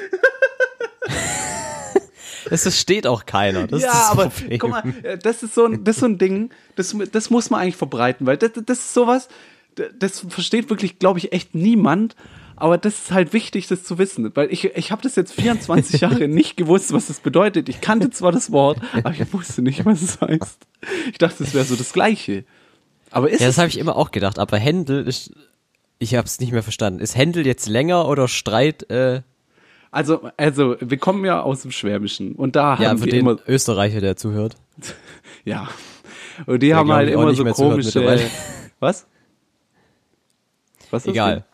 Es 2.48 2.62
versteht 2.62 3.08
auch 3.08 3.26
keiner. 3.26 3.66
Das 3.66 3.82
ja, 3.82 3.88
ist 3.88 3.94
das 3.96 4.10
aber 4.10 4.28
Problem. 4.28 4.58
guck 4.60 4.70
mal, 4.70 4.84
äh, 5.02 5.18
das 5.18 5.42
ist 5.42 5.54
so 5.54 5.64
ein, 5.64 5.82
das 5.82 5.96
ist 5.96 6.00
so 6.00 6.06
ein 6.06 6.16
Ding, 6.16 6.50
das, 6.76 6.94
das 7.10 7.28
muss 7.28 7.50
man 7.50 7.60
eigentlich 7.60 7.74
verbreiten, 7.74 8.24
weil 8.24 8.36
das, 8.36 8.52
das 8.54 8.78
ist 8.78 8.94
sowas, 8.94 9.28
das 9.98 10.20
versteht 10.28 10.70
wirklich, 10.70 11.00
glaube 11.00 11.18
ich, 11.18 11.32
echt 11.32 11.56
niemand. 11.56 12.14
Aber 12.56 12.78
das 12.78 12.94
ist 12.94 13.10
halt 13.10 13.32
wichtig, 13.32 13.66
das 13.68 13.84
zu 13.84 13.98
wissen, 13.98 14.30
weil 14.34 14.50
ich, 14.50 14.64
ich 14.64 14.90
habe 14.90 15.02
das 15.02 15.14
jetzt 15.14 15.34
24 15.34 16.00
Jahre 16.00 16.26
nicht 16.28 16.56
gewusst, 16.56 16.92
was 16.92 17.06
das 17.06 17.20
bedeutet. 17.20 17.68
Ich 17.68 17.80
kannte 17.80 18.10
zwar 18.10 18.32
das 18.32 18.50
Wort, 18.50 18.78
aber 18.92 19.10
ich 19.10 19.32
wusste 19.32 19.62
nicht, 19.62 19.84
was 19.84 20.02
es 20.02 20.20
heißt. 20.20 20.66
Ich 21.10 21.18
dachte, 21.18 21.44
es 21.44 21.52
wäre 21.54 21.64
so 21.64 21.76
das 21.76 21.92
Gleiche. 21.92 22.44
Aber 23.10 23.30
ist 23.30 23.40
Ja, 23.40 23.46
das 23.46 23.58
habe 23.58 23.68
ich 23.68 23.78
immer 23.78 23.96
auch 23.96 24.10
gedacht. 24.10 24.38
Aber 24.38 24.56
Händel 24.56 25.06
ist. 25.06 25.32
Ich 25.98 26.14
habe 26.14 26.26
es 26.26 26.40
nicht 26.40 26.52
mehr 26.52 26.62
verstanden. 26.62 27.00
Ist 27.00 27.16
Händel 27.16 27.46
jetzt 27.46 27.68
länger 27.68 28.06
oder 28.08 28.28
Streit? 28.28 28.90
Äh, 28.90 29.22
Also, 29.90 30.28
also, 30.36 30.76
wir 30.80 30.98
kommen 30.98 31.24
ja 31.24 31.40
aus 31.40 31.62
dem 31.62 31.70
Schwäbischen 31.70 32.32
und 32.34 32.56
da 32.56 32.76
ja, 32.78 32.90
haben 32.90 33.00
wir 33.02 33.10
den 33.10 33.20
immer, 33.20 33.38
Österreicher, 33.46 34.00
der 34.00 34.16
zuhört. 34.16 34.56
ja, 35.44 35.68
und 36.44 36.62
die 36.62 36.74
haben 36.74 36.86
glaub 36.86 36.98
halt 36.98 37.10
immer 37.10 37.34
so 37.34 37.44
komische, 37.44 38.28
was? 38.78 39.06
Was 40.90 41.06
ist 41.06 41.12
Egal. 41.12 41.44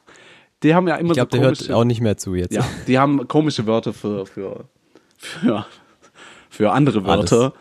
Die 0.63 0.75
haben 0.75 0.87
ja 0.89 0.97
immer 0.97 1.11
Ich 1.11 1.15
glaube, 1.17 1.31
so 1.33 1.39
der 1.39 1.47
hört 1.49 1.59
komische, 1.59 1.77
auch 1.77 1.85
nicht 1.85 2.01
mehr 2.01 2.17
zu 2.17 2.35
jetzt. 2.35 2.55
ja, 2.55 2.65
die 2.87 2.99
haben 2.99 3.27
komische 3.29 3.67
Wörter 3.67 3.93
für, 3.93 4.27
für, 4.27 4.65
für, 5.17 5.67
für 6.51 6.73
andere 6.73 7.05
Wörter. 7.05 7.53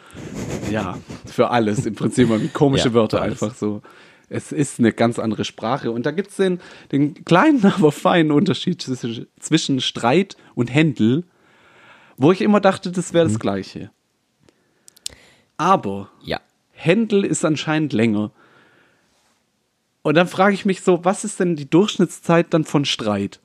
Ja, 0.70 0.98
für 1.26 1.50
alles. 1.50 1.86
Im 1.86 1.96
Prinzip 1.96 2.30
mal 2.30 2.40
komische 2.54 2.90
Ja, 2.90 2.94
Wörter 2.94 3.22
alles. 3.22 3.42
einfach 3.42 3.56
so. 3.58 3.82
Es 4.30 4.52
ist 4.54 4.80
eine 4.80 4.94
ganz 4.94 5.20
andere 5.20 5.44
Sprache. 5.44 5.92
Und 5.92 6.06
da 6.06 6.12
gibt's 6.12 6.38
den, 6.38 6.60
den 6.92 7.26
kleinen, 7.26 7.66
aber 7.78 7.92
feinen 7.92 8.32
Unterschied 8.32 8.82
zwischen, 8.82 9.28
zwischen 9.40 9.82
Streit 9.82 10.38
und 10.56 10.74
Händel, 10.74 11.24
wo 12.18 12.32
ich 12.32 12.42
immer 12.42 12.60
dachte, 12.62 12.92
das 12.92 13.14
wäre 13.14 13.26
das 13.26 13.34
Mhm. 13.34 13.40
Gleiche. 13.40 13.92
Aber 15.58 16.10
Ja. 16.24 16.40
Händel 16.72 17.26
ist 17.26 17.46
anscheinend 17.46 17.94
länger. 17.94 18.32
Und 20.04 20.16
dann 20.16 20.28
frage 20.28 20.54
ich 20.56 20.66
mich 20.66 20.82
so, 20.82 21.06
was 21.06 21.24
ist 21.24 21.40
denn 21.40 21.56
die 21.56 21.70
Durchschnittszeit 21.70 22.54
dann 22.54 22.64
von 22.64 22.86
Streit? 22.86 23.40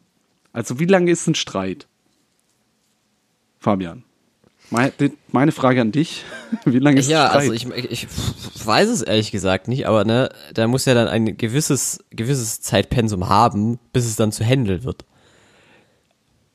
Also 0.52 0.78
wie 0.78 0.86
lange 0.86 1.10
ist 1.10 1.26
ein 1.26 1.34
Streit? 1.34 1.86
Fabian, 3.58 4.04
meine, 4.70 5.52
Frage 5.52 5.80
an 5.80 5.92
dich, 5.92 6.24
wie 6.64 6.78
lange 6.78 7.00
ist 7.00 7.08
Ja, 7.08 7.24
ein 7.24 7.28
Streit? 7.30 7.50
also 7.50 7.52
ich, 7.52 7.90
ich, 7.90 8.06
weiß 8.64 8.88
es 8.88 9.02
ehrlich 9.02 9.30
gesagt 9.30 9.68
nicht, 9.68 9.86
aber 9.86 10.04
ne, 10.04 10.30
da 10.54 10.66
muss 10.66 10.84
ja 10.86 10.94
dann 10.94 11.08
ein 11.08 11.36
gewisses, 11.36 12.04
gewisses 12.10 12.60
Zeitpensum 12.62 13.28
haben, 13.28 13.78
bis 13.92 14.06
es 14.06 14.16
dann 14.16 14.32
zu 14.32 14.44
Händel 14.44 14.84
wird. 14.84 15.04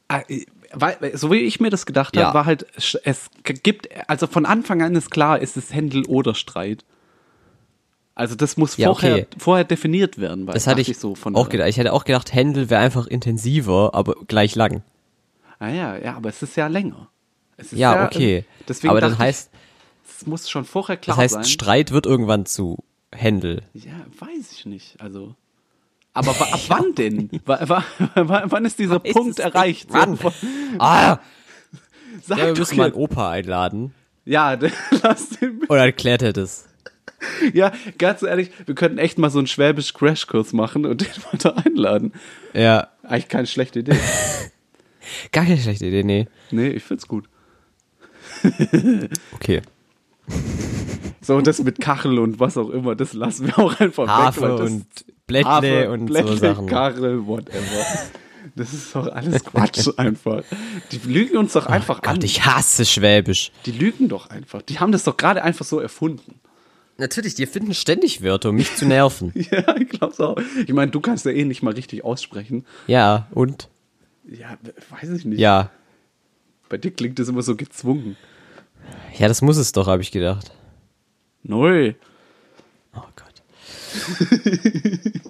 Ah, 0.07 0.21
äh, 0.27 0.45
weil, 0.73 1.15
so 1.17 1.31
wie 1.31 1.39
ich 1.39 1.59
mir 1.59 1.69
das 1.69 1.85
gedacht 1.85 2.15
Ja. 2.15 2.28
habe, 2.28 2.34
war 2.34 2.45
halt, 2.45 2.65
es 3.03 3.30
gibt, 3.43 3.89
also 4.09 4.28
von 4.28 4.45
Anfang 4.45 4.82
an 4.82 4.95
ist 4.95 5.11
klar, 5.11 5.39
ist 5.39 5.57
es 5.57 5.73
Händel 5.73 6.05
oder 6.05 6.34
Streit. 6.34 6.86
Also 8.22 8.36
das 8.36 8.55
muss 8.55 8.78
Ja, 8.78 8.89
vorher, 8.89 9.13
okay. 9.15 9.26
vorher 9.39 9.63
definiert 9.65 10.19
werden. 10.19 10.45
Weil 10.45 10.53
Das 10.53 10.67
hatte 10.67 10.80
ich, 10.82 10.95
so 10.99 11.15
von 11.15 11.36
auch 11.36 11.49
gedacht. 11.49 11.69
Ich 11.69 11.78
hätte 11.78 11.91
auch 11.91 12.03
gedacht, 12.05 12.32
Händel 12.32 12.69
wäre 12.69 12.80
einfach 12.80 13.07
intensiver, 13.07 13.95
aber 13.95 14.13
gleich 14.28 14.53
lang. 14.53 14.84
Ah 15.57 15.69
ja, 15.69 15.97
ja, 15.97 16.15
aber 16.17 16.30
es 16.30 16.43
ist 16.43 16.55
ja 16.55 16.67
länger. 16.67 17.07
Es 17.57 17.74
ist 17.74 17.80
Ja, 17.80 18.05
okay. 18.05 18.45
Deswegen 18.67 18.91
aber 18.91 19.01
dann 19.01 19.13
ich, 19.13 19.17
heißt, 19.19 19.49
es 20.19 20.28
muss 20.28 20.49
schon 20.51 20.65
vorher 20.65 20.97
klar 20.97 21.15
das 21.17 21.24
heißt, 21.24 21.34
sein. 21.34 21.43
Streit 21.45 21.89
wird 21.91 22.05
irgendwann 22.05 22.45
zu 22.45 22.78
Händel. 23.11 23.63
Ja, 23.74 23.91
weiß 24.19 24.51
ich 24.51 24.65
nicht. 24.67 25.01
Also. 25.01 25.34
Aber 26.13 26.30
ab 26.32 26.59
wann 26.67 26.93
denn? 26.93 27.30
Wa- 27.45 27.59
wa- 27.67 27.84
wa- 28.13 28.43
wann 28.45 28.65
ist 28.65 28.78
dieser 28.78 29.03
Weiß 29.03 29.13
Punkt 29.13 29.39
erreicht? 29.39 29.88
Wann? 29.91 30.15
So, 30.17 30.32
Ah! 30.78 31.17
Sag 32.24 32.38
Ja, 32.38 32.45
wir 32.47 32.55
müssen 32.55 32.78
mal 32.78 32.84
einen. 32.86 32.93
Opa 32.93 33.32
einladen. 33.32 33.95
Ja, 34.26 34.59
lass 35.01 35.30
den. 35.30 35.63
Oder 35.69 35.86
erklärt 35.86 36.22
er 36.22 36.34
das? 36.34 36.67
Ja, 37.53 37.72
ganz 37.97 38.24
ehrlich, 38.24 38.51
wir 38.65 38.76
könnten 38.76 38.97
echt 38.97 39.17
mal 39.17 39.30
so 39.30 39.39
einen 39.39 39.47
schwäbisch 39.47 39.93
Crashkurs 39.93 40.53
machen 40.53 40.86
und 40.86 41.01
den 41.01 41.07
mal 41.32 41.38
da 41.38 41.49
einladen. 41.51 42.13
Ja, 42.53 42.88
Eigentlich 43.03 43.28
keine 43.30 43.47
schlechte 43.47 43.80
Idee. 43.80 43.95
gar 45.32 45.45
keine 45.45 45.57
schlechte 45.59 45.86
Idee, 45.88 46.03
nee. 46.03 46.28
Nee, 46.51 46.69
ich 46.69 46.84
find's 46.84 47.07
gut. 47.07 47.26
Okay. 49.34 49.61
So, 51.22 51.36
und 51.36 51.45
das 51.45 51.61
mit 51.63 51.80
Kachel 51.80 52.17
und 52.19 52.39
was 52.39 52.57
auch 52.57 52.69
immer, 52.69 52.95
das 52.95 53.13
lassen 53.13 53.47
wir 53.47 53.59
auch 53.59 53.80
einfach 53.80 54.03
weg. 54.36 54.41
Weil 54.41 54.57
das- 54.57 54.72
und 54.72 54.86
Blättle 55.28 55.49
Hafer, 55.51 55.89
und 55.91 56.05
Blättle, 56.07 56.32
so 56.34 56.38
Sachen. 56.38 56.67
Kachel, 56.67 57.26
whatever. 57.26 57.86
Das 58.55 58.74
ist 58.74 58.93
doch 58.93 59.07
alles 59.07 59.43
Quatsch 59.45 59.88
einfach. 59.97 60.43
Die 60.91 60.97
lügen 61.09 61.38
uns 61.38 61.53
doch 61.53 61.67
einfach 61.67 62.01
an. 62.03 62.15
Gott, 62.15 62.24
ich 62.24 62.43
hasse 62.45 62.86
Schwäbisch. 62.86 63.51
Die 63.65 63.72
lügen 63.72 64.09
doch 64.09 64.30
einfach. 64.30 64.61
Die 64.61 64.80
haben 64.80 64.91
das 64.91 65.03
doch 65.03 65.15
gerade 65.15 65.43
einfach 65.43 65.63
so 65.63 65.80
erfunden. 65.80 66.36
Natürlich, 67.02 67.34
die 67.34 67.47
finden 67.47 67.74
ständig 67.74 68.22
Wörter, 68.22 68.49
um 68.49 68.56
mich 68.58 68.76
zu 68.76 68.86
nerven. 68.86 69.34
Ja, 69.52 69.76
ich 69.76 69.89
glaub's 69.89 70.20
auch. 70.20 70.38
Ich 70.68 70.72
meine, 70.72 70.91
du 70.91 70.99
kannst 70.99 71.26
ja 71.26 71.32
eh 71.32 71.45
nicht 71.45 71.64
mal 71.64 71.74
richtig 71.74 72.04
aussprechen. 72.04 72.64
Ja, 72.86 73.28
und? 73.32 73.70
Ja, 74.30 74.56
weiß 74.91 75.10
ich 75.10 75.26
nicht. 75.26 75.39
Ja. 75.39 75.72
Bei 76.70 76.78
dir 76.78 76.91
klingt 76.91 77.18
das 77.18 77.28
immer 77.28 77.41
so 77.41 77.56
gezwungen. 77.56 78.18
Ja, 79.18 79.28
das 79.28 79.41
muss 79.41 79.58
es 79.58 79.72
doch, 79.72 79.88
habe 79.88 80.04
ich 80.04 80.12
gedacht. 80.12 80.52
Neu. 81.41 81.95
Oh 82.95 83.02
Gott. 83.16 83.41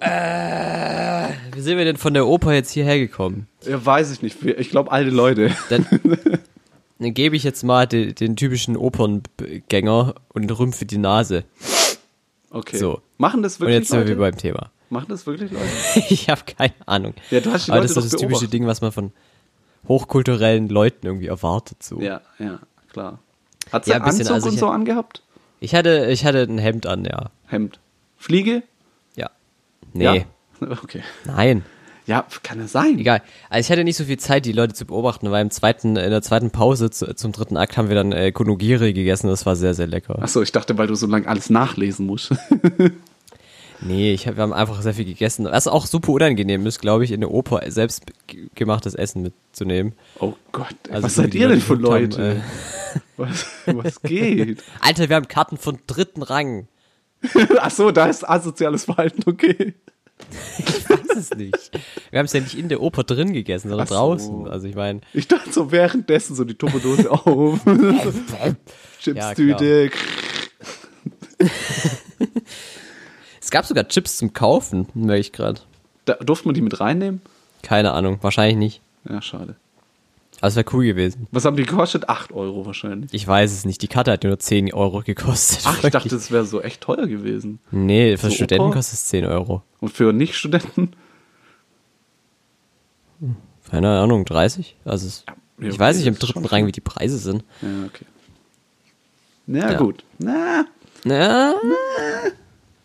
äh, 0.00 1.28
wie 1.54 1.60
sind 1.62 1.78
wir 1.78 1.86
denn 1.86 1.96
von 1.96 2.12
der 2.12 2.26
Oper 2.26 2.52
jetzt 2.52 2.72
hierher 2.72 2.98
gekommen? 2.98 3.48
Ja, 3.64 3.84
weiß 3.84 4.12
ich 4.12 4.20
nicht. 4.20 4.44
Ich 4.44 4.68
glaube, 4.68 4.92
alte 4.92 5.10
Leute. 5.10 5.56
Dann, 5.70 5.86
dann 5.90 6.18
gebe 7.10 7.36
ich 7.36 7.42
jetzt 7.44 7.62
mal 7.64 7.86
den, 7.86 8.14
den 8.14 8.36
typischen 8.36 8.76
Operngänger 8.76 10.14
und 10.28 10.58
rümpfe 10.58 10.84
die 10.86 10.98
Nase. 10.98 11.44
Okay. 12.50 12.76
So. 12.76 13.00
Machen 13.18 13.42
das 13.42 13.54
Und 13.54 13.60
wirklich 13.60 13.76
jetzt 13.76 13.88
sind 13.90 14.00
wir 14.06 14.14
Leute? 14.16 14.20
beim 14.32 14.36
Thema. 14.36 14.70
Machen 14.90 15.06
das 15.08 15.26
wirklich 15.26 15.50
Leute? 15.50 15.66
ich 16.10 16.28
habe 16.28 16.42
keine 16.56 16.74
Ahnung. 16.86 17.14
Ja, 17.30 17.40
du 17.40 17.50
hast 17.52 17.66
die 17.66 17.72
Aber 17.72 17.80
das 17.80 17.92
ist 17.92 17.96
das 17.96 18.10
typische 18.10 18.26
beobachtet. 18.28 18.52
Ding, 18.52 18.66
was 18.66 18.80
man 18.82 18.92
von 18.92 19.12
hochkulturellen 19.88 20.68
Leuten 20.68 21.06
irgendwie 21.06 21.26
erwartet. 21.28 21.82
So. 21.82 22.00
Ja, 22.00 22.20
ja, 22.38 22.58
klar. 22.92 23.18
Hat 23.72 23.84
sie 23.86 23.92
Ja, 23.92 23.96
ein 23.96 24.04
bisschen, 24.04 24.20
Anzug 24.28 24.34
also 24.34 24.48
und 24.50 24.58
so 24.58 24.68
angehabt? 24.68 25.22
Ich 25.60 25.74
hatte, 25.74 26.06
ich 26.10 26.24
hatte 26.24 26.42
ein 26.42 26.58
Hemd 26.58 26.86
an, 26.86 27.04
ja. 27.04 27.30
Hemd. 27.46 27.78
Fliege? 28.18 28.62
Ja. 29.16 29.30
Nee. 29.92 30.04
Ja. 30.04 30.24
Okay. 30.84 31.02
Nein. 31.24 31.64
Ja, 32.06 32.26
kann 32.42 32.58
es 32.60 32.72
sein. 32.72 32.98
Egal. 32.98 33.22
Also 33.48 33.66
ich 33.66 33.70
hatte 33.72 33.84
nicht 33.84 33.96
so 33.96 34.04
viel 34.04 34.18
Zeit, 34.18 34.44
die 34.44 34.52
Leute 34.52 34.74
zu 34.74 34.84
beobachten, 34.86 35.30
weil 35.30 35.42
im 35.42 35.50
zweiten, 35.50 35.96
in 35.96 36.10
der 36.10 36.22
zweiten 36.22 36.50
Pause 36.50 36.90
zu, 36.90 37.14
zum 37.14 37.32
dritten 37.32 37.56
Akt 37.56 37.76
haben 37.76 37.88
wir 37.88 37.94
dann 37.94 38.12
äh, 38.12 38.32
Konogiri 38.32 38.92
gegessen. 38.92 39.28
Das 39.28 39.46
war 39.46 39.54
sehr, 39.54 39.74
sehr 39.74 39.86
lecker. 39.86 40.20
Achso, 40.20 40.42
ich 40.42 40.50
dachte, 40.52 40.76
weil 40.78 40.88
du 40.88 40.94
so 40.96 41.06
lange 41.06 41.28
alles 41.28 41.50
nachlesen 41.50 42.06
musst. 42.06 42.32
Nee, 43.84 44.12
ich 44.12 44.28
hab, 44.28 44.36
wir 44.36 44.42
haben 44.44 44.52
einfach 44.52 44.80
sehr 44.80 44.94
viel 44.94 45.04
gegessen. 45.04 45.44
Was 45.46 45.66
auch 45.66 45.86
super 45.86 46.12
unangenehm 46.12 46.64
ist, 46.66 46.80
glaube 46.80 47.04
ich, 47.04 47.10
in 47.10 47.20
der 47.20 47.32
Oper 47.32 47.62
selbst 47.68 48.04
gemachtes 48.54 48.94
Essen 48.94 49.22
mitzunehmen. 49.22 49.94
Oh 50.20 50.34
Gott, 50.52 50.76
ey, 50.86 50.94
Also 50.94 51.04
was 51.04 51.14
so, 51.16 51.22
seid 51.22 51.34
ihr 51.34 51.48
denn 51.48 51.58
Leute 51.58 51.60
für 51.60 51.76
geguckt 51.76 51.94
haben, 51.94 52.02
Leute? 52.02 52.36
äh, 52.36 53.00
was, 53.16 53.46
was 53.66 54.02
geht? 54.02 54.62
Alter, 54.80 55.08
wir 55.08 55.16
haben 55.16 55.26
Karten 55.26 55.56
von 55.56 55.78
dritten 55.88 56.22
Rang. 56.22 56.68
Achso, 57.58 57.90
da 57.90 58.06
ist 58.06 58.28
asoziales 58.28 58.84
Verhalten, 58.84 59.22
okay. 59.26 59.74
Ich 60.58 60.88
weiß 60.90 61.16
es 61.16 61.30
nicht. 61.34 61.70
Wir 62.10 62.18
haben 62.18 62.26
es 62.26 62.32
ja 62.32 62.40
nicht 62.40 62.56
in 62.58 62.68
der 62.68 62.80
Oper 62.80 63.04
drin 63.04 63.32
gegessen, 63.32 63.68
sondern 63.68 63.86
so. 63.86 63.94
draußen. 63.94 64.48
Also 64.48 64.66
ich 64.66 64.74
meine, 64.74 65.00
Ich 65.12 65.28
dachte 65.28 65.52
so 65.52 65.70
währenddessen 65.70 66.34
so 66.36 66.44
die 66.44 66.54
Tupperdose 66.54 67.10
auf. 67.10 67.60
Chipstüte. 69.00 69.90
es 73.40 73.50
gab 73.50 73.64
sogar 73.66 73.88
Chips 73.88 74.16
zum 74.16 74.32
Kaufen, 74.32 74.88
merke 74.94 75.20
ich 75.20 75.32
gerade. 75.32 75.60
Durfte 76.20 76.46
man 76.48 76.54
die 76.54 76.62
mit 76.62 76.80
reinnehmen? 76.80 77.20
Keine 77.62 77.92
Ahnung, 77.92 78.18
wahrscheinlich 78.22 78.56
nicht. 78.56 78.80
Ja, 79.08 79.22
schade. 79.22 79.56
Es 80.44 80.56
wäre 80.56 80.66
cool 80.72 80.84
gewesen. 80.84 81.28
Was 81.30 81.44
haben 81.44 81.56
die 81.56 81.62
gekostet? 81.64 82.08
8 82.08 82.32
Euro 82.32 82.66
wahrscheinlich. 82.66 83.14
Ich 83.14 83.26
weiß 83.26 83.52
es 83.52 83.64
nicht. 83.64 83.80
Die 83.80 83.86
Karte 83.88 84.10
hat 84.10 84.24
nur 84.24 84.38
10 84.38 84.74
Euro 84.74 85.00
gekostet. 85.02 85.60
Ach, 85.64 85.70
ich 85.76 85.82
Wirklich. 85.84 85.92
dachte, 85.92 86.08
das 86.08 86.30
wäre 86.32 86.44
so 86.44 86.60
echt 86.60 86.80
teuer 86.80 87.06
gewesen. 87.06 87.60
Nee, 87.70 88.16
für 88.16 88.28
So 88.28 88.34
Studenten 88.34 88.64
Oper? 88.66 88.74
kostet 88.74 88.94
es 88.94 89.06
10 89.06 89.24
Euro. 89.24 89.62
Und 89.80 89.90
für 89.92 90.12
Nicht-Studenten? 90.12 90.90
Keine 93.70 93.88
Ahnung, 94.00 94.24
30? 94.24 94.76
Also 94.84 95.06
es, 95.06 95.24
Ja, 95.60 95.68
ich 95.68 95.78
weiß 95.78 95.96
okay, 95.96 95.98
nicht 95.98 96.06
im 96.08 96.18
das 96.18 96.28
dritten 96.28 96.44
Rang, 96.46 96.66
wie 96.66 96.72
die 96.72 96.80
Preise 96.80 97.18
sind. 97.18 97.44
Ja, 97.62 97.68
okay. 97.86 98.04
Na 99.46 99.72
Ja. 99.72 99.78
gut. 99.78 100.04
Na, 100.18 100.64
Na, 101.04 101.54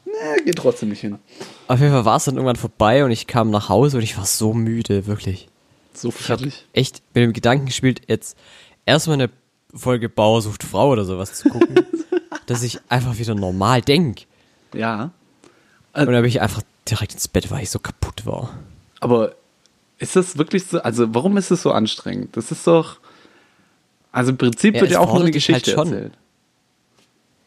na, 0.06 0.44
geht 0.46 0.56
trotzdem 0.58 0.90
nicht 0.90 1.02
hin. 1.02 1.18
auf 1.68 1.80
jeden 1.80 1.92
Fall 1.92 2.06
war 2.06 2.18
es 2.18 2.26
dann 2.26 2.36
irgendwann 2.36 2.56
vorbei 2.56 3.04
und 3.04 3.12
ich 3.12 3.28
kam 3.28 3.50
nach 3.50 3.70
Hause 3.70 3.98
und 3.98 4.04
ich 4.04 4.18
war 4.18 4.26
so 4.26 4.54
müde, 4.54 5.08
wirklich. 5.08 5.50
So 5.98 6.12
fertig. 6.12 6.66
Echt 6.74 7.02
mit 7.14 7.24
dem 7.24 7.34
Gedanken 7.34 7.66
gespielt, 7.66 8.02
jetzt 8.08 8.38
erstmal 8.86 9.16
eine 9.16 9.30
Folge 9.74 10.10
Bauer 10.10 10.42
sucht 10.42 10.64
Frau 10.64 10.90
oder 10.92 11.06
sowas 11.06 11.34
zu 11.34 11.50
gucken, 11.50 11.86
dass 12.46 12.64
ich 12.64 12.80
einfach 12.90 13.18
wieder 13.18 13.36
normal 13.36 13.82
denk. 13.82 14.26
Ja. 14.74 15.12
Und 15.94 16.06
dann 16.06 16.22
bin 16.22 16.26
ich 16.26 16.42
einfach 16.42 16.62
direkt 16.90 17.14
ins 17.14 17.28
Bett, 17.28 17.50
weil 17.52 17.64
ich 17.64 17.70
so 17.70 17.80
kaputt 17.80 18.26
war. 18.26 18.58
Aber 19.00 19.36
ist 19.98 20.16
das 20.16 20.38
wirklich 20.38 20.66
so? 20.66 20.80
Also, 20.82 21.14
warum 21.16 21.38
ist 21.38 21.52
es 21.52 21.64
so 21.64 21.72
anstrengend? 21.72 22.38
Das 22.38 22.52
ist 22.52 22.68
doch. 22.68 23.00
Also, 24.12 24.32
im 24.32 24.38
Prinzip 24.38 24.76
Ja, 24.76 24.82
wird 24.82 24.92
ja 24.92 25.00
auch 25.00 25.08
nur 25.08 25.16
eine 25.16 25.24
halt 25.26 25.34
Geschichte 25.34 25.72
schon. 25.72 25.92
erzählt. 25.92 26.14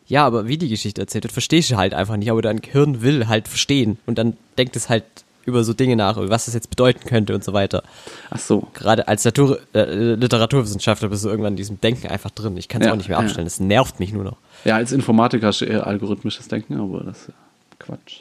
Ja, 0.06 0.26
aber 0.26 0.48
wie 0.48 0.58
die 0.58 0.68
Geschichte 0.68 1.00
erzählt 1.00 1.22
wird, 1.24 1.32
verstehe 1.32 1.60
ich 1.60 1.72
halt 1.74 1.94
einfach 1.94 2.16
nicht. 2.16 2.30
Aber 2.30 2.42
dein 2.42 2.60
Gehirn 2.60 3.00
will 3.02 3.28
halt 3.28 3.46
verstehen. 3.46 3.98
Und 4.06 4.18
dann 4.18 4.36
denkt 4.58 4.74
es 4.74 4.88
halt 4.88 5.04
über 5.46 5.64
so 5.64 5.72
Dinge 5.72 5.96
nach, 5.96 6.16
was 6.16 6.44
das 6.46 6.54
jetzt 6.54 6.70
bedeuten 6.70 7.06
könnte 7.08 7.34
und 7.34 7.42
so 7.42 7.52
weiter. 7.52 7.82
Ach 8.30 8.38
so. 8.38 8.68
Gerade 8.74 9.08
als 9.08 9.24
Natur, 9.24 9.58
äh, 9.74 10.14
Literaturwissenschaftler 10.14 11.08
bist 11.08 11.24
du 11.24 11.28
irgendwann 11.28 11.54
in 11.54 11.56
diesem 11.56 11.80
Denken 11.80 12.08
einfach 12.08 12.30
drin. 12.30 12.56
Ich 12.56 12.68
kann 12.68 12.80
es 12.82 12.86
Ja, 12.86 12.92
auch 12.92 12.96
nicht 12.96 13.08
mehr 13.08 13.18
ja. 13.18 13.24
abstellen. 13.24 13.46
Das 13.46 13.60
nervt 13.60 14.00
mich 14.00 14.12
nur 14.12 14.24
noch. 14.24 14.36
Ja, 14.64 14.76
als 14.76 14.92
Informatiker 14.92 15.48
hast 15.48 15.60
du 15.62 15.64
eher 15.64 15.86
algorithmisches 15.86 16.48
Denken, 16.48 16.78
aber 16.78 17.04
das 17.04 17.22
ist 17.22 17.28
ja 17.28 17.34
Quatsch. 17.78 18.20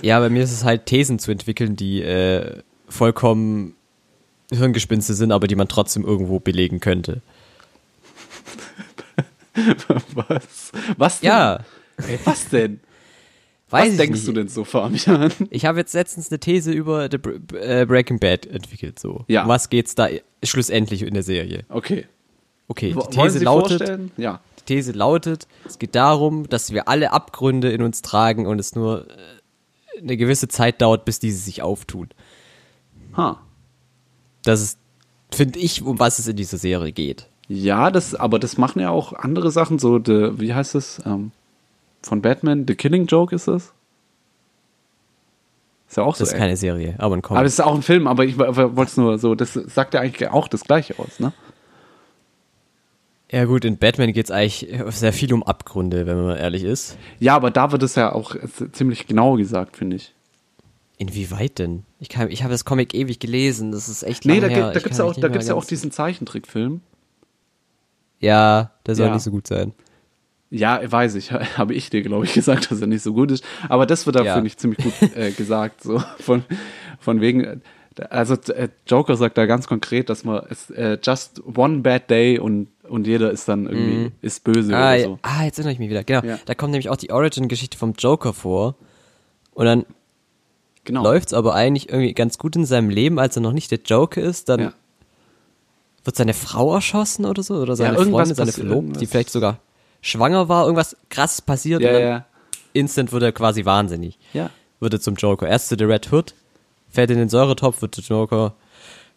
Ja, 0.02 0.18
bei 0.20 0.28
mir 0.28 0.42
ist 0.42 0.52
es 0.52 0.64
halt 0.64 0.86
Thesen 0.86 1.18
zu 1.18 1.30
entwickeln, 1.30 1.76
die 1.76 2.02
äh, 2.02 2.62
vollkommen 2.88 3.74
Hirngespinste 4.50 5.14
sind, 5.14 5.32
aber 5.32 5.46
die 5.46 5.56
man 5.56 5.68
trotzdem 5.68 6.04
irgendwo 6.04 6.40
belegen 6.40 6.80
könnte. 6.80 7.20
was? 10.14 10.72
Was 10.96 11.20
denn? 11.20 11.28
Ja, 11.28 11.60
was 12.24 12.48
denn? 12.48 12.80
Weiß 13.70 13.90
was 13.90 13.96
denkst 13.96 14.18
nicht. 14.18 14.28
du 14.28 14.32
denn 14.32 14.48
so, 14.48 14.64
Fabian? 14.64 15.32
Ich 15.50 15.64
habe 15.64 15.78
jetzt 15.78 15.94
letztens 15.94 16.30
eine 16.30 16.38
These 16.38 16.72
über 16.72 17.08
The 17.10 17.18
äh, 17.56 17.84
Breaking 17.86 18.18
Bad 18.18 18.46
entwickelt. 18.46 18.98
So. 18.98 19.24
Ja. 19.28 19.42
Um 19.42 19.48
was 19.48 19.70
geht's 19.70 19.94
da 19.94 20.08
schlussendlich 20.42 21.02
in 21.02 21.14
der 21.14 21.22
Serie? 21.22 21.64
Okay. 21.68 22.06
Okay, 22.68 22.94
die 22.94 23.16
These 23.16 23.44
lautet, 23.44 23.78
vorstellen? 23.78 24.10
Ja. 24.16 24.40
die 24.58 24.74
These 24.74 24.92
lautet, 24.92 25.46
es 25.64 25.78
geht 25.78 25.94
darum, 25.94 26.48
dass 26.48 26.72
wir 26.72 26.88
alle 26.88 27.12
Abgründe 27.12 27.70
in 27.70 27.82
uns 27.82 28.02
tragen 28.02 28.46
und 28.46 28.58
es 28.58 28.74
nur 28.74 29.08
äh, 29.08 30.00
eine 30.00 30.16
gewisse 30.16 30.48
Zeit 30.48 30.82
dauert, 30.82 31.04
bis 31.04 31.20
diese 31.20 31.38
sich 31.38 31.62
auftun. 31.62 32.08
Ha. 33.16 33.40
Das 34.42 34.62
ist, 34.62 34.78
finde 35.30 35.58
ich, 35.60 35.82
um 35.82 35.98
was 35.98 36.18
es 36.18 36.26
in 36.26 36.36
dieser 36.36 36.58
Serie 36.58 36.92
geht. 36.92 37.28
Ja, 37.48 37.92
das, 37.92 38.14
aber 38.16 38.40
das 38.40 38.58
machen 38.58 38.80
ja 38.80 38.90
auch 38.90 39.12
andere 39.12 39.52
Sachen, 39.52 39.78
so, 39.78 40.00
the, 40.04 40.32
wie 40.40 40.52
heißt 40.52 40.74
das? 40.74 41.00
Ähm, 41.06 41.30
von 42.08 42.22
Batman, 42.22 42.64
The 42.66 42.74
Killing 42.74 43.06
Joke 43.06 43.34
ist 43.34 43.48
das? 43.48 43.72
Ist 45.88 45.96
ja 45.96 46.02
auch 46.02 46.14
so. 46.16 46.20
Das 46.20 46.28
ist 46.28 46.34
ey. 46.34 46.40
keine 46.40 46.56
Serie, 46.56 46.94
aber 46.98 47.16
ein 47.16 47.22
Comic. 47.22 47.38
aber 47.38 47.46
es 47.46 47.54
ist 47.54 47.60
auch 47.60 47.74
ein 47.74 47.82
Film, 47.82 48.06
aber 48.06 48.24
ich 48.24 48.36
wollte 48.38 48.82
es 48.82 48.96
nur 48.96 49.18
so, 49.18 49.34
das 49.34 49.52
sagt 49.54 49.94
ja 49.94 50.00
eigentlich 50.00 50.28
auch 50.30 50.48
das 50.48 50.64
Gleiche 50.64 50.98
aus, 50.98 51.20
ne? 51.20 51.32
Ja 53.30 53.44
gut, 53.44 53.64
in 53.64 53.76
Batman 53.76 54.12
geht 54.12 54.26
es 54.26 54.30
eigentlich 54.30 54.72
sehr 54.90 55.12
viel 55.12 55.32
um 55.34 55.42
Abgründe, 55.42 56.06
wenn 56.06 56.16
man 56.16 56.26
mal 56.26 56.36
ehrlich 56.36 56.62
ist. 56.62 56.96
Ja, 57.18 57.34
aber 57.34 57.50
da 57.50 57.72
wird 57.72 57.82
es 57.82 57.96
ja 57.96 58.12
auch 58.12 58.36
ziemlich 58.72 59.06
genau 59.08 59.34
gesagt, 59.36 59.76
finde 59.76 59.96
ich. 59.96 60.12
Inwieweit 60.98 61.58
denn? 61.58 61.82
Ich, 61.98 62.08
kann- 62.08 62.30
ich 62.30 62.42
habe 62.42 62.52
das 62.52 62.64
Comic 62.64 62.94
ewig 62.94 63.18
gelesen, 63.18 63.72
das 63.72 63.88
ist 63.88 64.02
echt 64.04 64.24
Nee, 64.24 64.38
lange 64.38 64.42
da, 64.42 64.48
her. 64.48 64.56
gibt- 64.56 64.74
da 64.74 64.78
Ich 64.78 64.82
gibt 64.84 64.92
es 64.92 64.98
ja 64.98 65.04
auch, 65.04 65.14
da 65.14 65.28
gibt's 65.28 65.48
ja 65.48 65.54
auch 65.56 65.64
diesen 65.64 65.90
Zeichentrickfilm. 65.90 66.80
Ja, 68.20 68.70
der 68.86 68.94
soll 68.94 69.06
Ja. 69.08 69.12
nicht 69.14 69.22
so 69.24 69.30
gut 69.30 69.46
sein. 69.46 69.72
Ja, 70.50 70.80
weiß 70.90 71.14
ich, 71.16 71.32
habe 71.58 71.74
ich 71.74 71.90
dir, 71.90 72.02
glaube 72.02 72.24
ich, 72.24 72.32
gesagt, 72.34 72.70
dass 72.70 72.80
er 72.80 72.86
nicht 72.86 73.02
so 73.02 73.12
gut 73.12 73.30
ist. 73.32 73.44
Aber 73.68 73.86
das 73.86 74.06
wird 74.06 74.16
da, 74.16 74.22
Ja. 74.24 74.34
finde 74.34 74.46
ich, 74.48 74.56
ziemlich 74.56 74.78
gut 74.82 74.94
äh, 75.16 75.30
gesagt. 75.36 75.82
So 75.82 76.02
von, 76.20 76.44
von 77.00 77.20
wegen, 77.20 77.44
äh, 77.44 77.58
also 78.10 78.34
äh, 78.52 78.68
Joker 78.86 79.16
sagt 79.16 79.38
da 79.38 79.46
ganz 79.46 79.66
konkret, 79.66 80.08
dass 80.10 80.22
man 80.24 80.42
es 80.50 80.70
äh, 80.70 80.98
just 81.02 81.42
one 81.56 81.78
bad 81.78 82.08
day 82.10 82.38
und, 82.38 82.68
und 82.88 83.06
jeder 83.06 83.30
ist 83.30 83.48
dann 83.48 83.66
irgendwie, 83.66 84.12
ist 84.22 84.44
böse 84.44 84.74
Ah, 84.76 84.78
oder 84.92 84.96
ja. 84.96 85.04
so. 85.04 85.18
ah, 85.22 85.44
jetzt 85.44 85.58
erinnere 85.58 85.72
ich 85.72 85.78
mich 85.78 85.88
wieder. 85.90 86.04
Genau, 86.04 86.22
Ja. 86.24 86.38
da 86.44 86.54
kommt 86.54 86.72
nämlich 86.72 86.90
auch 86.90 86.96
die 86.96 87.10
Origin-Geschichte 87.10 87.76
vom 87.78 87.94
Joker 87.98 88.32
vor. 88.32 88.74
Und 89.54 89.64
dann 89.66 89.86
Genau. 90.84 91.02
läuft's 91.02 91.32
aber 91.32 91.54
eigentlich 91.54 91.88
irgendwie 91.88 92.12
ganz 92.14 92.38
gut 92.38 92.54
in 92.54 92.64
seinem 92.64 92.90
Leben, 92.90 93.18
als 93.18 93.34
er 93.36 93.42
noch 93.42 93.52
nicht 93.52 93.72
der 93.72 93.80
Joker 93.84 94.22
ist. 94.22 94.48
Dann 94.48 94.60
Ja. 94.60 94.72
wird 96.04 96.14
seine 96.14 96.34
Frau 96.34 96.74
erschossen 96.74 97.24
oder 97.24 97.42
so. 97.42 97.54
Oder 97.56 97.74
seine 97.74 97.96
irgendwas 97.96 98.28
Freundin, 98.28 98.34
seine 98.36 98.52
Verlobte, 98.52 99.00
die 99.00 99.06
vielleicht 99.06 99.30
sogar 99.30 99.58
schwanger 100.00 100.48
war. 100.48 100.64
Irgendwas 100.64 100.96
krasses 101.10 101.42
passiert. 101.42 101.82
Ja, 101.82 101.88
und 101.88 101.94
dann 101.94 102.02
ja, 102.02 102.24
instant 102.72 103.12
wird 103.12 103.22
er 103.22 103.32
quasi 103.32 103.64
wahnsinnig. 103.64 104.18
ja. 104.32 104.50
Wird 104.78 104.92
er 104.92 105.00
zum 105.00 105.14
Joker. 105.14 105.48
Erst 105.48 105.68
zu 105.68 105.76
der 105.76 105.88
Red 105.88 106.12
Hood, 106.12 106.34
fällt 106.90 107.10
in 107.10 107.16
den 107.16 107.30
Säuretopf, 107.30 107.80
wird 107.80 107.96
der 107.96 108.04
Joker. 108.04 108.54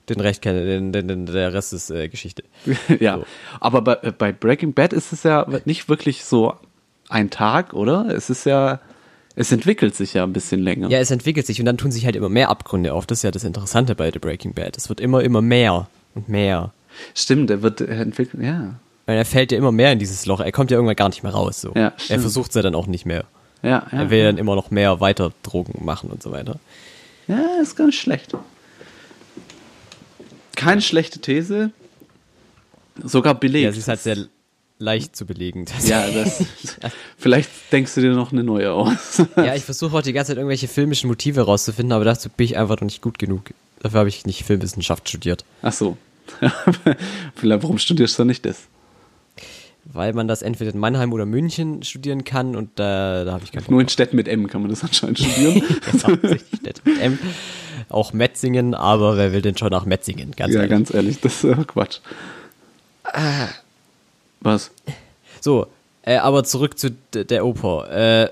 Den 0.08 0.22
Recht 0.22 0.42
kennen, 0.42 0.66
den, 0.66 0.92
den, 0.94 1.08
den, 1.08 1.26
der 1.26 1.54
Rest 1.54 1.74
ist 1.74 1.92
äh, 1.92 2.08
Geschichte. 2.08 2.44
ja. 3.00 3.18
So. 3.18 3.26
Aber 3.60 3.82
bei, 3.82 3.98
äh, 4.02 4.12
bei 4.12 4.32
Breaking 4.32 4.74
Bad 4.74 4.94
ist 4.94 5.12
es 5.12 5.24
ja 5.24 5.46
nicht 5.66 5.90
wirklich 5.90 6.24
so 6.24 6.56
ein 7.10 7.30
Tag, 7.30 7.74
oder? 7.74 8.08
Es 8.10 8.30
ist 8.30 8.46
ja, 8.46 8.80
es 9.36 9.52
entwickelt 9.52 9.96
sich 9.96 10.14
ja 10.14 10.24
ein 10.24 10.34
bisschen 10.34 10.62
länger. 10.62 10.90
Ja, 10.90 11.00
es 11.00 11.12
entwickelt 11.12 11.46
sich 11.46 11.60
und 11.60 11.66
dann 11.66 11.78
tun 11.78 11.92
sich 11.92 12.06
halt 12.06 12.16
immer 12.16 12.30
mehr 12.30 12.50
Abgründe 12.50 12.94
auf. 12.94 13.06
Das 13.06 13.20
ist 13.20 13.24
ja 13.24 13.32
das 13.32 13.44
Interessante 13.44 13.96
bei 13.96 14.10
The 14.12 14.20
Breaking 14.20 14.54
Bad. 14.54 14.78
Es 14.78 14.90
wird 14.90 15.00
immer, 15.00 15.22
immer 15.24 15.42
mehr 15.42 15.88
und 16.16 16.28
mehr. 16.30 16.74
Stimmt, 17.14 17.52
er 17.52 17.62
wird 17.62 17.82
entwickelt, 17.82 18.44
ja. 18.44 18.80
Weil 19.10 19.18
er 19.18 19.26
fällt 19.26 19.52
ja 19.52 19.58
immer 19.58 19.72
mehr 19.72 19.92
in 19.92 19.98
dieses 19.98 20.28
Loch. 20.28 20.40
Er 20.40 20.52
kommt 20.52 20.70
ja 20.70 20.78
irgendwann 20.78 20.96
gar 20.96 21.10
nicht 21.10 21.24
mehr 21.24 21.32
raus. 21.32 21.62
So. 21.62 21.74
Ja, 21.74 21.94
er 22.10 22.20
versucht 22.20 22.52
es 22.52 22.56
ja 22.56 22.62
dann 22.62 22.76
auch 22.76 22.86
nicht 22.86 23.08
mehr. 23.08 23.24
Ja, 23.64 23.88
ja. 23.92 24.02
Er 24.02 24.10
will 24.12 24.24
dann 24.24 24.38
immer 24.38 24.54
noch 24.54 24.70
mehr 24.70 25.00
weiter 25.00 25.32
Drogen 25.42 25.84
machen 25.84 26.12
und 26.12 26.22
so 26.22 26.32
weiter. 26.32 26.60
Ja, 27.28 27.44
ist 27.60 27.80
nicht 27.80 28.00
schlecht. 28.00 28.38
keine 30.56 30.82
schlechte 30.84 31.18
These. 31.18 31.72
Sogar 33.04 33.34
belegt. 33.34 33.64
Ja, 33.64 33.72
sie 33.72 33.80
ist 33.80 33.88
halt 33.88 34.00
sehr 34.00 34.28
leicht 34.78 35.16
zu 35.16 35.26
belegen. 35.26 35.66
Ja, 35.86 36.08
das, 36.08 36.44
vielleicht 37.18 37.50
denkst 37.72 37.96
du 37.96 38.02
dir 38.02 38.14
noch 38.14 38.32
eine 38.32 38.44
neue 38.44 38.72
aus. 38.72 39.24
ja, 39.38 39.56
ich 39.56 39.64
versuche 39.64 39.98
auch 39.98 40.04
die 40.04 40.14
ganze 40.14 40.34
Zeit 40.34 40.38
irgendwelche 40.38 40.68
filmischen 40.68 41.08
Motive 41.08 41.42
rauszufinden, 41.42 41.94
aber 41.94 42.06
dazu 42.06 42.30
bin 42.30 42.46
ich 42.46 42.58
einfach 42.60 42.76
noch 42.76 42.86
nicht 42.86 43.02
gut 43.02 43.18
genug. 43.18 43.56
Dafür 43.82 44.02
habe 44.02 44.10
ich 44.10 44.28
nicht 44.28 44.44
Filmwissenschaft 44.44 45.10
studiert. 45.10 45.46
Ach 45.64 45.74
so. 45.74 45.98
vielleicht, 47.34 47.64
warum 47.64 47.80
studierst 47.80 48.20
du 48.20 48.24
nicht 48.24 48.46
das? 48.46 48.68
Weil 49.92 50.14
man 50.14 50.28
das 50.28 50.44
entweder 50.44 50.72
in 50.72 50.80
Mannheim 50.80 51.14
oder 51.14 51.26
München 51.26 51.82
studieren 51.82 52.24
kann 52.24 52.56
und 52.56 52.70
da, 52.76 53.24
da 53.26 53.34
habe 53.34 53.44
ich 53.44 53.52
keinen 53.52 53.66
Nur 53.70 53.82
in 53.82 53.90
Städten 53.90 54.16
mit 54.16 54.28
M 54.28 54.48
kann 54.48 54.62
man 54.62 54.70
das 54.70 54.84
anscheinend 54.84 55.20
studieren. 55.20 55.64
genau, 55.92 56.16
Städte 56.58 56.82
mit 56.86 57.02
M. 57.02 57.18
Auch 57.90 58.14
Metzingen, 58.14 58.76
aber 58.76 59.18
wer 59.18 59.34
will 59.34 59.42
denn 59.42 59.58
schon 59.58 59.72
nach 59.72 59.86
Metzingen? 59.86 60.32
Ganz 60.36 60.54
ja, 60.54 60.60
ehrlich. 60.60 60.70
ganz 60.70 60.94
ehrlich, 60.94 61.20
das 61.20 61.44
ist 61.44 61.58
äh, 61.58 61.64
Quatsch. 61.66 62.00
Ah. 63.04 63.48
Was? 64.42 64.72
So, 65.42 65.68
äh, 66.04 66.18
aber 66.18 66.44
zurück 66.44 66.78
zu 66.78 66.92
der 67.14 67.46
Oper. 67.46 67.90
Äh, 67.92 68.30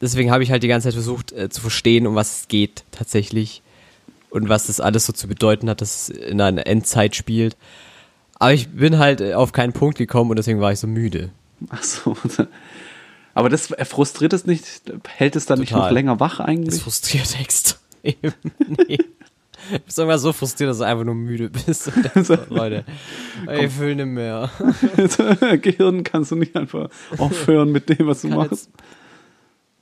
deswegen 0.00 0.30
habe 0.30 0.42
ich 0.42 0.50
halt 0.50 0.62
die 0.62 0.68
ganze 0.68 0.88
Zeit 0.88 0.94
versucht 0.94 1.32
äh, 1.32 1.48
zu 1.48 1.60
verstehen, 1.60 2.06
um 2.06 2.14
was 2.14 2.40
es 2.40 2.48
geht 2.48 2.84
tatsächlich 2.90 3.62
und 4.30 4.48
was 4.48 4.66
das 4.66 4.80
alles 4.80 5.06
so 5.06 5.12
zu 5.12 5.28
bedeuten 5.28 5.68
hat, 5.68 5.80
dass 5.80 6.08
es 6.08 6.16
in 6.16 6.40
einer 6.40 6.66
Endzeit 6.66 7.16
spielt. 7.16 7.56
Aber 8.42 8.54
ich 8.54 8.70
bin 8.70 8.98
halt 8.98 9.20
äh, 9.20 9.34
auf 9.34 9.52
keinen 9.52 9.72
Punkt 9.72 9.96
gekommen 9.96 10.30
und 10.30 10.36
deswegen 10.36 10.60
war 10.60 10.72
ich 10.72 10.80
so 10.80 10.88
müde. 10.88 11.30
Ach 11.68 11.80
so. 11.80 12.16
Aber 13.34 13.48
das 13.48 13.72
frustriert 13.84 14.32
es 14.32 14.46
nicht? 14.46 14.82
Hält 15.06 15.36
es 15.36 15.46
dann 15.46 15.60
Total. 15.60 15.76
nicht 15.76 15.84
noch 15.84 15.90
länger 15.92 16.18
wach 16.18 16.40
eigentlich? 16.40 16.74
Das 16.74 16.82
frustriert 16.82 17.36
extrem. 17.40 18.32
nee. 18.56 18.98
Du 19.70 19.78
bist 19.78 19.96
irgendwann 19.96 20.18
so 20.18 20.32
frustriert, 20.32 20.70
dass 20.70 20.78
du 20.78 20.84
einfach 20.84 21.04
nur 21.04 21.14
müde 21.14 21.50
bist. 21.50 21.92
So, 22.16 22.36
Leute, 22.48 22.84
ich 23.60 23.78
will 23.78 23.94
nicht 23.94 24.06
mehr. 24.06 24.50
Gehirn 25.62 26.02
kannst 26.02 26.32
du 26.32 26.34
nicht 26.34 26.56
einfach 26.56 26.88
aufhören 27.18 27.70
mit 27.70 27.90
dem, 27.90 28.08
was 28.08 28.22
du 28.22 28.28
kann 28.28 28.38
machst. 28.38 28.50
Jetzt, 28.50 28.70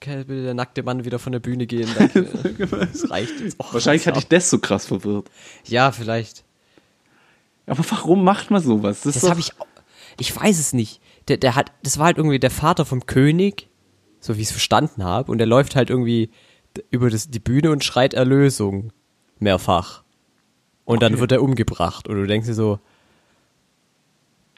kann 0.00 0.18
jetzt 0.18 0.26
bitte 0.26 0.42
der 0.42 0.54
nackte 0.54 0.82
Mann 0.82 1.06
wieder 1.06 1.18
von 1.18 1.32
der 1.32 1.40
Bühne 1.40 1.66
gehen? 1.66 1.88
Danke. 1.98 2.28
das 2.68 3.10
reicht 3.10 3.40
jetzt. 3.40 3.58
auch. 3.58 3.72
Wahrscheinlich 3.72 4.06
hat 4.06 4.16
dich 4.16 4.28
das 4.28 4.50
so 4.50 4.58
krass 4.58 4.84
verwirrt. 4.84 5.30
Ja, 5.64 5.92
vielleicht. 5.92 6.44
Aber 7.70 7.84
warum 7.88 8.24
macht 8.24 8.50
man 8.50 8.60
sowas? 8.60 9.02
Das, 9.02 9.14
das 9.14 9.30
habe 9.30 9.38
ich. 9.38 9.52
Ich 10.18 10.34
weiß 10.34 10.58
es 10.58 10.72
nicht. 10.72 11.00
Der, 11.28 11.36
der 11.36 11.54
hat, 11.54 11.70
das 11.84 11.98
war 11.98 12.06
halt 12.06 12.16
irgendwie 12.16 12.40
der 12.40 12.50
Vater 12.50 12.84
vom 12.84 13.06
König, 13.06 13.68
so 14.18 14.36
wie 14.36 14.40
ich 14.40 14.48
es 14.48 14.52
verstanden 14.52 15.04
habe, 15.04 15.30
und 15.30 15.38
der 15.38 15.46
läuft 15.46 15.76
halt 15.76 15.88
irgendwie 15.88 16.30
über 16.90 17.10
das, 17.10 17.30
die 17.30 17.38
Bühne 17.38 17.70
und 17.70 17.84
schreit 17.84 18.12
Erlösung 18.12 18.92
mehrfach. 19.38 20.02
Und 20.84 20.96
okay. 20.96 21.08
dann 21.10 21.20
wird 21.20 21.30
er 21.30 21.42
umgebracht. 21.42 22.08
Und 22.08 22.16
du 22.16 22.26
denkst 22.26 22.48
dir 22.48 22.54
so. 22.54 22.80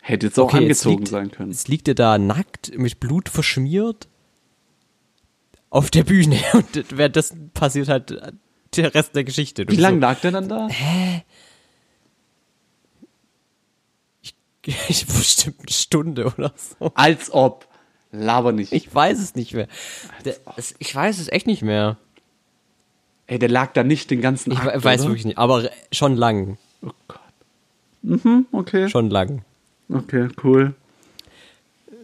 Hätte 0.00 0.26
jetzt 0.26 0.38
auch 0.38 0.44
okay, 0.44 0.58
angezogen 0.58 1.00
liegt, 1.00 1.08
sein 1.08 1.30
können. 1.30 1.50
Jetzt 1.50 1.68
liegt 1.68 1.88
er 1.88 1.94
da 1.94 2.16
nackt, 2.16 2.76
mit 2.78 2.98
Blut 2.98 3.28
verschmiert. 3.28 4.08
Auf 5.68 5.90
der 5.90 6.04
Bühne. 6.04 6.38
Und 6.54 6.96
währenddessen 6.96 7.50
passiert 7.50 7.88
halt 7.88 8.32
der 8.74 8.94
Rest 8.94 9.14
der 9.14 9.24
Geschichte. 9.24 9.66
Wie 9.68 9.76
lange 9.76 9.98
so, 9.98 10.00
lag 10.00 10.20
der 10.20 10.30
dann 10.30 10.48
da? 10.48 10.68
Hä? 10.68 11.24
Ich, 14.88 15.06
bestimmt 15.06 15.60
eine 15.60 15.70
Stunde 15.72 16.26
oder 16.26 16.52
so. 16.56 16.92
Als 16.94 17.32
ob. 17.32 17.66
Laber 18.12 18.52
nicht. 18.52 18.72
Ich 18.72 18.94
weiß 18.94 19.18
es 19.18 19.34
nicht 19.34 19.54
mehr. 19.54 19.68
Der, 20.24 20.36
ich 20.78 20.94
weiß 20.94 21.18
es 21.18 21.28
echt 21.28 21.46
nicht 21.46 21.62
mehr. 21.62 21.96
Ey, 23.26 23.38
der 23.38 23.48
lag 23.48 23.72
da 23.72 23.82
nicht 23.82 24.10
den 24.10 24.20
ganzen 24.20 24.52
Akt, 24.52 24.76
Ich 24.76 24.84
weiß 24.84 25.00
oder? 25.02 25.10
wirklich 25.10 25.24
nicht, 25.24 25.38
aber 25.38 25.70
schon 25.90 26.16
lang. 26.16 26.58
Oh 26.82 26.90
Gott. 27.08 27.20
Mhm, 28.02 28.46
okay. 28.52 28.88
Schon 28.90 29.08
lang. 29.08 29.42
Okay, 29.88 30.28
cool. 30.44 30.74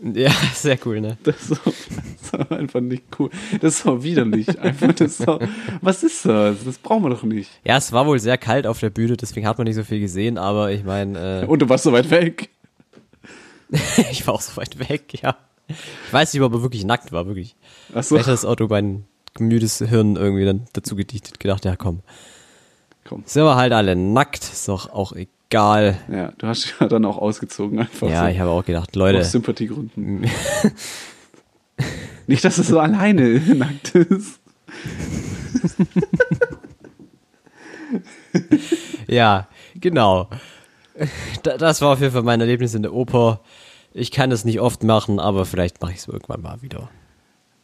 Ja, 0.14 0.30
sehr 0.54 0.78
cool, 0.84 1.00
ne? 1.00 1.18
Das 1.22 1.36
ist, 1.36 1.48
so, 1.48 1.56
das 1.64 2.44
ist 2.44 2.52
einfach 2.52 2.80
nicht 2.80 3.04
cool. 3.18 3.30
Das 3.60 3.74
ist 3.74 3.82
so 3.82 4.02
widerlich. 4.02 4.58
Einfach 4.60 4.92
das 4.92 5.18
so, 5.18 5.38
was 5.80 6.02
ist 6.02 6.24
das? 6.24 6.64
Das 6.64 6.78
brauchen 6.78 7.04
wir 7.04 7.10
doch 7.10 7.22
nicht. 7.22 7.50
Ja, 7.64 7.76
es 7.76 7.92
war 7.92 8.06
wohl 8.06 8.18
sehr 8.18 8.38
kalt 8.38 8.66
auf 8.66 8.80
der 8.80 8.90
Bühne, 8.90 9.16
deswegen 9.16 9.46
hat 9.46 9.58
man 9.58 9.66
nicht 9.66 9.76
so 9.76 9.84
viel 9.84 10.00
gesehen, 10.00 10.38
aber 10.38 10.70
ich 10.72 10.84
meine. 10.84 11.42
Äh 11.42 11.46
Und 11.46 11.60
du 11.60 11.68
warst 11.68 11.84
so 11.84 11.92
weit 11.92 12.10
weg. 12.10 12.50
ich 14.10 14.26
war 14.26 14.34
auch 14.34 14.40
so 14.40 14.56
weit 14.56 14.78
weg, 14.88 15.20
ja. 15.22 15.36
Ich 15.68 16.12
weiß 16.12 16.32
nicht, 16.32 16.42
ob 16.42 16.52
er 16.52 16.62
wirklich 16.62 16.84
nackt 16.84 17.12
war, 17.12 17.26
wirklich. 17.26 17.56
Ach 17.94 18.02
so. 18.02 18.14
Vielleicht 18.14 18.28
hat 18.28 18.34
das 18.34 18.44
Auto 18.44 18.66
mein 18.68 19.04
müdes 19.38 19.78
Hirn 19.78 20.16
irgendwie 20.16 20.44
dann 20.44 20.66
dazu 20.72 20.96
gedichtet, 20.96 21.40
gedacht, 21.40 21.64
ja 21.64 21.76
komm. 21.76 22.00
Komm. 23.04 23.22
Sind 23.26 23.44
wir 23.44 23.56
halt 23.56 23.72
alle 23.72 23.96
nackt, 23.96 24.44
ist 24.44 24.68
doch 24.68 24.90
auch 24.90 25.12
egal. 25.12 25.32
Ja, 25.52 26.32
du 26.36 26.46
hast 26.46 26.74
ja 26.78 26.88
dann 26.88 27.04
auch 27.04 27.16
ausgezogen 27.18 27.78
einfach. 27.78 28.08
Ja, 28.08 28.24
so. 28.24 28.30
ich 28.30 28.38
habe 28.38 28.50
auch 28.50 28.64
gedacht, 28.64 28.94
Leute. 28.96 29.18
Aus 29.20 29.32
Sympathiegründen. 29.32 30.28
Nicht, 32.26 32.44
dass 32.44 32.58
es 32.58 32.68
so 32.68 32.78
alleine 32.78 33.40
nackt 33.54 33.94
ist. 33.94 34.40
ja, 39.06 39.48
genau. 39.74 40.28
Das 41.42 41.80
war 41.80 41.92
auf 41.92 42.00
jeden 42.00 42.12
Fall 42.12 42.22
mein 42.22 42.40
Erlebnis 42.40 42.74
in 42.74 42.82
der 42.82 42.92
Oper. 42.92 43.40
Ich 43.94 44.10
kann 44.10 44.30
es 44.30 44.44
nicht 44.44 44.60
oft 44.60 44.82
machen, 44.82 45.18
aber 45.18 45.46
vielleicht 45.46 45.80
mache 45.80 45.92
ich 45.92 45.98
es 45.98 46.08
irgendwann 46.08 46.42
mal 46.42 46.60
wieder. 46.60 46.90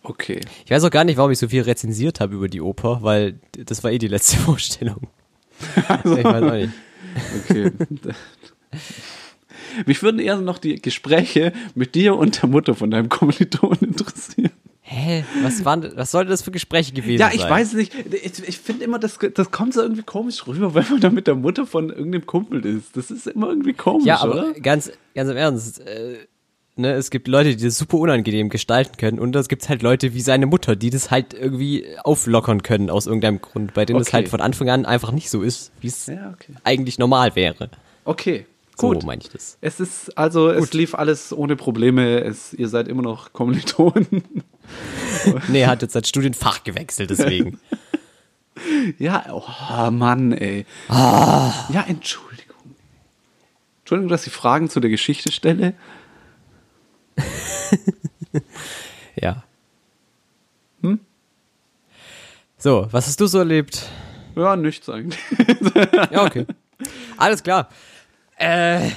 Okay. 0.03 0.41
Ich 0.64 0.70
weiß 0.70 0.85
auch 0.85 0.91
gar 0.91 1.05
nicht, 1.05 1.16
warum 1.16 1.30
ich 1.30 1.39
so 1.39 1.49
viel 1.49 1.62
rezensiert 1.62 2.20
habe 2.20 2.35
über 2.35 2.49
die 2.49 2.61
Oper, 2.61 3.03
weil 3.03 3.41
das 3.53 3.85
war 3.85 3.91
eh 3.91 3.99
die 3.99 4.09
letzte 4.09 4.37
Vorstellung. 4.39 5.09
Also, 5.89 6.16
ich 6.16 6.24
weiß 6.24 6.43
auch 6.43 6.53
nicht. 6.53 6.72
Okay. 7.44 7.70
Mich 9.86 10.02
würden 10.02 10.20
eher 10.20 10.36
noch 10.36 10.59
die 10.59 10.80
Gespräche 10.80 11.52
mit 11.74 11.94
dir 11.94 12.16
und 12.16 12.42
der 12.42 12.48
Mutter 12.48 12.74
von 12.74 12.90
deinem 12.90 13.09
Kommilitonen 13.09 13.80
interessieren. 13.80 14.50
Hä? 14.86 15.24
Was, 15.42 15.64
waren, 15.64 15.96
was 15.96 16.11
sollte 16.11 16.30
das 16.30 16.42
für 16.42 16.50
Gespräche 16.50 16.92
gewesen 16.92 17.18
sein? 17.18 17.28
Ja, 17.30 17.34
ich 17.34 17.40
sein? 17.40 17.50
weiß 17.50 17.72
nicht. 17.72 17.94
Ich, 18.12 18.46
ich 18.46 18.59
finde 18.59 18.84
immer, 18.84 18.98
das, 18.98 19.18
das 19.32 19.50
kommt 19.50 19.72
so 19.72 19.80
irgendwie 19.80 20.02
komisch 20.02 20.46
rüber, 20.46 20.74
wenn 20.74 20.84
man 20.90 21.00
da 21.00 21.09
mit 21.09 21.26
der 21.26 21.36
Mutter 21.36 21.66
von 21.66 21.88
irgendeinem 21.88 22.26
Kumpel 22.26 22.64
ist. 22.66 22.94
Das 22.96 23.11
ist 23.11 23.26
immer 23.26 23.48
irgendwie 23.48 23.72
komisch, 23.72 24.05
Ja, 24.07 24.18
aber 24.20 24.34
oder? 24.50 24.52
ganz, 24.61 24.92
ganz 25.14 25.30
im 25.30 25.36
Ernst. 25.38 25.80
Äh, 25.80 26.18
ne, 26.77 26.93
es 26.93 27.11
gibt 27.11 27.29
Leute, 27.29 27.57
die 27.57 27.64
das 27.64 27.79
super 27.79 27.99
unangenehm 27.99 28.49
gestalten 28.49 28.97
können 28.97 29.18
und 29.18 29.35
es 29.37 29.49
gibt 29.49 29.68
halt 29.68 29.83
Leute 29.83 30.14
wie 30.14 30.20
seine 30.20 30.47
Mutter, 30.47 30.77
die 30.77 30.91
das 30.91 31.11
halt 31.11 31.35
irgendwie 31.35 31.87
auflockern 32.03 32.62
können 32.62 32.91
aus 32.91 33.07
irgendeinem 33.07 33.41
Grund, 33.41 33.75
bei 33.75 33.85
denen 33.85 34.01
es 34.01 34.12
halt 34.12 34.29
von 34.29 34.41
Anfang 34.41 34.68
an 34.70 34.87
einfach 34.87 35.12
nicht 35.12 35.31
so 35.31 35.43
ist, 35.43 35.72
wie 35.81 35.89
es 35.89 36.07
ja, 36.07 36.33
okay. 36.33 36.55
eigentlich 36.64 36.99
normal 36.99 37.37
wäre. 37.37 37.70
Okay. 38.05 38.47
Gut. 38.77 39.03
So 39.03 39.07
meine 39.07 39.22
ich 39.22 39.29
das. 39.29 39.57
Es 39.61 39.79
ist, 39.79 40.18
also, 40.18 40.49
Gut. 40.49 40.57
es 40.57 40.72
lief 40.72 40.97
alles 40.97 41.33
ohne 41.33 41.55
Probleme. 41.55 42.20
Es, 42.25 42.53
ihr 42.53 42.68
seid 42.68 42.89
immer 42.89 43.03
noch 43.03 43.33
Kommilitonen. 43.33 44.25
nee, 45.49 45.64
hat 45.66 45.83
jetzt 45.83 45.93
sein 45.93 46.03
Studienfach 46.03 46.64
gewechselt, 46.64 47.11
deswegen. 47.11 47.61
ja, 48.99 49.27
oh 49.31 49.91
Mann, 49.93 50.33
ey. 50.33 50.66
Ah. 50.89 51.53
Ja, 51.72 51.85
Entschuldigung. 51.87 52.75
Entschuldigung, 53.83 54.09
dass 54.09 54.27
ich 54.27 54.33
Fragen 54.33 54.68
zu 54.68 54.81
der 54.81 54.91
Geschichte 54.91 55.31
stelle. 55.31 55.75
ja. 59.16 59.42
Hm? 60.82 61.00
So, 62.58 62.88
was 62.90 63.06
hast 63.06 63.20
du 63.20 63.26
so 63.26 63.38
erlebt? 63.38 63.86
Ja, 64.36 64.56
nichts 64.56 64.88
eigentlich. 64.88 65.20
ja, 66.10 66.24
okay. 66.24 66.46
Alles 67.16 67.42
klar. 67.42 67.68
Äh. 68.36 68.90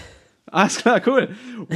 Alles 0.50 0.78
klar, 0.78 1.02
cool. 1.06 1.36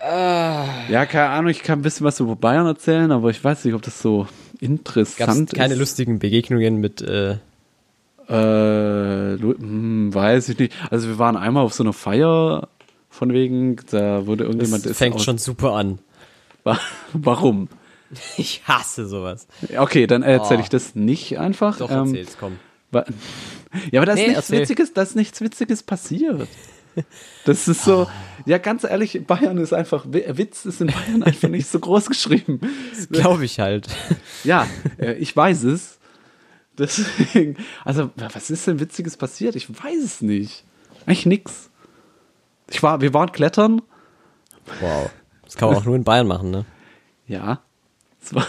ja, 0.00 1.06
keine 1.06 1.28
Ahnung, 1.28 1.50
ich 1.50 1.62
kann 1.62 1.78
ein 1.78 1.82
bisschen 1.82 2.04
was 2.04 2.18
über 2.18 2.34
Bayern 2.34 2.66
erzählen, 2.66 3.12
aber 3.12 3.30
ich 3.30 3.42
weiß 3.42 3.64
nicht, 3.64 3.74
ob 3.74 3.82
das 3.82 4.02
so 4.02 4.26
interessant 4.58 5.26
Gab's 5.26 5.38
ist. 5.38 5.54
keine 5.54 5.76
lustigen 5.76 6.18
Begegnungen 6.18 6.80
mit 6.80 7.00
äh 7.02 7.36
äh, 8.28 9.38
hm, 9.38 10.14
weiß 10.14 10.50
ich 10.50 10.58
nicht. 10.58 10.72
Also 10.90 11.08
wir 11.08 11.18
waren 11.18 11.36
einmal 11.36 11.64
auf 11.64 11.74
so 11.74 11.82
einer 11.82 11.92
Feier 11.92 12.68
von 13.20 13.34
wegen, 13.34 13.76
da 13.90 14.26
wurde 14.26 14.44
irgendjemand. 14.44 14.86
Das 14.86 14.96
fängt 14.96 15.20
schon 15.20 15.36
super 15.36 15.74
an. 15.74 15.98
Warum? 17.12 17.68
Ich 18.36 18.62
hasse 18.64 19.06
sowas. 19.06 19.46
Okay, 19.76 20.08
dann 20.08 20.24
erzähle 20.24 20.58
oh. 20.58 20.62
ich 20.64 20.68
das 20.68 20.96
nicht 20.96 21.38
einfach. 21.38 21.78
Doch, 21.78 21.92
ähm, 21.92 22.08
erzähl's, 22.08 22.36
komm. 22.40 22.58
Ja, 22.92 24.00
aber 24.00 24.06
da 24.06 24.14
ist, 24.14 24.18
nee, 24.18 24.28
nichts 24.30 24.50
Witziges, 24.50 24.92
da 24.94 25.02
ist 25.02 25.14
nichts 25.14 25.40
Witziges 25.40 25.84
passiert. 25.84 26.48
Das 27.44 27.68
ist 27.68 27.84
so, 27.84 28.08
ja, 28.46 28.58
ganz 28.58 28.82
ehrlich, 28.82 29.24
Bayern 29.28 29.58
ist 29.58 29.72
einfach, 29.72 30.06
Witz 30.08 30.64
ist 30.64 30.80
in 30.80 30.88
Bayern 30.88 31.22
einfach 31.22 31.48
nicht 31.50 31.68
so 31.68 31.78
groß 31.78 32.06
geschrieben. 32.06 32.58
Glaube 33.12 33.44
ich 33.44 33.60
halt. 33.60 33.86
Ja, 34.42 34.66
äh, 34.98 35.12
ich 35.12 35.36
weiß 35.36 35.62
es. 35.64 36.00
Deswegen, 36.78 37.58
also, 37.84 38.10
was 38.16 38.50
ist 38.50 38.66
denn 38.66 38.80
Witziges 38.80 39.16
passiert? 39.16 39.54
Ich 39.54 39.70
weiß 39.70 40.02
es 40.02 40.20
nicht. 40.20 40.64
Eigentlich 41.06 41.26
nix. 41.26 41.69
Ich 42.70 42.82
war, 42.82 43.00
wir 43.00 43.12
waren 43.12 43.32
klettern. 43.32 43.82
Wow. 44.80 45.10
Das 45.44 45.56
kann 45.56 45.68
man 45.68 45.78
auch 45.78 45.84
nur 45.84 45.96
in 45.96 46.04
Bayern 46.04 46.26
machen, 46.28 46.50
ne? 46.50 46.64
Ja. 47.26 47.60
War, 48.32 48.46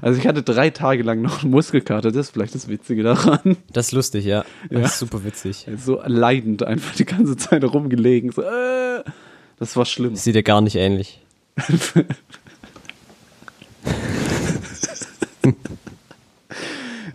Also 0.00 0.20
ich 0.20 0.26
hatte 0.26 0.42
drei 0.42 0.70
Tage 0.70 1.02
lang 1.02 1.22
noch 1.22 1.42
einen 1.42 1.50
Muskelkater, 1.50 2.10
das 2.12 2.26
ist 2.28 2.30
vielleicht 2.32 2.54
das 2.54 2.68
Witzige 2.68 3.02
daran. 3.02 3.56
Das 3.72 3.86
ist 3.86 3.92
lustig, 3.92 4.24
ja. 4.24 4.44
Das 4.70 4.80
Ja. 4.80 4.86
ist 4.86 4.98
super 4.98 5.24
witzig. 5.24 5.66
So 5.76 6.00
leidend 6.04 6.62
einfach 6.62 6.94
die 6.94 7.04
ganze 7.04 7.36
Zeit 7.36 7.64
rumgelegen. 7.64 8.30
So, 8.32 8.42
äh, 8.42 9.02
das 9.58 9.76
war 9.76 9.84
schlimm. 9.86 10.14
Sieht 10.16 10.34
dir 10.34 10.42
gar 10.42 10.60
nicht 10.60 10.76
ähnlich. 10.76 11.20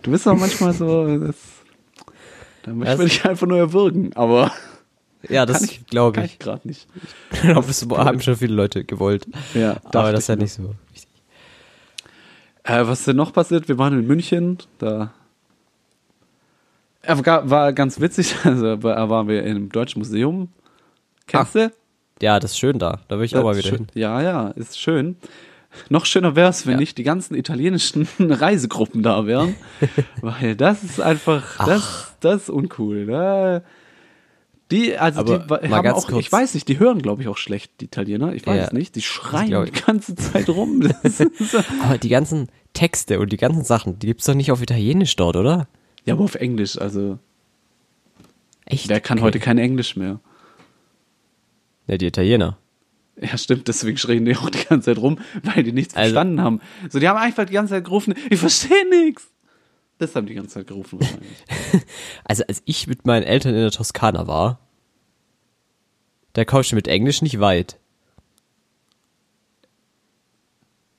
Du 0.02 0.10
bist 0.10 0.26
auch 0.26 0.36
manchmal 0.36 0.72
so, 0.72 1.18
das, 1.18 1.36
da 2.62 2.72
möchte 2.72 3.04
dich 3.04 3.24
einfach 3.24 3.46
nur 3.46 3.58
erwürgen, 3.58 4.12
aber 4.14 4.50
Ja, 5.28 5.44
das 5.46 5.62
ich, 5.62 5.86
glaube 5.86 6.14
kann 6.16 6.24
ich. 6.24 6.32
ich 6.32 6.38
gerade 6.38 6.66
nicht. 6.66 6.86
Ich 7.32 7.40
glaube, 7.42 7.66
das 7.66 7.86
haben 7.88 8.20
schon 8.22 8.36
viele 8.36 8.54
Leute 8.54 8.84
gewollt. 8.84 9.26
Ja, 9.54 9.76
Aber 9.92 10.12
das 10.12 10.20
ist 10.20 10.28
ja 10.28 10.34
ich 10.34 10.40
nicht 10.40 10.52
so 10.52 10.74
wichtig. 10.92 11.08
Äh, 12.64 12.86
was 12.86 13.00
ist 13.00 13.08
denn 13.08 13.16
noch 13.16 13.32
passiert? 13.32 13.68
Wir 13.68 13.78
waren 13.78 13.98
in 13.98 14.06
München, 14.06 14.58
da 14.78 15.12
war, 17.06 17.72
ganz 17.72 18.00
witzig, 18.00 18.34
also 18.44 18.76
da 18.76 19.08
waren 19.08 19.28
wir 19.28 19.42
im 19.44 19.70
Deutschen 19.70 20.00
Museum. 20.00 20.48
Kennst 21.26 21.54
du? 21.54 21.72
Ja, 22.20 22.38
das 22.38 22.52
ist 22.52 22.58
schön 22.58 22.78
da. 22.78 23.00
Da 23.08 23.18
will 23.18 23.24
ich 23.24 23.36
auch 23.36 23.44
mal 23.44 23.56
wieder 23.56 23.68
schön, 23.68 23.78
hin. 23.78 23.86
Ja, 23.94 24.20
ja, 24.20 24.48
ist 24.50 24.78
schön. 24.78 25.16
Noch 25.88 26.04
schöner 26.04 26.34
wäre 26.36 26.50
es, 26.50 26.66
wenn 26.66 26.72
Ja. 26.74 26.78
nicht 26.80 26.98
die 26.98 27.04
ganzen 27.04 27.34
italienischen 27.34 28.06
Reisegruppen 28.18 29.02
da 29.02 29.26
wären. 29.26 29.54
weil 30.20 30.56
das 30.56 30.82
ist 30.82 31.00
einfach, 31.00 31.64
das, 31.64 32.14
das 32.20 32.42
ist 32.42 32.50
uncool. 32.50 33.06
Da, 33.06 33.62
die, 34.70 34.96
also 34.96 35.20
Aber 35.20 35.58
die 35.58 35.68
haben 35.68 35.88
auch, 35.88 36.06
kurz. 36.06 36.20
ich 36.24 36.30
weiß 36.32 36.54
nicht, 36.54 36.68
die 36.68 36.78
hören, 36.78 37.00
glaube 37.02 37.22
ich, 37.22 37.28
auch 37.28 37.36
schlecht, 37.36 37.72
die 37.80 37.86
Italiener. 37.86 38.32
Ich 38.34 38.46
weiß 38.46 38.56
Ja, 38.56 38.64
es 38.66 38.72
nicht. 38.72 38.94
Die 38.96 39.02
schreien 39.02 39.64
die 39.66 39.72
ganze 39.72 40.14
Zeit 40.14 40.48
rum. 40.48 40.82
Aber 41.82 41.98
die 41.98 42.08
ganzen 42.08 42.48
Texte 42.72 43.18
und 43.20 43.32
die 43.32 43.36
ganzen 43.36 43.64
Sachen, 43.64 43.98
die 43.98 44.06
gibt's 44.06 44.26
doch 44.26 44.34
nicht 44.34 44.52
auf 44.52 44.62
Italienisch 44.62 45.16
dort, 45.16 45.36
oder? 45.36 45.66
ja, 46.06 46.14
aber 46.14 46.24
auf 46.24 46.34
Englisch, 46.36 46.78
also 46.78 47.18
Echt? 48.64 48.88
wer 48.88 49.00
kann 49.00 49.18
Okay. 49.18 49.24
heute 49.26 49.38
kein 49.40 49.58
Englisch 49.58 49.96
mehr? 49.96 50.20
Ja, 51.86 51.96
die 51.98 52.06
Italiener. 52.06 52.56
Ja, 53.20 53.36
stimmt, 53.36 53.68
deswegen 53.68 53.98
schreien 53.98 54.24
die 54.24 54.34
auch 54.36 54.48
die 54.48 54.64
ganze 54.64 54.86
Zeit 54.94 54.98
rum, 55.02 55.18
weil 55.42 55.62
die 55.62 55.72
nichts 55.72 55.94
Also- 55.94 56.14
verstanden 56.14 56.40
haben. 56.40 56.60
So, 56.88 57.00
die 57.00 57.08
haben 57.08 57.18
einfach 57.18 57.44
die 57.44 57.52
ganze 57.52 57.74
Zeit 57.74 57.84
gerufen, 57.84 58.14
ich 58.30 58.38
verstehe 58.38 58.88
nichts. 58.88 59.29
Das 60.00 60.16
haben 60.16 60.26
die 60.26 60.34
ganze 60.34 60.54
Zeit 60.54 60.66
gerufen 60.66 60.98
wahrscheinlich. 60.98 61.28
Also 62.24 62.42
als 62.48 62.62
ich 62.64 62.86
mit 62.86 63.06
meinen 63.06 63.22
Eltern 63.22 63.54
in 63.54 63.60
der 63.60 63.70
Toskana 63.70 64.26
war, 64.26 64.58
da 66.32 66.44
kommst 66.46 66.72
du 66.72 66.76
mit 66.76 66.88
Englisch 66.88 67.20
nicht 67.20 67.38
weit. 67.38 67.78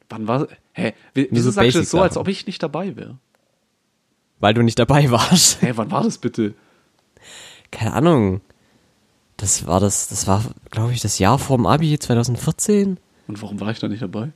Wann 0.10 0.28
war 0.28 0.48
Hä? 0.74 0.94
Wieso 1.14 1.46
so 1.46 1.52
sagst 1.52 1.76
du 1.76 1.80
das 1.80 1.90
so, 1.90 2.02
als 2.02 2.16
ob 2.16 2.28
ich 2.28 2.46
nicht 2.46 2.62
dabei 2.62 2.96
wäre? 2.96 3.18
Weil 4.40 4.54
du 4.54 4.62
nicht 4.62 4.78
dabei 4.78 5.10
warst. 5.10 5.62
Hä, 5.62 5.72
wann 5.76 5.90
war 5.90 6.04
das 6.04 6.20
bitte? 6.20 6.54
Keine 7.72 7.94
Ahnung. 7.94 8.42
Das 9.38 9.66
war 9.66 9.80
das, 9.80 10.10
das 10.10 10.28
war, 10.28 10.44
glaube 10.70 10.94
ich, 10.94 11.02
das 11.02 11.18
Jahr 11.18 11.40
vorm 11.40 11.66
Abi 11.66 11.98
2014 11.98 13.00
Und 13.28 13.42
warum 13.42 13.60
war 13.60 13.72
ich 13.72 13.80
da 13.80 13.88
nicht 13.88 14.04
dabei? 14.04 14.32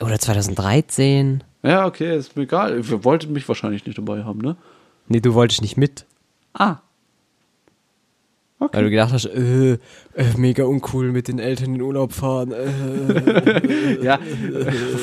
oder 0.00 0.18
2013. 0.18 1.44
Ja, 1.66 1.84
okay, 1.86 2.16
ist 2.16 2.36
mir 2.36 2.44
egal. 2.44 2.76
Ihr 2.76 3.04
wolltet 3.04 3.30
mich 3.30 3.46
wahrscheinlich 3.48 3.84
nicht 3.86 3.98
dabei 3.98 4.24
haben, 4.24 4.40
ne? 4.40 4.56
Nee, 5.08 5.20
du 5.20 5.34
wolltest 5.34 5.62
nicht 5.62 5.76
mit, 5.76 6.04
Ah. 6.54 6.76
weil 8.58 8.68
du 8.70 8.76
Okay. 8.78 8.90
gedacht 8.90 9.12
hast, 9.12 9.26
äh, 9.26 9.72
äh, 9.72 9.78
mega 10.36 10.64
uncool 10.64 11.12
mit 11.12 11.28
den 11.28 11.38
Eltern 11.38 11.74
in 11.74 11.80
Urlaub 11.82 12.12
fahren. 12.12 12.52
Äh. 12.52 13.98
Ja, 14.02 14.18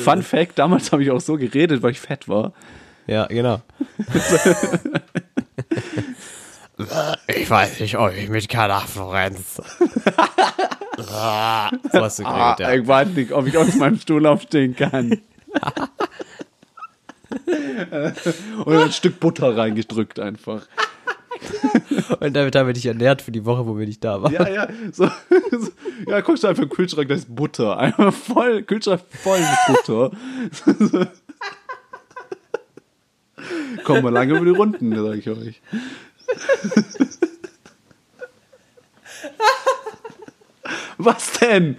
Fun 0.04 0.22
Fact, 0.22 0.58
damals 0.58 0.90
habe 0.92 1.02
ich 1.02 1.10
auch 1.10 1.20
so 1.20 1.36
geredet, 1.36 1.82
weil 1.82 1.90
ich 1.92 2.00
fett 2.00 2.28
war. 2.28 2.52
Ja, 3.06 3.26
genau. 3.26 3.60
ich 7.28 7.48
weiß 7.50 7.80
nicht, 7.80 7.96
ob 7.98 8.12
ich 8.14 8.28
mit 8.28 8.48
keiner 8.48 8.80
Florenz. 8.80 9.56
so 10.96 12.00
hast 12.00 12.18
du 12.18 12.24
Ah, 12.24 12.54
geredet, 12.54 12.60
ja. 12.60 12.80
ich 12.82 12.86
weiß 12.88 13.08
nicht, 13.10 13.32
ob 13.32 13.46
ich 13.46 13.56
aus 13.58 13.74
meinem 13.76 13.98
Stuhl 13.98 14.26
aufstehen 14.26 14.74
kann. 14.76 15.20
Und 18.64 18.76
ein 18.76 18.92
Stück 18.92 19.20
Butter 19.20 19.56
reingedrückt 19.56 20.20
einfach. 20.20 20.66
Und 22.20 22.34
damit 22.34 22.54
haben 22.56 22.66
wir 22.66 22.74
dich 22.74 22.86
ernährt 22.86 23.22
für 23.22 23.32
die 23.32 23.44
Woche, 23.44 23.66
wo 23.66 23.78
wir 23.78 23.86
nicht 23.86 24.02
da 24.04 24.22
waren. 24.22 24.32
Ja, 24.32 24.48
ja, 24.48 24.68
so, 24.92 25.08
so 25.50 25.68
ja, 26.06 26.20
guckst 26.20 26.44
du 26.44 26.48
einfach 26.48 26.62
im 26.62 26.68
Kühlschrank, 26.68 27.08
da 27.08 27.14
ist 27.14 27.34
Butter. 27.34 27.78
Einfach 27.78 28.12
voll, 28.12 28.62
Kühlschrank 28.62 29.02
voll 29.10 29.40
mit 29.40 29.58
Butter. 29.66 30.10
Kommen 33.84 34.04
wir 34.04 34.10
lange 34.10 34.34
über 34.34 34.44
die 34.44 34.50
Runden, 34.52 34.94
sag 34.94 35.18
ich 35.18 35.28
euch. 35.28 35.60
Was 40.96 41.32
denn? 41.32 41.76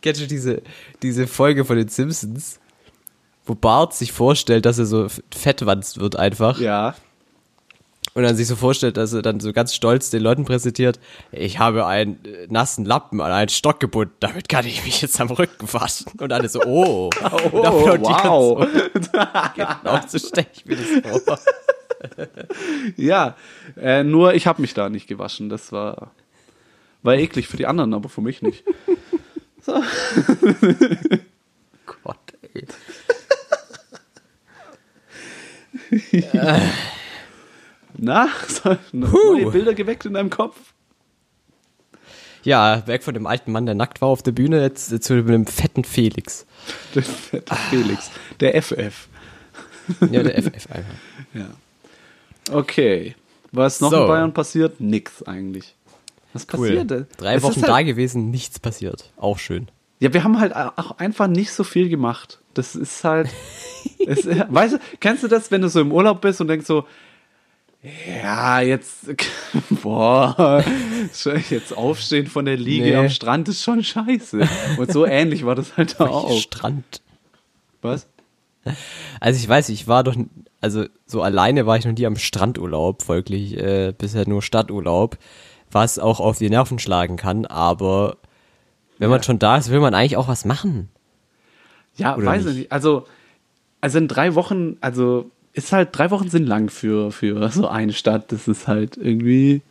Kennst 0.00 0.20
du 0.22 0.26
diese, 0.26 0.62
diese 1.02 1.26
Folge 1.26 1.64
von 1.64 1.76
den 1.76 1.88
Simpsons, 1.88 2.60
wo 3.46 3.54
Bart 3.54 3.94
sich 3.94 4.12
vorstellt, 4.12 4.64
dass 4.66 4.78
er 4.78 4.86
so 4.86 5.06
fettwanzt 5.34 6.00
wird 6.00 6.16
einfach 6.16 6.58
Ja. 6.60 6.94
und 8.14 8.22
dann 8.22 8.36
sich 8.36 8.46
so 8.46 8.56
vorstellt, 8.56 8.96
dass 8.96 9.12
er 9.12 9.22
dann 9.22 9.40
so 9.40 9.52
ganz 9.52 9.74
stolz 9.74 10.10
den 10.10 10.22
Leuten 10.22 10.44
präsentiert, 10.44 10.98
ich 11.32 11.58
habe 11.58 11.84
einen 11.86 12.24
äh, 12.24 12.46
nassen 12.48 12.84
Lappen 12.84 13.20
an 13.20 13.32
einen 13.32 13.48
Stock 13.50 13.80
gebunden, 13.80 14.14
damit 14.20 14.48
kann 14.48 14.66
ich 14.66 14.84
mich 14.84 15.02
jetzt 15.02 15.20
am 15.20 15.28
Rücken 15.30 15.70
waschen. 15.72 16.06
Und 16.18 16.32
alle 16.32 16.48
so, 16.48 16.60
oh, 16.64 17.10
Oh, 17.22 17.52
wow. 17.52 18.66
genau 19.54 20.00
so 20.06 20.18
stelle 20.18 20.46
ich 20.54 20.64
mir 20.64 20.76
das 20.76 21.22
vor. 21.22 21.38
Ja, 22.96 23.34
äh, 23.80 24.04
nur 24.04 24.34
ich 24.34 24.46
habe 24.46 24.60
mich 24.60 24.74
da 24.74 24.90
nicht 24.90 25.06
gewaschen. 25.06 25.48
Das 25.48 25.72
war, 25.72 26.10
war 27.02 27.14
eklig 27.14 27.48
für 27.48 27.56
die 27.56 27.66
anderen, 27.66 27.94
aber 27.94 28.10
für 28.10 28.20
mich 28.20 28.42
nicht. 28.42 28.62
Gott, 32.02 32.18
ey. 32.54 32.66
Na, 37.96 38.28
so, 38.48 38.76
neue 38.92 39.50
Bilder 39.50 39.74
geweckt 39.74 40.04
in 40.04 40.14
deinem 40.14 40.30
Kopf? 40.30 40.56
Ja, 42.42 42.86
weg 42.86 43.02
von 43.02 43.14
dem 43.14 43.26
alten 43.26 43.52
Mann, 43.52 43.64
der 43.66 43.74
nackt 43.74 44.00
war 44.02 44.08
auf 44.08 44.22
der 44.22 44.32
Bühne, 44.32 44.60
jetzt 44.60 44.92
äh, 44.92 45.00
zu 45.00 45.22
dem 45.22 45.46
fetten 45.46 45.84
Felix. 45.84 46.44
Der 46.94 47.02
fette 47.02 47.54
Felix. 47.70 48.10
Der 48.40 48.60
FF. 48.62 49.08
Ja, 50.10 50.22
der 50.22 50.42
FF 50.42 50.66
einfach. 50.70 50.94
Ja. 51.34 51.46
Okay. 52.50 53.14
Was 53.52 53.80
noch 53.80 53.90
So. 53.90 54.02
in 54.02 54.08
Bayern 54.08 54.34
passiert? 54.34 54.80
Nix 54.80 55.22
eigentlich. 55.22 55.74
Was 56.32 56.46
Cool. 56.52 56.68
passiert? 56.84 57.06
Drei 57.18 57.34
Es 57.36 57.42
Wochen 57.42 57.60
ist 57.60 57.68
da 57.68 57.74
halt, 57.76 57.86
gewesen, 57.86 58.30
nichts 58.30 58.58
passiert. 58.58 59.10
Auch 59.16 59.38
schön. 59.38 59.68
Ja, 60.00 60.12
wir 60.12 60.24
haben 60.24 60.40
halt 60.40 60.54
auch 60.54 60.98
einfach 60.98 61.28
nicht 61.28 61.52
so 61.52 61.64
viel 61.64 61.88
gemacht. 61.88 62.40
Das 62.54 62.74
ist 62.74 63.04
halt. 63.04 63.28
es, 64.06 64.26
weißt 64.26 64.74
du, 64.74 64.78
kennst 65.00 65.22
du 65.22 65.28
das, 65.28 65.50
wenn 65.50 65.60
du 65.62 65.68
so 65.68 65.80
im 65.80 65.92
Urlaub 65.92 66.20
bist 66.20 66.40
und 66.40 66.48
denkst 66.48 66.66
so, 66.66 66.84
ja, 68.22 68.60
jetzt, 68.60 69.10
boah, 69.82 70.64
jetzt 71.50 71.76
aufstehen 71.76 72.26
von 72.26 72.46
der 72.46 72.56
Liege 72.56 72.84
Nee. 72.84 72.96
am 72.96 73.10
Strand 73.10 73.46
ist 73.48 73.62
schon 73.62 73.84
scheiße. 73.84 74.48
Und 74.78 74.90
so 74.90 75.04
ähnlich 75.04 75.44
war 75.44 75.54
das 75.54 75.76
halt 75.76 76.00
da 76.00 76.06
auch. 76.06 76.40
Strand. 76.40 77.02
Was? 77.82 78.06
Also 79.20 79.38
ich 79.38 79.46
weiß, 79.46 79.68
ich 79.68 79.86
war 79.86 80.02
doch, 80.02 80.16
also 80.62 80.86
so 81.04 81.20
alleine 81.20 81.66
war 81.66 81.76
ich 81.76 81.84
noch 81.84 81.92
nie 81.92 82.06
am 82.06 82.16
Strandurlaub, 82.16 83.02
folglich 83.02 83.58
äh, 83.58 83.92
bisher 83.96 84.26
nur 84.26 84.40
Stadturlaub, 84.40 85.18
was 85.70 85.98
auch 85.98 86.20
auf 86.20 86.38
die 86.38 86.48
Nerven 86.48 86.78
schlagen 86.78 87.16
kann, 87.16 87.44
aber 87.44 88.16
wenn 88.98 89.10
man 89.10 89.22
schon 89.22 89.38
da 89.38 89.58
ist, 89.58 89.68
will 89.70 89.80
man 89.80 89.92
eigentlich 89.94 90.16
auch 90.16 90.28
was 90.28 90.46
machen. 90.46 90.88
Ja, 91.96 92.16
Oder 92.16 92.26
weiß 92.26 92.46
ich 92.46 92.56
nicht? 92.56 92.72
Also, 92.72 93.06
also 93.80 93.98
in 93.98 94.08
drei 94.08 94.34
Wochen, 94.34 94.76
also 94.80 95.30
ist 95.52 95.72
halt, 95.72 95.90
drei 95.92 96.10
Wochen 96.10 96.28
sind 96.30 96.46
lang 96.46 96.68
für, 96.70 97.12
für 97.12 97.48
so 97.50 97.68
eine 97.68 97.92
Stadt. 97.92 98.32
Das 98.32 98.48
ist 98.48 98.66
halt 98.66 98.96
irgendwie, 98.96 99.62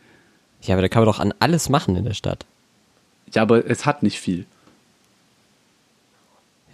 Ja, 0.62 0.74
aber 0.74 0.82
da 0.82 0.88
kann 0.88 1.02
man 1.02 1.12
doch 1.12 1.20
an 1.20 1.34
alles 1.40 1.68
machen 1.68 1.96
in 1.96 2.04
der 2.04 2.14
Stadt. 2.14 2.46
ja, 3.32 3.42
aber 3.42 3.68
es 3.68 3.84
hat 3.86 4.02
nicht 4.02 4.18
viel. 4.20 4.46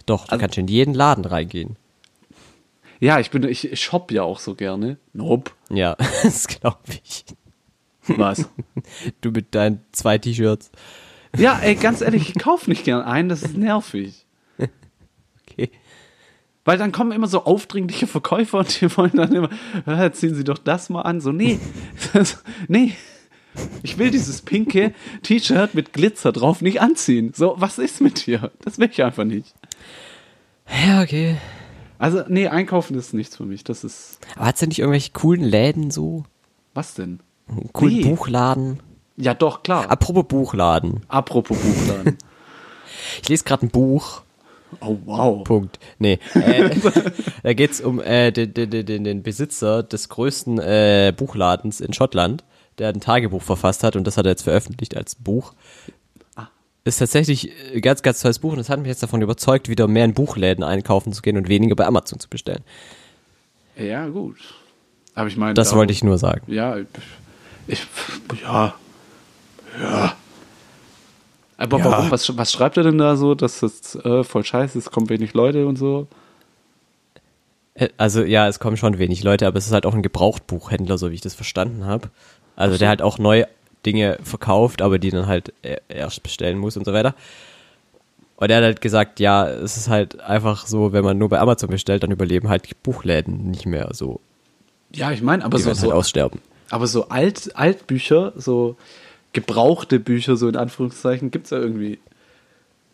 Doch, 0.05 0.25
du 0.25 0.31
Also- 0.33 0.41
kannst 0.41 0.57
in 0.57 0.67
jeden 0.67 0.93
Laden 0.93 1.25
reingehen. 1.25 1.75
Ja, 2.99 3.19
ich 3.19 3.31
bin, 3.31 3.43
ich, 3.43 3.71
ich 3.71 3.81
shop 3.81 4.11
ja 4.11 4.21
auch 4.23 4.39
so 4.39 4.53
gerne. 4.53 4.97
Nope. 5.13 5.51
Ja, 5.69 5.95
das 6.23 6.47
glaube 6.47 6.77
ich. 7.03 7.25
Was? 8.07 8.47
Du 9.21 9.31
mit 9.31 9.53
deinen 9.55 9.81
zwei 9.91 10.17
T-Shirts. 10.19 10.69
ja, 11.35 11.57
ey, 11.59 11.75
ganz 11.75 12.01
ehrlich, 12.01 12.29
ich 12.29 12.39
kaufe 12.41 12.69
nicht 12.69 12.83
gern 12.83 13.01
ein, 13.01 13.27
das 13.29 13.41
ist 13.43 13.57
nervig. 13.57 14.20
Weil 16.63 16.77
dann 16.77 16.91
kommen 16.91 17.11
immer 17.11 17.27
so 17.27 17.43
aufdringliche 17.45 18.05
Verkäufer 18.07 18.59
und 18.59 18.81
die 18.81 18.95
wollen 18.97 19.13
dann 19.15 19.33
immer, 19.33 19.49
"Ah, 19.85 20.11
ziehen 20.11 20.35
Sie 20.35 20.43
doch 20.43 20.57
das 20.59 20.89
mal 20.89 21.01
an. 21.01 21.19
So, 21.21 21.31
nee, 21.31 21.59
das, 22.13 22.43
nee. 22.67 22.93
Ich 23.83 23.97
will 23.97 24.11
dieses 24.11 24.41
pinke 24.43 24.93
T-Shirt 25.23 25.73
mit 25.73 25.91
Glitzer 25.91 26.31
drauf 26.31 26.61
nicht 26.61 26.79
anziehen. 26.81 27.33
So, 27.35 27.55
was 27.57 27.79
ist 27.79 27.99
mit 27.99 28.25
dir? 28.25 28.51
Das 28.63 28.77
will 28.77 28.89
ich 28.91 29.03
einfach 29.03 29.25
nicht. 29.25 29.53
Ja, 30.87 31.01
okay. 31.01 31.35
Also, 31.97 32.23
nee, 32.29 32.47
einkaufen 32.47 32.97
ist 32.97 33.13
nichts 33.13 33.35
für 33.35 33.45
mich. 33.45 33.63
Das 33.63 33.83
ist. 33.83 34.19
Aber 34.35 34.45
hat's 34.45 34.59
denn 34.61 34.69
nicht 34.69 34.79
irgendwelche 34.79 35.11
coolen 35.11 35.43
Läden 35.43 35.91
so? 35.91 36.23
Was 36.73 36.93
denn? 36.93 37.19
Einen 37.49 37.73
coolen 37.73 37.95
Nee. 37.95 38.03
Buchladen? 38.03 38.79
Ja, 39.17 39.33
doch, 39.33 39.63
klar. 39.63 39.91
Apropos 39.91 40.25
Buchladen. 40.27 41.01
Apropos 41.07 41.57
Buchladen. 41.57 42.17
Ich 43.21 43.29
lese 43.29 43.43
gerade 43.45 43.65
ein 43.65 43.69
Buch. 43.69 44.21
Oh, 44.79 44.97
wow. 45.05 45.43
Punkt. 45.43 45.79
Nee. 45.99 46.19
Äh, 46.33 46.69
da 47.43 47.53
geht's 47.53 47.81
um 47.81 47.99
äh, 47.99 48.31
den, 48.31 48.53
den, 48.53 49.03
den, 49.03 49.23
Besitzer 49.23 49.83
des 49.83 50.09
größten 50.09 50.59
äh, 50.59 51.13
Buchladens 51.15 51.81
in 51.81 51.93
Schottland, 51.93 52.43
der 52.77 52.89
ein 52.89 53.01
Tagebuch 53.01 53.41
verfasst 53.41 53.83
hat 53.83 53.95
und 53.95 54.07
das 54.07 54.17
hat 54.17 54.25
er 54.25 54.31
jetzt 54.31 54.43
veröffentlicht 54.43 54.95
als 54.95 55.15
Buch. 55.15 55.53
Ist 56.83 56.97
tatsächlich 56.97 57.51
ein 57.75 57.81
ganz, 57.81 58.01
ganz 58.01 58.21
tolles 58.21 58.39
Buch 58.39 58.53
und 58.53 58.57
das 58.57 58.69
hat 58.69 58.79
mich 58.79 58.87
jetzt 58.87 59.03
davon 59.03 59.21
überzeugt, 59.21 59.69
wieder 59.69 59.87
mehr 59.87 60.05
in 60.05 60.15
Buchläden 60.15 60.63
einkaufen 60.63 61.13
zu 61.13 61.21
gehen 61.21 61.37
und 61.37 61.47
weniger 61.47 61.75
bei 61.75 61.85
Amazon 61.85 62.19
zu 62.19 62.27
bestellen. 62.27 62.63
Ja, 63.77 64.07
gut. 64.07 64.37
Aber 65.13 65.27
ich 65.27 65.37
meine. 65.37 65.53
Das 65.53 65.71
da- 65.71 65.75
wollte 65.75 65.93
ich 65.93 66.03
nur 66.03 66.17
sagen. 66.17 66.51
Ja, 66.51 66.77
ich. 67.67 67.85
Ja. 68.41 68.73
Ja. 69.79 70.15
Aber 71.61 71.77
Ja. 71.79 71.85
warum? 71.85 72.11
Was, 72.11 72.35
was 72.37 72.51
schreibt 72.51 72.77
er 72.77 72.83
denn 72.83 72.97
da 72.97 73.15
so, 73.15 73.35
dass 73.35 73.59
das 73.59 73.95
äh, 73.95 74.23
voll 74.23 74.43
scheiße 74.43 74.77
ist, 74.77 74.91
kommen 74.91 75.09
wenig 75.09 75.33
Leute 75.33 75.67
und 75.67 75.77
so? 75.77 76.07
Äh, 77.75 77.89
Also 77.97 78.23
ja, 78.23 78.47
es 78.47 78.59
kommen 78.59 78.77
schon 78.77 78.97
wenig 78.97 79.23
Leute, 79.23 79.47
aber 79.47 79.57
es 79.57 79.67
ist 79.67 79.73
halt 79.73 79.85
auch 79.85 79.93
ein 79.93 80.01
Gebrauchtbuchhändler, 80.01 80.97
so 80.97 81.11
wie 81.11 81.15
ich 81.15 81.21
das 81.21 81.35
verstanden 81.35 81.85
habe. 81.85 82.09
Also 82.55 82.73
so. 82.73 82.79
der 82.79 82.89
halt 82.89 83.01
auch 83.01 83.17
neue 83.17 83.47
Dinge 83.85 84.17
verkauft, 84.23 84.81
aber 84.81 84.99
die 84.99 85.09
dann 85.09 85.27
halt 85.27 85.53
e- 85.63 85.77
erst 85.89 86.21
bestellen 86.23 86.57
muss 86.57 86.77
und 86.77 86.85
so 86.85 86.93
weiter. 86.93 87.15
Und 88.37 88.49
er 88.49 88.57
hat 88.57 88.63
halt 88.63 88.81
gesagt, 88.81 89.19
ja, 89.19 89.47
es 89.47 89.77
ist 89.77 89.87
halt 89.87 90.19
einfach 90.19 90.65
so, 90.65 90.93
wenn 90.93 91.03
man 91.03 91.17
nur 91.17 91.29
bei 91.29 91.39
Amazon 91.39 91.69
bestellt, 91.69 92.01
dann 92.03 92.11
überleben 92.11 92.49
halt 92.49 92.63
Buchläden 92.83 93.51
nicht 93.51 93.65
mehr 93.67 93.89
so. 93.93 94.19
Ja, 94.93 95.11
ich 95.11 95.21
meine, 95.21 95.45
aber 95.45 95.57
Die 95.57 95.63
so, 95.63 95.69
halt 95.69 95.77
so, 95.77 95.91
aussterben. 95.93 96.41
aber 96.71 96.87
so 96.87 97.07
Alt, 97.09 97.55
Altbücher, 97.55 98.33
so 98.35 98.75
gebrauchte 99.33 99.99
Bücher, 99.99 100.35
so 100.35 100.47
in 100.47 100.55
Anführungszeichen, 100.55 101.31
gibt 101.31 101.45
es 101.45 101.51
ja 101.51 101.57
irgendwie. 101.57 101.99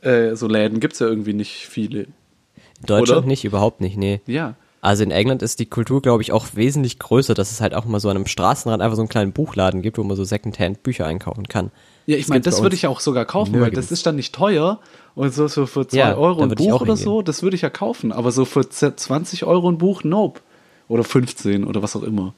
Äh, 0.01 0.35
so 0.35 0.47
Läden 0.47 0.79
gibt 0.79 0.93
es 0.93 0.99
ja 0.99 1.07
irgendwie 1.07 1.33
nicht 1.33 1.67
viele. 1.67 2.01
In 2.01 2.85
Deutschland 2.85 3.19
Oder? 3.19 3.27
nicht, 3.27 3.45
überhaupt 3.45 3.81
nicht, 3.81 3.97
nee. 3.97 4.21
Ja. 4.27 4.55
Also 4.81 5.03
in 5.03 5.11
England 5.11 5.41
ist 5.41 5.59
die 5.59 5.65
Kultur, 5.65 6.01
glaube 6.01 6.21
ich, 6.21 6.31
auch 6.31 6.47
wesentlich 6.53 6.99
größer, 6.99 7.33
dass 7.33 7.51
es 7.51 7.61
halt 7.61 7.73
auch 7.73 7.85
mal 7.85 7.99
so 7.99 8.09
an 8.09 8.15
einem 8.15 8.27
Straßenrand 8.27 8.81
einfach 8.81 8.95
so 8.95 9.01
einen 9.01 9.09
kleinen 9.09 9.31
Buchladen 9.31 9.81
gibt, 9.81 9.97
wo 9.97 10.03
man 10.03 10.15
so 10.15 10.23
Secondhand 10.23 10.83
Bücher 10.83 11.07
einkaufen 11.07 11.47
kann. 11.47 11.71
Ja, 12.05 12.15
ich 12.15 12.27
meine, 12.27 12.41
das 12.41 12.57
bei 12.57 12.61
würde 12.61 12.73
uns 12.73 12.75
ich 12.75 12.81
ja 12.83 12.89
auch 12.89 12.99
sogar 12.99 13.25
kaufen, 13.25 13.59
weil 13.59 13.71
das 13.71 13.91
ist 13.91 14.05
dann 14.05 14.15
nicht 14.15 14.33
teuer. 14.33 14.79
Und 15.15 15.33
so, 15.33 15.47
so 15.47 15.65
für 15.65 15.87
2 15.87 15.97
Ja, 15.97 16.15
Euro 16.15 16.43
ein 16.43 16.51
würde 16.51 16.63
Buch 16.63 16.79
oder 16.79 16.95
so, 16.95 17.23
das 17.23 17.41
würde 17.41 17.55
ich 17.55 17.63
ja 17.63 17.71
kaufen. 17.71 18.11
Aber 18.11 18.31
so 18.31 18.45
für 18.45 18.69
20 18.69 19.45
Euro 19.45 19.69
ein 19.69 19.79
Buch, 19.79 20.03
nope. 20.03 20.41
Oder 20.87 21.03
15 21.03 21.65
oder 21.65 21.81
was 21.81 21.95
auch 21.95 22.03
immer. 22.03 22.33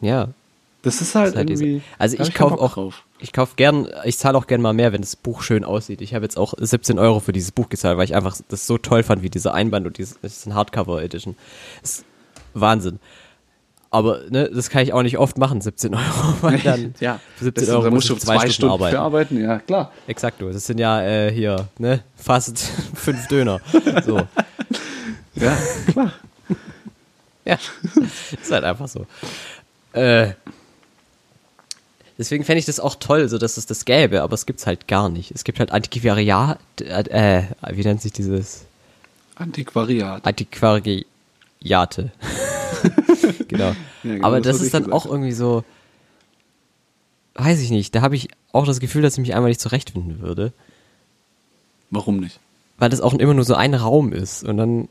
Ja, 0.00 0.28
Das 0.82 1.00
ist 1.00 1.14
halt, 1.14 1.30
ist 1.30 1.36
halt 1.36 1.48
diese- 1.48 1.64
irgendwie. 1.64 1.84
Also 1.98 2.16
ich 2.18 2.32
keinen 2.32 2.50
kaufe 2.50 2.62
auch, 2.62 2.74
drauf. 2.74 3.04
ich 3.18 3.32
kaufe 3.32 3.54
gern, 3.56 3.86
ich 4.04 4.16
zahle 4.18 4.38
auch 4.38 4.46
gern 4.46 4.62
mal 4.62 4.72
mehr, 4.72 4.92
wenn 4.92 5.02
das 5.02 5.14
Buch 5.16 5.42
schön 5.42 5.64
aussieht. 5.64 6.00
Ich 6.00 6.14
habe 6.14 6.24
jetzt 6.24 6.38
auch 6.38 6.54
17 6.58 6.98
Euro 6.98 7.20
für 7.20 7.32
dieses 7.32 7.52
Buch 7.52 7.68
gezahlt, 7.68 7.98
weil 7.98 8.04
ich 8.04 8.14
einfach 8.14 8.36
das 8.48 8.66
so 8.66 8.78
toll 8.78 9.02
fand, 9.02 9.22
wie 9.22 9.28
dieser 9.30 9.52
Einband 9.52 9.86
und 9.86 9.98
dieses, 9.98 10.18
das 10.22 10.38
ist 10.38 10.46
ein 10.46 10.54
Hardcover 10.54 11.02
Edition. 11.02 11.36
Das 11.82 11.90
ist 11.98 12.04
Wahnsinn. 12.54 12.98
Aber 13.92 14.20
ne, 14.30 14.48
das 14.48 14.70
kann 14.70 14.82
ich 14.84 14.92
auch 14.92 15.02
nicht 15.02 15.18
oft 15.18 15.36
machen, 15.36 15.60
17 15.60 15.94
Euro, 15.96 16.34
weil 16.42 16.58
dann 16.60 16.94
ja, 17.00 17.18
für 17.36 17.44
17 17.46 17.66
das, 17.66 17.74
Euro 17.74 17.82
muss 17.86 17.92
musst 17.92 18.08
du 18.10 18.14
ich 18.14 18.20
zwei, 18.20 18.48
Stunden, 18.48 18.72
arbeiten. 18.72 18.94
für 18.96 19.00
arbeiten. 19.02 19.40
Ja, 19.42 19.58
klar. 19.58 19.92
Exakt, 20.06 20.40
das 20.40 20.64
sind 20.66 20.78
ja 20.78 21.02
äh, 21.02 21.32
hier, 21.32 21.68
ne, 21.78 22.02
fast 22.16 22.58
fünf 22.94 23.26
Döner. 23.28 23.60
So. 24.06 24.22
Ja, 25.34 25.56
klar. 25.90 26.12
Ja, 27.44 27.58
ist 28.40 28.50
halt 28.52 28.64
einfach 28.64 28.86
so. 28.88 29.06
Äh, 29.92 30.32
deswegen 32.20 32.44
fände 32.44 32.58
ich 32.58 32.66
das 32.66 32.78
auch 32.78 32.96
toll, 32.96 33.28
so 33.28 33.38
dass 33.38 33.56
es 33.56 33.64
das 33.64 33.86
gäbe, 33.86 34.20
aber 34.20 34.34
es 34.34 34.44
gibt's 34.44 34.66
halt 34.66 34.86
gar 34.86 35.08
nicht. 35.08 35.32
Es 35.32 35.42
gibt 35.42 35.58
halt 35.58 35.72
Antiquariat, 35.72 36.58
äh, 36.78 37.44
wie 37.72 37.82
nennt 37.82 38.02
sich 38.02 38.12
dieses? 38.12 38.66
Antiquariat. 39.36 40.24
Antiquariate. 40.26 41.06
genau. 43.48 43.64
Ja, 43.64 43.74
genau, 44.02 44.26
aber 44.26 44.42
das, 44.42 44.58
das, 44.58 44.66
ist 44.66 44.74
dann 44.74 44.92
auch 44.92 45.06
irgendwie 45.06 45.32
so, 45.32 45.64
weiß 47.34 47.60
ich 47.60 47.70
nicht, 47.70 47.94
da 47.94 48.02
habe 48.02 48.16
ich 48.16 48.28
auch 48.52 48.66
das 48.66 48.80
Gefühl, 48.80 49.00
dass 49.00 49.14
ich 49.14 49.20
mich 49.20 49.34
einmal 49.34 49.48
nicht 49.48 49.60
zurechtfinden 49.60 50.20
würde, 50.20 50.52
Warum 51.90 52.18
nicht? 52.18 52.38
weil 52.76 52.90
das 52.90 53.00
auch 53.00 53.14
immer 53.14 53.34
nur 53.34 53.44
so 53.44 53.54
ein 53.54 53.72
Raum 53.72 54.12
ist 54.12 54.44
und 54.44 54.58
dann, 54.58 54.88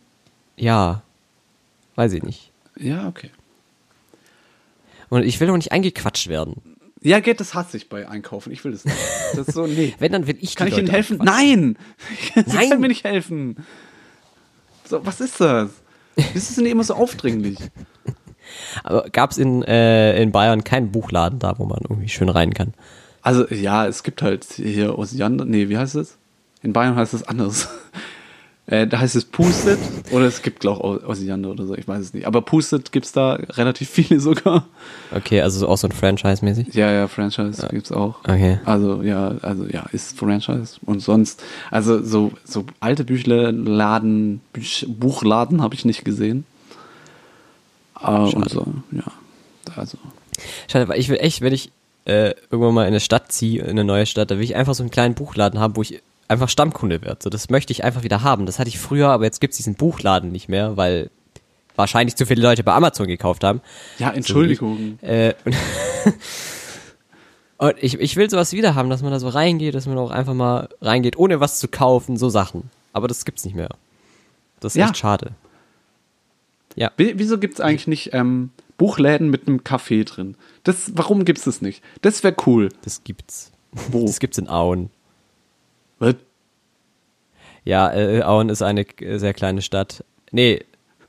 ja, 0.57 1.03
weiß 1.93 2.13
ich 2.13 2.23
nicht. 2.23 2.51
Ja, 2.75 3.07
okay. 3.07 3.29
Und 5.09 5.23
ich 5.23 5.39
will 5.39 5.49
auch 5.51 5.57
nicht 5.57 5.71
eingequatscht 5.71 6.27
werden. 6.27 6.78
Ja, 7.01 7.19
geht, 7.21 7.39
das 7.39 7.53
hasse 7.53 7.77
ich 7.77 7.87
bei 7.87 8.07
Einkaufen. 8.07 8.51
Ich 8.51 8.63
will 8.65 8.73
das 8.73 8.83
nicht. 8.83 8.97
Das 9.33 9.47
ist 9.47 9.53
so, 9.53 9.67
nee. 9.67 9.95
Wenn, 9.99 10.11
dann 10.11 10.27
will 10.27 10.37
ich 10.41 10.55
Kann 10.55 10.67
ich 10.67 10.73
Ihnen 10.73 10.87
Leute 10.87 10.93
helfen? 10.93 11.21
anquatschen. 11.21 11.77
Nein! 12.35 12.45
Sie 12.45 12.55
Nein. 12.55 12.69
können 12.69 12.81
mir 12.81 12.87
nicht 12.89 13.05
helfen. 13.05 13.55
So, 14.85 15.05
was 15.05 15.21
ist 15.21 15.39
das? 15.39 15.69
Das 16.15 16.35
ist 16.35 16.57
denn 16.57 16.65
immer 16.65 16.83
so 16.83 16.95
aufdringlich. 16.95 17.57
Aber 18.83 19.09
gab 19.09 19.31
es 19.31 19.37
in, 19.37 19.63
äh, 19.63 20.21
in 20.21 20.31
Bayern 20.31 20.63
keinen 20.63 20.91
Buchladen 20.91 21.39
da, 21.39 21.57
wo 21.59 21.65
man 21.65 21.79
irgendwie 21.87 22.09
schön 22.09 22.29
rein 22.29 22.53
kann? 22.53 22.73
Also, 23.21 23.47
ja, 23.47 23.85
es 23.87 24.03
gibt 24.03 24.21
halt 24.21 24.45
hier 24.55 24.97
Osiander, 24.97 25.45
nee, 25.45 25.69
wie 25.69 25.77
heißt 25.77 25.95
es? 25.95 26.17
In 26.61 26.73
Bayern 26.73 26.95
heißt 26.95 27.13
es 27.13 27.23
anders. 27.27 27.69
Äh, 28.69 28.85
da 28.85 28.99
heißt 28.99 29.15
es 29.15 29.25
Pustet 29.25 29.79
oder 30.11 30.25
es 30.25 30.43
gibt, 30.43 30.59
glaube 30.59 30.99
ich, 31.01 31.09
Osiander 31.09 31.49
oder 31.49 31.65
so, 31.65 31.75
ich 31.75 31.87
weiß 31.87 32.01
es 32.01 32.13
nicht. 32.13 32.27
Aber 32.27 32.43
Pustet 32.43 32.91
gibt 32.91 33.07
es 33.07 33.11
da 33.11 33.33
relativ 33.33 33.89
viele 33.89 34.19
sogar. 34.19 34.67
Okay, 35.11 35.41
also 35.41 35.67
auch 35.67 35.77
so 35.77 35.87
ein 35.87 35.91
Franchise-mäßig? 35.91 36.75
Ja, 36.75 36.91
ja, 36.91 37.07
Franchise 37.07 37.67
gibt's 37.71 37.91
auch. 37.91 38.19
Okay. 38.19 38.59
Also, 38.65 39.01
ja, 39.01 39.33
also, 39.41 39.65
ja, 39.65 39.87
ist 39.91 40.17
Franchise. 40.17 40.77
Und 40.85 41.01
sonst, 41.01 41.41
also, 41.71 42.03
so, 42.03 42.31
so 42.43 42.65
alte 42.79 43.05
Büchladen, 43.05 44.41
Büch, 44.53 44.85
Buchladen 44.87 45.63
habe 45.63 45.73
ich 45.73 45.83
nicht 45.83 46.05
gesehen. 46.05 46.45
Äh, 47.99 48.11
und 48.11 48.49
so, 48.49 48.67
ja. 48.91 49.03
Also, 49.75 49.97
Schade, 50.67 50.87
weil 50.87 50.99
ich 50.99 51.09
will 51.09 51.17
echt, 51.17 51.41
wenn 51.41 51.53
ich 51.53 51.71
äh, 52.05 52.35
irgendwann 52.51 52.75
mal 52.75 52.83
in 52.83 52.89
eine 52.89 52.99
Stadt 52.99 53.31
ziehe, 53.31 53.63
in 53.63 53.71
eine 53.71 53.83
neue 53.83 54.05
Stadt, 54.05 54.29
da 54.29 54.37
will 54.37 54.43
ich 54.43 54.55
einfach 54.55 54.75
so 54.75 54.83
einen 54.83 54.91
kleinen 54.91 55.15
Buchladen 55.15 55.59
haben, 55.59 55.75
wo 55.75 55.81
ich 55.81 56.01
einfach 56.29 56.47
Stammkunde 56.49 57.01
werde. 57.01 57.19
So, 57.21 57.29
das 57.29 57.49
möchte 57.49 57.73
ich 57.73 57.83
einfach 57.83 58.03
wieder 58.03 58.23
haben. 58.23 58.45
Das 58.45 58.59
hatte 58.59 58.69
ich 58.69 58.79
früher, 58.79 59.09
aber 59.09 59.25
jetzt 59.25 59.41
gibt's 59.41 59.57
diesen 59.57 59.75
Buchladen 59.75 60.31
nicht 60.31 60.47
mehr, 60.47 60.77
weil 60.77 61.09
wahrscheinlich 61.75 62.15
zu 62.15 62.25
viele 62.25 62.41
Leute 62.41 62.63
bei 62.63 62.73
Amazon 62.73 63.07
gekauft 63.07 63.43
haben. 63.43 63.61
ja, 63.97 64.11
Entschuldigung. 64.11 64.99
Äh, 65.01 65.33
und 67.57 67.75
ich, 67.81 67.99
ich 67.99 68.15
will 68.15 68.29
sowas 68.29 68.53
wieder 68.53 68.75
haben, 68.75 68.89
dass 68.89 69.01
man 69.01 69.11
da 69.11 69.19
so 69.19 69.29
reingeht, 69.29 69.75
dass 69.75 69.85
man 69.87 69.97
auch 69.97 70.11
einfach 70.11 70.33
mal 70.33 70.69
reingeht, 70.81 71.17
ohne 71.17 71.39
was 71.39 71.59
zu 71.59 71.67
kaufen, 71.67 72.17
so 72.17 72.29
Sachen. 72.29 72.69
Aber 72.93 73.07
das 73.07 73.25
gibt's 73.25 73.45
nicht 73.45 73.55
mehr. 73.55 73.69
Das 74.59 74.73
ist 74.75 74.79
Ja. 74.79 74.87
echt 74.87 74.97
schade. 74.97 75.31
Ja. 76.75 76.91
Wie- 76.97 77.17
Wieso 77.17 77.37
gibt 77.37 77.55
es 77.55 77.61
eigentlich 77.61 77.87
nicht 77.87 78.13
ähm, 78.13 78.51
Buchläden 78.77 79.29
mit 79.29 79.47
einem 79.47 79.63
Kaffee 79.63 80.03
drin? 80.03 80.35
Das, 80.63 80.91
warum 80.95 81.25
gibt 81.25 81.39
es 81.39 81.45
das 81.45 81.61
nicht? 81.61 81.83
Das 82.01 82.23
wäre 82.23 82.35
cool. 82.45 82.69
Das 82.83 83.03
gibt's. 83.03 83.51
Wo? 83.71 84.01
Das 84.05 84.19
gibt's 84.19 84.37
in 84.37 84.47
Auen. 84.47 84.89
Was? 85.99 86.15
Ja, 87.65 87.93
äh, 87.93 88.23
Auen 88.23 88.49
ist 88.49 88.61
eine 88.61 88.81
äh, 89.01 89.17
sehr 89.17 89.33
kleine 89.33 89.61
Stadt. 89.61 90.03
Nee, 90.31 90.63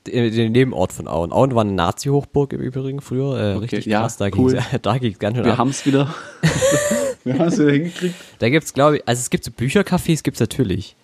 der 0.05 0.29
der 0.31 0.49
Nebenort 0.49 0.91
von 0.93 1.07
Auen. 1.07 1.31
Auen 1.31 1.55
war 1.55 1.61
eine 1.61 1.71
Nazi-Hochburg 1.73 2.53
im 2.53 2.59
Übrigen 2.61 3.01
früher. 3.01 3.37
Äh, 3.39 3.55
Okay, 3.55 3.59
richtig 3.75 3.85
ja, 3.85 4.01
krass. 4.01 4.17
Da 4.17 4.29
cool. 4.35 4.59
da 4.81 4.97
ging's 4.97 5.19
ganz 5.19 5.37
schön 5.37 5.45
Wir 5.45 5.53
ab. 5.53 5.59
haben 5.59 5.69
es 5.69 5.85
wieder. 5.85 6.13
Wir 7.23 7.37
haben 7.37 7.47
es 7.49 7.59
wieder 7.59 7.71
hingekriegt. 7.71 8.15
Da 8.39 8.49
gibt's, 8.49 8.73
glaube 8.73 8.97
ich, 8.97 9.07
also 9.07 9.19
es 9.19 9.29
gibt 9.29 9.43
so 9.43 9.51
Büchercafés, 9.51 10.23
gibt's 10.23 10.39
natürlich. 10.39 10.95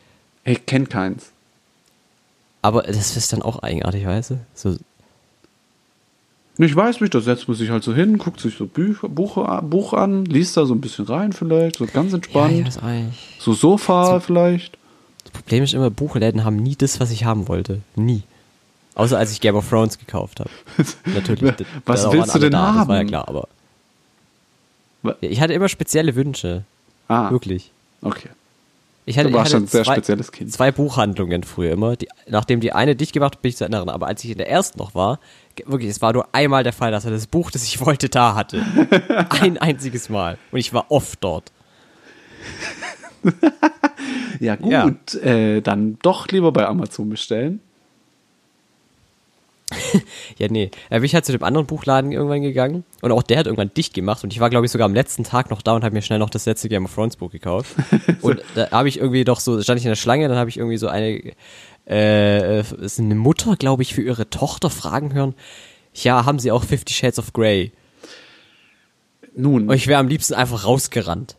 Ich 0.43 0.65
kenne 0.65 0.85
keins. 0.87 1.31
Aber 2.63 2.81
das 2.83 3.15
ist 3.15 3.31
dann 3.31 3.43
auch 3.43 3.59
eigenartig, 3.59 4.05
weißt 4.05 4.31
du? 4.31 4.39
So, 4.55 4.75
Ich 6.59 6.75
weiß 6.75 7.01
nicht, 7.01 7.13
da 7.13 7.21
setzt 7.21 7.47
man 7.47 7.55
sich 7.55 7.69
halt 7.69 7.83
so 7.83 7.93
hin, 7.93 8.17
guckt 8.17 8.39
sich 8.39 8.55
so 8.57 8.65
Bücher, 8.65 9.09
Buch, 9.09 9.35
Buch 9.61 9.93
an, 9.93 10.25
liest 10.25 10.57
da 10.57 10.65
so 10.65 10.73
ein 10.73 10.81
bisschen 10.81 11.05
rein 11.05 11.31
vielleicht, 11.33 11.77
so 11.77 11.85
ganz 11.85 12.13
entspannt. 12.13 12.75
ja, 12.81 13.01
so 13.39 13.53
Sofa 13.53 14.19
vielleicht. 14.19 14.77
Das 15.23 15.31
Problem 15.33 15.63
ist 15.63 15.73
immer, 15.75 15.89
Buchläden 15.91 16.43
haben 16.43 16.55
nie 16.55 16.75
das, 16.75 16.99
was 16.99 17.11
ich 17.11 17.25
haben 17.25 17.47
wollte. 17.47 17.81
Nie. 17.95 18.23
Außer 18.95 19.17
als 19.19 19.31
ich 19.31 19.39
Game 19.41 19.55
of 19.55 19.69
Thrones 19.69 19.99
gekauft 19.99 20.39
habe. 20.39 20.49
Natürlich. 21.05 21.53
Was 21.85 22.11
willst 22.11 22.33
du 22.33 22.39
denn 22.39 22.53
da, 22.53 22.73
Das 22.77 22.87
war 22.87 22.95
ja 22.95 22.99
haben? 23.01 23.07
klar, 23.07 23.27
aber. 23.27 23.47
Wa- 25.03 25.15
Ja, 25.21 25.29
ich 25.29 25.39
hatte 25.41 25.53
immer 25.53 25.69
spezielle 25.69 26.15
Wünsche. 26.15 26.63
Ah, 27.07 27.29
Wirklich. 27.29 27.69
okay. 28.01 28.29
Ich 29.09 29.17
hatte, 29.17 29.29
Du 29.29 29.35
warst 29.37 29.51
ich 29.51 29.55
hatte 29.55 29.63
ein 29.63 29.67
sehr 29.67 29.83
zwei, 29.85 29.93
spezielles 29.93 30.31
Kind. 30.33 30.51
zwei 30.51 30.69
Buchhandlungen 30.71 31.43
früher 31.43 31.71
immer. 31.71 31.95
Die, 31.95 32.09
nachdem 32.27 32.59
die 32.59 32.73
eine 32.73 32.93
dicht 32.93 33.13
gemacht 33.13 33.35
hat, 33.35 33.41
bin 33.41 33.49
ich 33.49 33.55
zu 33.55 33.63
erinnern. 33.63 33.87
Aber 33.87 34.05
als 34.07 34.21
ich 34.25 34.31
in 34.31 34.37
der 34.37 34.49
ersten 34.49 34.77
noch 34.79 34.95
war, 34.95 35.21
wirklich, 35.65 35.89
es 35.89 36.01
war 36.01 36.11
nur 36.11 36.27
einmal 36.35 36.63
der 36.63 36.73
Fall, 36.73 36.91
dass 36.91 37.05
er 37.05 37.11
das 37.11 37.25
Buch, 37.25 37.49
das 37.49 37.63
ich 37.63 37.79
wollte, 37.85 38.09
da 38.09 38.35
hatte. 38.35 38.65
Ein 39.41 39.57
einziges 39.57 40.09
Mal. 40.09 40.37
Und 40.51 40.59
ich 40.59 40.73
war 40.73 40.91
oft 40.91 41.23
dort. 41.23 41.51
Ja, 44.39 44.55
gut, 44.55 45.15
Äh, 45.15 45.61
dann 45.61 45.97
doch 46.01 46.27
lieber 46.27 46.51
bei 46.51 46.65
Amazon 46.67 47.09
bestellen. 47.09 47.59
Ja, 50.37 50.47
nee. 50.49 50.71
Da 50.89 50.97
bin 50.97 51.05
ich 51.05 51.13
halt 51.13 51.25
zu 51.25 51.31
dem 51.31 51.43
anderen 51.43 51.67
Buchladen 51.67 52.11
irgendwann 52.11 52.41
gegangen 52.41 52.83
und 53.01 53.11
auch 53.11 53.23
der 53.23 53.39
hat 53.39 53.47
irgendwann 53.47 53.73
dicht 53.73 53.93
gemacht 53.93 54.23
und 54.23 54.31
ich 54.31 54.39
war, 54.39 54.49
glaube 54.49 54.65
ich, 54.65 54.71
sogar 54.71 54.85
am 54.85 54.93
letzten 54.93 55.23
Tag 55.23 55.49
noch 55.49 55.61
da 55.61 55.73
und 55.73 55.83
habe 55.83 55.93
mir 55.93 56.01
schnell 56.01 56.19
noch 56.19 56.29
das 56.29 56.45
letzte 56.45 56.69
Game 56.69 56.85
of 56.85 56.93
Thrones 56.93 57.15
Buch 57.15 57.31
gekauft. 57.31 57.75
und 58.21 58.41
da 58.55 58.71
habe 58.71 58.87
ich 58.87 58.99
irgendwie 58.99 59.23
doch 59.23 59.39
so, 59.39 59.61
stand 59.61 59.79
ich 59.79 59.85
in 59.85 59.91
der 59.91 59.95
Schlange, 59.95 60.27
dann 60.27 60.37
habe 60.37 60.49
ich 60.49 60.57
irgendwie 60.57 60.77
so 60.77 60.87
eine, 60.87 61.33
äh, 61.87 62.59
ist 62.59 62.99
eine 62.99 63.15
Mutter, 63.15 63.55
glaube 63.55 63.81
ich, 63.81 63.93
für 63.93 64.01
ihre 64.01 64.29
Tochter 64.29 64.69
fragen 64.69 65.13
hören, 65.13 65.33
ja, 65.93 66.25
haben 66.25 66.39
sie 66.39 66.51
auch 66.51 66.63
Fifty 66.63 66.93
Shades 66.93 67.19
of 67.19 67.33
Grey? 67.33 67.71
Nun, 69.35 69.69
Und 69.69 69.75
ich 69.75 69.87
wäre 69.87 69.99
am 69.99 70.07
liebsten 70.07 70.33
einfach 70.33 70.65
rausgerannt. 70.65 71.35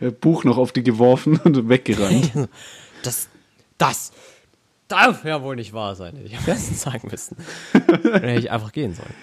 äh, 0.00 0.10
Buch 0.10 0.44
noch 0.44 0.58
auf 0.58 0.72
die 0.72 0.82
geworfen 0.82 1.40
und 1.44 1.68
weggerannt. 1.68 2.32
Das, 3.02 3.28
das 3.78 4.10
darf 4.88 5.24
ja 5.24 5.42
wohl 5.42 5.56
nicht 5.56 5.72
wahr 5.72 5.94
sein, 5.96 6.14
hätte 6.16 6.26
ich 6.28 6.36
am 6.38 6.44
besten 6.44 6.74
sagen 6.74 7.08
müssen. 7.10 7.36
Dann 7.72 8.22
hätte 8.22 8.38
ich 8.40 8.50
einfach 8.50 8.72
gehen 8.72 8.94
sollen. 8.94 9.14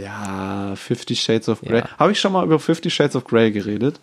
ja, 0.00 0.74
Fifty 0.76 1.14
Shades 1.16 1.48
of 1.48 1.60
Grey. 1.60 1.78
Ja. 1.80 1.98
Habe 1.98 2.12
ich 2.12 2.20
schon 2.20 2.32
mal 2.32 2.44
über 2.44 2.58
Fifty 2.58 2.90
Shades 2.90 3.16
of 3.16 3.24
Grey 3.24 3.50
geredet? 3.52 4.00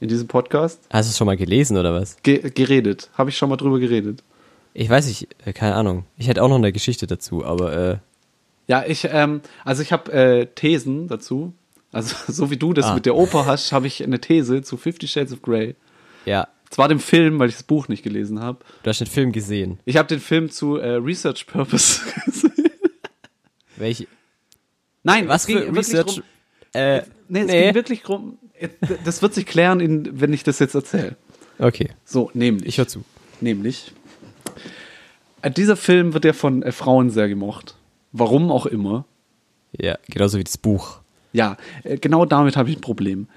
In 0.00 0.08
diesem 0.08 0.26
Podcast? 0.26 0.80
Hast 0.90 1.08
du 1.08 1.10
es 1.10 1.18
schon 1.18 1.26
mal 1.26 1.36
gelesen 1.36 1.76
oder 1.76 1.94
was? 1.94 2.16
Ge 2.22 2.50
geredet. 2.50 3.08
Habe 3.14 3.30
ich 3.30 3.38
schon 3.38 3.48
mal 3.48 3.56
drüber 3.56 3.78
geredet. 3.78 4.22
Ich 4.74 4.88
weiß 4.90 5.06
nicht, 5.06 5.28
äh, 5.44 5.52
keine 5.52 5.74
Ahnung. 5.76 6.04
Ich 6.16 6.26
hätte 6.28 6.42
auch 6.42 6.48
noch 6.48 6.56
eine 6.56 6.72
Geschichte 6.72 7.06
dazu, 7.06 7.44
aber 7.44 7.72
äh, 7.76 7.96
Ja, 8.66 8.84
ich, 8.86 9.06
ähm, 9.10 9.42
also 9.64 9.82
ich 9.82 9.92
habe 9.92 10.12
äh, 10.12 10.46
Thesen 10.46 11.06
dazu. 11.08 11.52
Also 11.92 12.16
so 12.32 12.50
wie 12.50 12.56
du 12.56 12.72
das 12.72 12.86
Ah. 12.86 12.94
mit 12.94 13.06
der 13.06 13.14
Oper 13.14 13.46
hast, 13.46 13.70
habe 13.72 13.86
ich 13.86 14.02
eine 14.02 14.20
These 14.20 14.62
zu 14.62 14.76
Fifty 14.76 15.06
Shades 15.06 15.32
of 15.32 15.42
Grey. 15.42 15.76
ja, 16.24 16.48
Zwar 16.72 16.88
dem 16.88 16.98
Film, 17.00 17.38
weil 17.38 17.48
ich 17.50 17.54
das 17.56 17.62
Buch 17.64 17.86
nicht 17.88 18.02
gelesen 18.02 18.40
habe. 18.40 18.58
du 18.82 18.88
hast 18.90 18.98
den 19.00 19.06
Film 19.06 19.30
gesehen. 19.30 19.78
Ich 19.84 19.96
habe 19.98 20.08
den 20.08 20.20
Film 20.20 20.50
zu 20.50 20.78
äh, 20.78 20.94
Research 20.94 21.46
Purpose 21.46 22.00
gesehen. 22.24 22.52
Welche? 23.76 24.06
Nein, 25.02 25.28
Was 25.28 25.46
ging 25.46 25.58
Research? 25.74 26.14
drum- 26.16 26.22
Äh, 26.72 27.02
Nee, 27.28 27.40
es 27.40 27.46
nee. 27.46 27.62
ging 27.66 27.74
wirklich 27.74 28.02
drum. 28.02 28.38
Das 29.04 29.22
wird 29.22 29.34
sich 29.34 29.46
klären, 29.46 29.80
in, 29.80 30.20
wenn 30.20 30.32
ich 30.32 30.44
das 30.44 30.58
jetzt 30.60 30.74
erzähle. 30.74 31.16
Okay, 31.58 31.90
So, 32.04 32.30
nämlich. 32.34 32.66
ich 32.66 32.78
höre 32.78 32.88
zu. 32.88 33.04
Nämlich. 33.40 33.92
Äh, 35.42 35.50
dieser 35.50 35.76
Film 35.76 36.14
wird 36.14 36.24
ja 36.24 36.32
von 36.32 36.62
äh, 36.62 36.72
Frauen 36.72 37.10
sehr 37.10 37.28
gemocht. 37.28 37.76
Warum 38.12 38.50
auch 38.50 38.66
immer. 38.66 39.04
Ja, 39.78 39.98
genauso 40.08 40.38
wie 40.38 40.44
das 40.44 40.56
Buch. 40.58 41.00
Ja, 41.32 41.56
äh, 41.84 41.96
genau 41.98 42.24
damit 42.26 42.56
habe 42.56 42.70
ich 42.70 42.76
ein 42.76 42.80
Problem. 42.82 43.28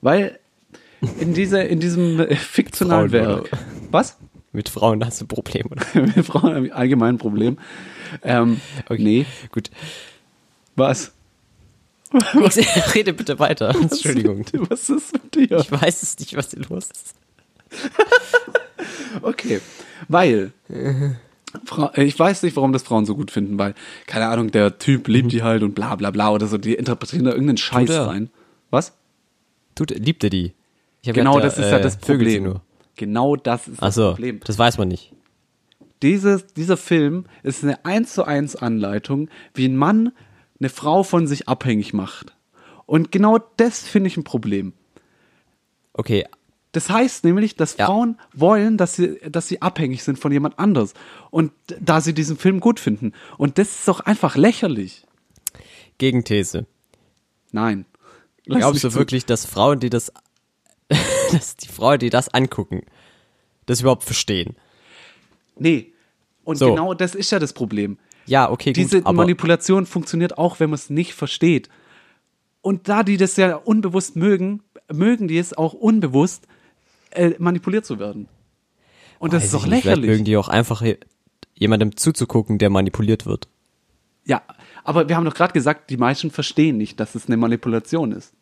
Weil 0.00 0.38
in, 1.20 1.34
dieser, 1.34 1.66
in 1.68 1.80
diesem 1.80 2.20
äh, 2.20 2.34
fiktionalen 2.36 3.12
Werk. 3.12 3.50
Was? 3.90 4.16
Mit 4.52 4.68
Frauen 4.68 5.04
hast 5.04 5.20
du 5.20 5.24
ein 5.24 5.28
Problem, 5.28 5.66
oder? 5.70 5.84
Mit 6.16 6.24
Frauen 6.26 6.54
habe 6.54 6.66
ich 6.66 6.74
allgemein 6.74 7.16
ein 7.16 7.18
Problem. 7.18 7.58
Ähm, 8.22 8.60
Okay. 8.88 9.02
Nee, 9.02 9.26
Gut. 9.50 9.70
was? 10.76 11.12
Ich 12.12 12.94
rede 12.94 13.12
bitte 13.12 13.38
weiter. 13.40 13.74
Entschuldigung. 13.74 14.44
Was 14.68 14.88
ist 14.88 15.12
mit 15.14 15.34
dir? 15.34 15.58
Ich 15.58 15.72
weiß 15.72 16.02
es 16.02 16.18
nicht, 16.18 16.36
was 16.36 16.50
hier 16.50 16.62
los 16.68 16.88
ist. 16.90 17.14
Okay, 19.22 19.60
weil 20.08 20.52
äh, 20.68 22.02
ich 22.04 22.18
weiß 22.18 22.42
nicht, 22.42 22.56
warum 22.56 22.72
das 22.72 22.82
Frauen 22.82 23.06
so 23.06 23.14
gut 23.14 23.30
finden, 23.30 23.58
weil, 23.58 23.74
keine 24.06 24.26
Ahnung, 24.26 24.50
der 24.50 24.78
Typ 24.78 25.08
liebt 25.08 25.32
die 25.32 25.42
halt 25.42 25.62
und 25.62 25.74
bla 25.74 25.94
bla 25.94 26.10
bla 26.10 26.30
oder 26.30 26.46
so, 26.46 26.58
die 26.58 26.74
interpretieren 26.74 27.24
da 27.24 27.30
irgendeinen 27.30 27.56
Scheiß 27.58 27.90
rein. 27.90 28.30
Was? 28.70 28.92
Tut, 29.74 29.90
liebt 29.90 30.24
er 30.24 30.30
die? 30.30 30.52
Genau, 31.12 31.40
das 31.40 31.58
ist 31.58 31.64
der, 31.64 31.78
ja 31.78 31.78
das 31.80 31.96
äh, 31.96 31.98
sie 32.00 32.12
Problem. 32.12 32.44
Nur. 32.44 32.62
Genau 32.96 33.36
das 33.36 33.68
ist 33.68 33.78
das 33.78 33.88
Achso, 33.98 34.10
Problem. 34.10 34.40
das 34.44 34.58
weiß 34.58 34.78
man 34.78 34.88
nicht. 34.88 35.12
Dieses, 36.02 36.46
dieser 36.46 36.76
Film 36.76 37.26
ist 37.42 37.62
eine 37.62 37.84
1 37.84 38.12
zu 38.14 38.24
1 38.24 38.56
Anleitung, 38.56 39.28
wie 39.54 39.66
ein 39.66 39.76
Mann 39.76 40.12
eine 40.60 40.68
Frau 40.68 41.02
von 41.02 41.26
sich 41.26 41.48
abhängig 41.48 41.92
macht. 41.92 42.34
Und 42.86 43.10
genau 43.10 43.38
das 43.56 43.80
finde 43.80 44.08
ich 44.08 44.16
ein 44.16 44.24
Problem. 44.24 44.72
Okay, 45.94 46.26
Das 46.72 46.90
heißt 46.90 47.24
nämlich, 47.24 47.54
dass 47.54 47.76
Ja. 47.76 47.86
Frauen 47.86 48.18
wollen, 48.32 48.76
dass 48.76 48.96
sie, 48.96 49.18
dass 49.30 49.46
sie 49.48 49.62
abhängig 49.62 50.02
sind 50.02 50.18
von 50.18 50.32
jemand 50.32 50.58
anders. 50.58 50.92
Und 51.30 51.52
da 51.80 52.00
sie 52.00 52.12
diesen 52.14 52.36
Film 52.36 52.58
gut 52.60 52.80
finden. 52.80 53.12
Und 53.38 53.58
das 53.58 53.70
ist 53.70 53.88
doch 53.88 54.00
einfach 54.00 54.34
lächerlich. 54.36 55.06
Gegenthese. 55.98 56.66
Nein. 57.52 57.86
Lass 58.46 58.58
Glaubst 58.58 58.84
du 58.84 58.94
wirklich, 58.94 59.24
dass 59.24 59.46
Frauen, 59.46 59.78
die 59.80 59.88
das, 59.88 60.12
dass 61.34 61.56
die 61.56 61.68
Frauen, 61.68 61.98
die 61.98 62.10
das 62.10 62.28
angucken, 62.32 62.82
das 63.66 63.80
überhaupt 63.80 64.04
verstehen? 64.04 64.56
Nee. 65.58 65.92
Und 66.44 66.56
So. 66.56 66.70
genau 66.70 66.94
das 66.94 67.14
ist 67.14 67.30
ja 67.30 67.38
das 67.38 67.52
Problem. 67.52 67.98
Ja, 68.26 68.50
okay, 68.50 68.70
gut, 68.70 68.76
Diese 68.76 69.00
Manipulation 69.02 69.86
funktioniert 69.86 70.38
auch, 70.38 70.60
wenn 70.60 70.70
man 70.70 70.74
es 70.76 70.90
nicht 70.90 71.14
versteht. 71.14 71.68
Und 72.62 72.88
da 72.88 73.02
die 73.02 73.16
das 73.18 73.36
ja 73.36 73.56
unbewusst 73.56 74.16
mögen, 74.16 74.62
mögen 74.92 75.28
die 75.28 75.38
es 75.38 75.52
auch 75.52 75.74
unbewusst, 75.74 76.46
äh, 77.10 77.32
manipuliert 77.38 77.84
zu 77.84 77.98
werden. 77.98 78.28
Und 79.18 79.32
das 79.32 79.42
weiß 79.42 79.46
ist 79.46 79.54
doch 79.54 79.64
ich 79.64 79.70
nicht, 79.70 79.82
vielleicht 79.82 79.96
lächerlich. 79.98 80.10
mögen 80.10 80.24
die 80.24 80.36
auch 80.36 80.48
einfach 80.48 80.82
jemandem 81.54 81.96
zuzugucken, 81.96 82.58
der 82.58 82.70
manipuliert 82.70 83.26
wird. 83.26 83.48
Ja, 84.24 84.42
aber 84.84 85.08
wir 85.08 85.16
haben 85.16 85.24
doch 85.24 85.34
gerade 85.34 85.52
gesagt, 85.52 85.90
die 85.90 85.96
meisten 85.98 86.30
verstehen 86.30 86.78
nicht, 86.78 86.98
dass 86.98 87.14
es 87.14 87.26
eine 87.26 87.36
Manipulation 87.36 88.12
ist. 88.12 88.32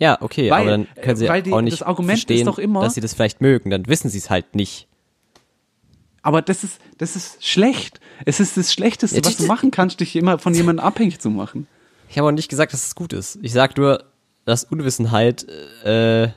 Ja, 0.00 0.16
okay, 0.20 0.50
Weil- 0.50 0.62
aber 0.62 0.70
dann 0.70 0.88
können 1.02 1.16
sie 1.16 1.28
weil 1.28 1.42
die- 1.42 1.52
auch 1.52 1.60
nicht 1.60 1.80
das 1.80 1.86
Argument 1.86 2.18
ist 2.18 2.24
verstehen, 2.26 2.46
doch 2.46 2.58
immer- 2.58 2.80
dass 2.80 2.94
sie 2.94 3.00
das 3.02 3.14
vielleicht 3.14 3.40
mögen, 3.40 3.70
dann 3.70 3.86
wissen 3.86 4.08
sie 4.08 4.18
es 4.18 4.30
halt 4.30 4.54
nicht. 4.56 4.88
Aber 6.22 6.42
das 6.42 6.64
ist, 6.64 6.80
das 6.98 7.16
ist 7.16 7.44
schlecht. 7.46 8.00
Es 8.24 8.40
ist 8.40 8.56
das 8.56 8.72
Schlechteste, 8.72 9.16
Ja, 9.18 9.24
was 9.24 9.36
du 9.36 9.46
machen 9.46 9.70
kannst, 9.70 10.00
dich 10.00 10.16
immer 10.16 10.38
von 10.38 10.54
jemandem 10.54 10.84
abhängig 10.84 11.18
zu 11.20 11.30
machen. 11.30 11.66
Ich 12.08 12.18
habe 12.18 12.28
auch 12.28 12.32
nicht 12.32 12.48
gesagt, 12.48 12.72
dass 12.72 12.84
es 12.86 12.94
gut 12.94 13.12
ist. 13.12 13.38
Ich 13.42 13.52
sag 13.52 13.76
nur, 13.76 14.04
dass 14.44 14.64
Unwissenheit 14.64 15.44
äh, 15.84 16.28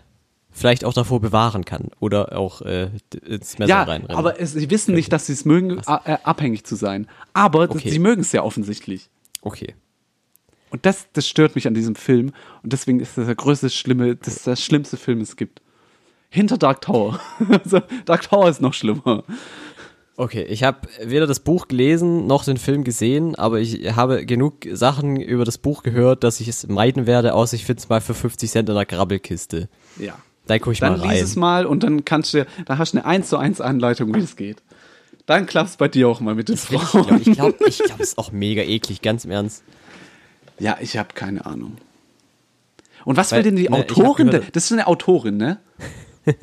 vielleicht 0.51 0.85
auch 0.85 0.93
davor 0.93 1.19
bewahren 1.19 1.65
kann 1.65 1.89
oder 1.99 2.37
auch 2.37 2.61
äh, 2.61 2.91
ins 3.25 3.57
Messer 3.59 3.69
Ja, 3.69 3.83
reinrennen. 3.83 4.15
aber 4.17 4.39
es, 4.39 4.53
sie 4.53 4.69
wissen 4.69 4.93
nicht, 4.93 5.11
dass 5.11 5.25
sie 5.25 5.33
es 5.33 5.45
mögen, 5.45 5.79
äh, 5.79 6.17
abhängig 6.23 6.63
zu 6.65 6.75
sein. 6.75 7.07
Aber 7.33 7.67
das- 7.67 7.77
Okay. 7.77 7.89
sie 7.89 7.99
mögen 7.99 8.21
es 8.21 8.31
ja 8.31 8.43
offensichtlich. 8.43 9.09
okay. 9.41 9.73
Und 10.73 10.87
das, 10.87 11.05
das 11.13 11.27
stört 11.27 11.53
mich 11.53 11.67
an 11.67 11.75
diesem 11.75 11.93
Film. 11.93 12.33
Und 12.63 12.73
deswegen 12.73 12.99
ist 12.99 13.15
das 13.15 13.27
der 13.27 13.35
größte 13.35 13.69
Schlimme, 13.69 14.15
das 14.15 14.37
ist 14.37 14.47
der 14.47 14.55
schlimmste 14.55 14.97
Film, 14.97 15.21
es 15.21 15.35
gibt. 15.35 15.61
Hinter 16.29 16.57
Dark 16.57 16.81
Tower. 16.81 17.19
also, 17.63 17.79
Dark 18.05 18.23
Tower 18.23 18.49
ist 18.49 18.59
noch 18.59 18.73
schlimmer. 18.73 19.23
Okay, 20.17 20.41
ich 20.45 20.63
habe 20.63 20.87
weder 21.03 21.27
das 21.27 21.41
Buch 21.41 21.67
gelesen 21.67 22.25
noch 22.25 22.43
den 22.43 22.57
Film 22.57 22.83
gesehen, 22.83 23.35
aber 23.35 23.59
ich 23.59 23.95
habe 23.95 24.25
genug 24.25 24.65
Sachen 24.71 25.17
über 25.21 25.45
das 25.45 25.59
Buch 25.59 25.83
gehört, 25.83 26.23
dass 26.23 26.39
ich 26.39 26.47
es 26.47 26.67
meiden 26.67 27.05
werde, 27.05 27.35
außer 27.35 27.55
ich 27.55 27.65
finde 27.65 27.81
es 27.81 27.89
mal 27.89 28.01
für 28.01 28.15
50 28.15 28.49
Cent 28.49 28.67
in 28.67 28.73
der 28.73 28.85
Grabbelkiste. 28.87 29.69
Ja. 29.99 30.17
Da 30.47 30.57
gucke 30.57 30.71
ich 30.73 30.79
Dann 30.79 30.99
mal 30.99 31.07
lies 31.07 31.17
rein. 31.19 31.23
es 31.23 31.35
mal 31.35 31.65
und 31.67 31.83
dann 31.83 32.03
kannst 32.03 32.33
du, 32.33 32.47
da 32.65 32.79
hast 32.79 32.93
du 32.93 32.97
eine 32.97 33.05
1 33.05 33.29
zu 33.29 33.37
1 33.37 33.61
Anleitung, 33.61 34.13
wie 34.15 34.19
es 34.19 34.35
geht. 34.35 34.63
Dann 35.27 35.45
klappt's 35.45 35.77
bei 35.77 35.87
dir 35.87 36.07
auch 36.09 36.19
mal 36.19 36.33
mit 36.33 36.49
den 36.49 36.55
Ich 36.55 36.67
glaube, 36.67 36.85
Frauen. 36.85 37.21
ich 37.21 37.31
glaube, 37.31 37.57
ich 37.67 37.77
glaub, 37.77 37.99
es 37.99 38.09
ist 38.09 38.17
auch 38.17 38.31
mega 38.31 38.63
eklig, 38.63 39.03
ganz 39.03 39.23
im 39.25 39.31
Ernst. 39.31 39.63
Ja, 40.59 40.77
ich 40.79 40.97
habe 40.97 41.09
keine 41.13 41.45
Ahnung. 41.45 41.77
Und 43.05 43.17
was 43.17 43.31
Weil, 43.31 43.39
will 43.39 43.43
denn 43.51 43.55
die 43.57 43.69
ne, 43.69 43.71
Autorin? 43.77 44.29
denn? 44.29 44.43
das 44.53 44.65
ist 44.65 44.71
eine 44.71 44.87
Autorin, 44.87 45.37
ne? 45.37 45.59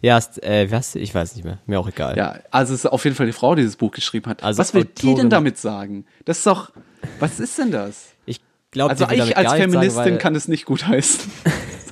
Ja, 0.00 0.20
äh, 0.42 0.70
was? 0.70 0.94
Ich 0.94 1.12
weiß 1.12 1.34
nicht 1.34 1.44
mehr. 1.44 1.58
Mir 1.66 1.80
auch 1.80 1.88
egal. 1.88 2.16
Ja, 2.16 2.38
also 2.52 2.72
es 2.72 2.84
ist 2.84 2.86
auf 2.86 3.02
jeden 3.04 3.16
Fall 3.16 3.26
die 3.26 3.32
Frau, 3.32 3.56
die 3.56 3.62
dieses 3.62 3.74
Buch 3.76 3.90
geschrieben 3.90 4.26
hat. 4.30 4.44
Also 4.44 4.58
was 4.58 4.74
will 4.74 4.84
die 4.84 5.06
Autorin- 5.08 5.16
denn 5.16 5.30
damit 5.30 5.58
sagen? 5.58 6.04
Das 6.24 6.38
ist 6.38 6.46
doch, 6.46 6.70
was 7.18 7.40
ist 7.40 7.58
denn 7.58 7.72
das? 7.72 8.10
Ich 8.26 8.40
glaube, 8.70 8.90
Also 8.92 9.08
ich 9.10 9.36
als 9.36 9.52
Feministin 9.54 10.18
kann 10.18 10.36
es 10.36 10.46
nicht 10.46 10.66
gut 10.66 10.86
heißen. 10.86 11.30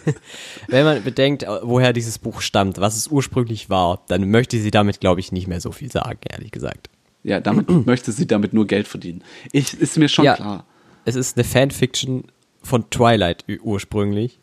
wenn 0.69 0.85
man 0.85 1.03
bedenkt, 1.03 1.45
woher 1.63 1.93
dieses 1.93 2.21
Buch 2.21 2.41
stammt, 2.43 2.79
was 2.79 2.97
es 2.97 3.09
ursprünglich 3.09 3.71
war, 3.71 4.05
dann 4.07 4.31
möchte 4.31 4.59
sie 4.61 4.71
damit, 4.71 5.01
glaube 5.01 5.19
ich, 5.19 5.33
nicht 5.33 5.49
mehr 5.49 5.61
so 5.61 5.73
viel 5.73 5.91
sagen, 5.91 6.21
ehrlich 6.31 6.53
gesagt. 6.53 6.91
Ja, 7.25 7.41
damit 7.41 7.69
möchte 7.87 8.13
sie 8.13 8.29
damit 8.29 8.53
nur 8.55 8.69
Geld 8.69 8.87
verdienen. 8.87 9.25
Ich, 9.51 9.75
ist 9.81 9.99
mir 9.99 10.09
schon 10.09 10.27
Ja. 10.27 10.35
klar. 10.37 10.65
Es 11.07 11.15
ist 11.15 11.37
eine 11.37 11.45
Fanfiction 11.45 12.25
von 12.63 12.91
Twilight 12.91 13.45
ursprünglich, 13.63 14.39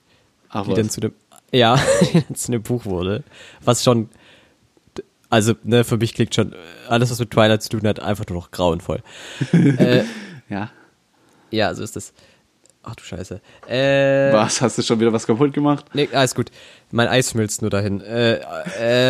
Aber 0.49 0.69
die 0.69 0.81
dann 0.81 0.89
zu 0.89 1.01
dem, 1.01 1.13
ja, 1.51 1.79
die 2.01 2.21
dann 2.21 2.35
zu 2.35 2.51
einem 2.51 2.63
Buch 2.63 2.85
wurde, 2.85 3.23
was 3.63 3.83
schon, 3.83 4.09
also 5.29 5.53
ne, 5.63 5.83
für 5.83 5.97
mich 5.97 6.15
klingt 6.15 6.33
schon 6.33 6.55
alles, 6.87 7.11
was 7.11 7.19
mit 7.19 7.31
Twilight 7.31 7.61
zu 7.61 7.69
tun 7.69 7.87
hat, 7.87 7.99
einfach 7.99 8.25
nur 8.27 8.39
noch 8.39 8.51
grauenvoll. 8.51 9.03
äh, 9.51 10.05
ja. 10.49 10.71
ja, 11.51 11.75
so 11.75 11.83
ist 11.83 11.95
das. 11.95 12.13
Ach 12.83 12.95
du 12.95 13.03
Scheiße. 13.03 13.39
Äh, 13.67 14.33
Was, 14.33 14.61
hast 14.61 14.77
du 14.77 14.81
schon 14.81 14.99
wieder 14.99 15.13
was 15.13 15.25
kaputt 15.25 15.53
gemacht? 15.53 15.85
Nee, 15.93 16.09
alles 16.11 16.35
gut. 16.35 16.51
Mein 16.91 17.07
Eis 17.07 17.31
schmilzt 17.31 17.61
nur 17.61 17.71
dahin. 17.71 18.01
Äh, 18.01 18.41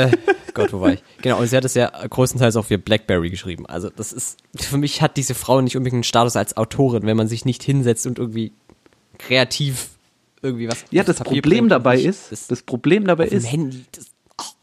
äh, 0.05 0.11
Gott, 0.53 0.71
wo 0.71 0.79
war 0.79 0.93
ich? 0.93 1.03
Genau, 1.23 1.39
und 1.39 1.47
sie 1.47 1.57
hat 1.57 1.65
es 1.65 1.73
ja 1.73 1.89
größtenteils 1.89 2.55
auch 2.55 2.65
für 2.65 2.77
Blackberry 2.77 3.31
geschrieben. 3.31 3.65
Also 3.65 3.89
das 3.89 4.13
ist, 4.13 4.37
für 4.55 4.77
mich 4.77 5.01
hat 5.01 5.17
diese 5.17 5.33
Frau 5.33 5.59
nicht 5.61 5.75
unbedingt 5.75 5.95
einen 5.95 6.03
Status 6.03 6.35
als 6.35 6.55
Autorin, 6.55 7.07
wenn 7.07 7.17
man 7.17 7.27
sich 7.27 7.45
nicht 7.45 7.63
hinsetzt 7.63 8.05
und 8.05 8.19
irgendwie 8.19 8.51
kreativ 9.17 9.89
irgendwie 10.43 10.69
was. 10.69 10.85
Ja, 10.91 11.03
das 11.03 11.17
Papier 11.17 11.41
Problem 11.41 11.61
bringt, 11.61 11.71
dabei 11.71 11.99
ist, 11.99 12.31
das, 12.31 12.47
das 12.47 12.61
Problem 12.61 13.05
dabei 13.05 13.27
ist, 13.27 13.51
Handy. 13.51 13.85
Das, 13.91 14.11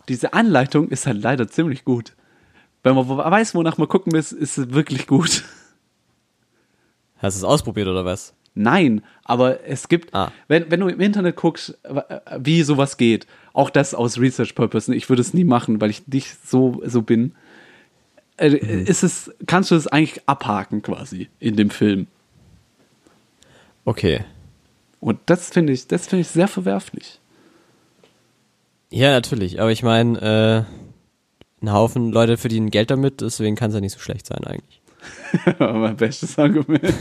diese 0.09 0.33
Anleitung 0.35 0.89
ist 0.89 1.07
halt 1.07 1.21
leider 1.21 1.49
ziemlich 1.49 1.85
gut. 1.85 2.15
Wenn 2.83 2.95
man 2.95 3.09
weiß, 3.09 3.55
wonach 3.55 3.77
man 3.77 3.89
gucken 3.89 4.13
muss, 4.15 4.33
ist 4.33 4.57
es 4.57 4.73
wirklich 4.73 5.07
gut. 5.07 5.45
hast 7.19 7.37
du 7.37 7.39
es 7.41 7.45
ausprobiert 7.45 7.89
oder 7.89 8.05
was? 8.05 8.35
Nein, 8.55 9.03
aber 9.25 9.65
es 9.65 9.89
gibt, 9.89 10.13
Ah. 10.15 10.33
wenn, 10.49 10.71
wenn 10.71 10.81
du 10.81 10.89
im 10.89 11.01
Internet 11.01 11.37
guckst, 11.37 11.79
äh, 11.85 12.21
wie 12.39 12.63
sowas 12.63 12.97
geht, 12.97 13.27
auch 13.53 13.71
das 13.71 13.95
aus 13.95 14.19
Research 14.19 14.55
Purpose, 14.55 14.93
ich 14.95 15.09
würde 15.09 15.23
es 15.23 15.35
nie 15.35 15.45
machen, 15.45 15.81
weil 15.81 15.91
ich 15.91 16.07
nicht 16.09 16.37
so, 16.47 16.83
so 16.85 17.03
bin, 17.03 17.35
äh, 18.37 18.49
ist 18.57 19.03
es, 19.03 19.31
kannst 19.47 19.71
du 19.71 19.77
es 19.77 19.87
eigentlich 19.87 20.23
abhaken 20.27 20.83
quasi 20.83 21.29
in 21.39 21.57
dem 21.57 21.71
Film. 21.71 22.07
Okay. 23.85 24.25
Und 25.01 25.19
das 25.27 25.49
finde 25.51 25.73
ich, 25.73 25.87
das 25.87 26.07
finde 26.07 26.23
ich 26.23 26.29
sehr 26.29 26.49
verwerflich. 26.49 27.19
Ja, 28.91 29.11
natürlich. 29.13 29.61
Aber 29.61 29.71
ich 29.71 29.83
meine, 29.83 30.67
äh, 31.61 31.65
ein 31.65 31.73
Haufen 31.73 32.13
Leute 32.13 32.37
verdienen 32.37 32.71
Geld 32.71 32.91
damit, 32.91 33.21
deswegen 33.21 33.57
kann 33.57 33.71
es 33.71 33.75
ja 33.75 33.81
nicht 33.81 33.93
so 33.93 34.01
schlecht 34.01 34.27
sein 34.27 34.45
eigentlich. 34.45 34.81
mein 35.59 35.97
bestes 35.97 36.39
Argument. 36.39 36.83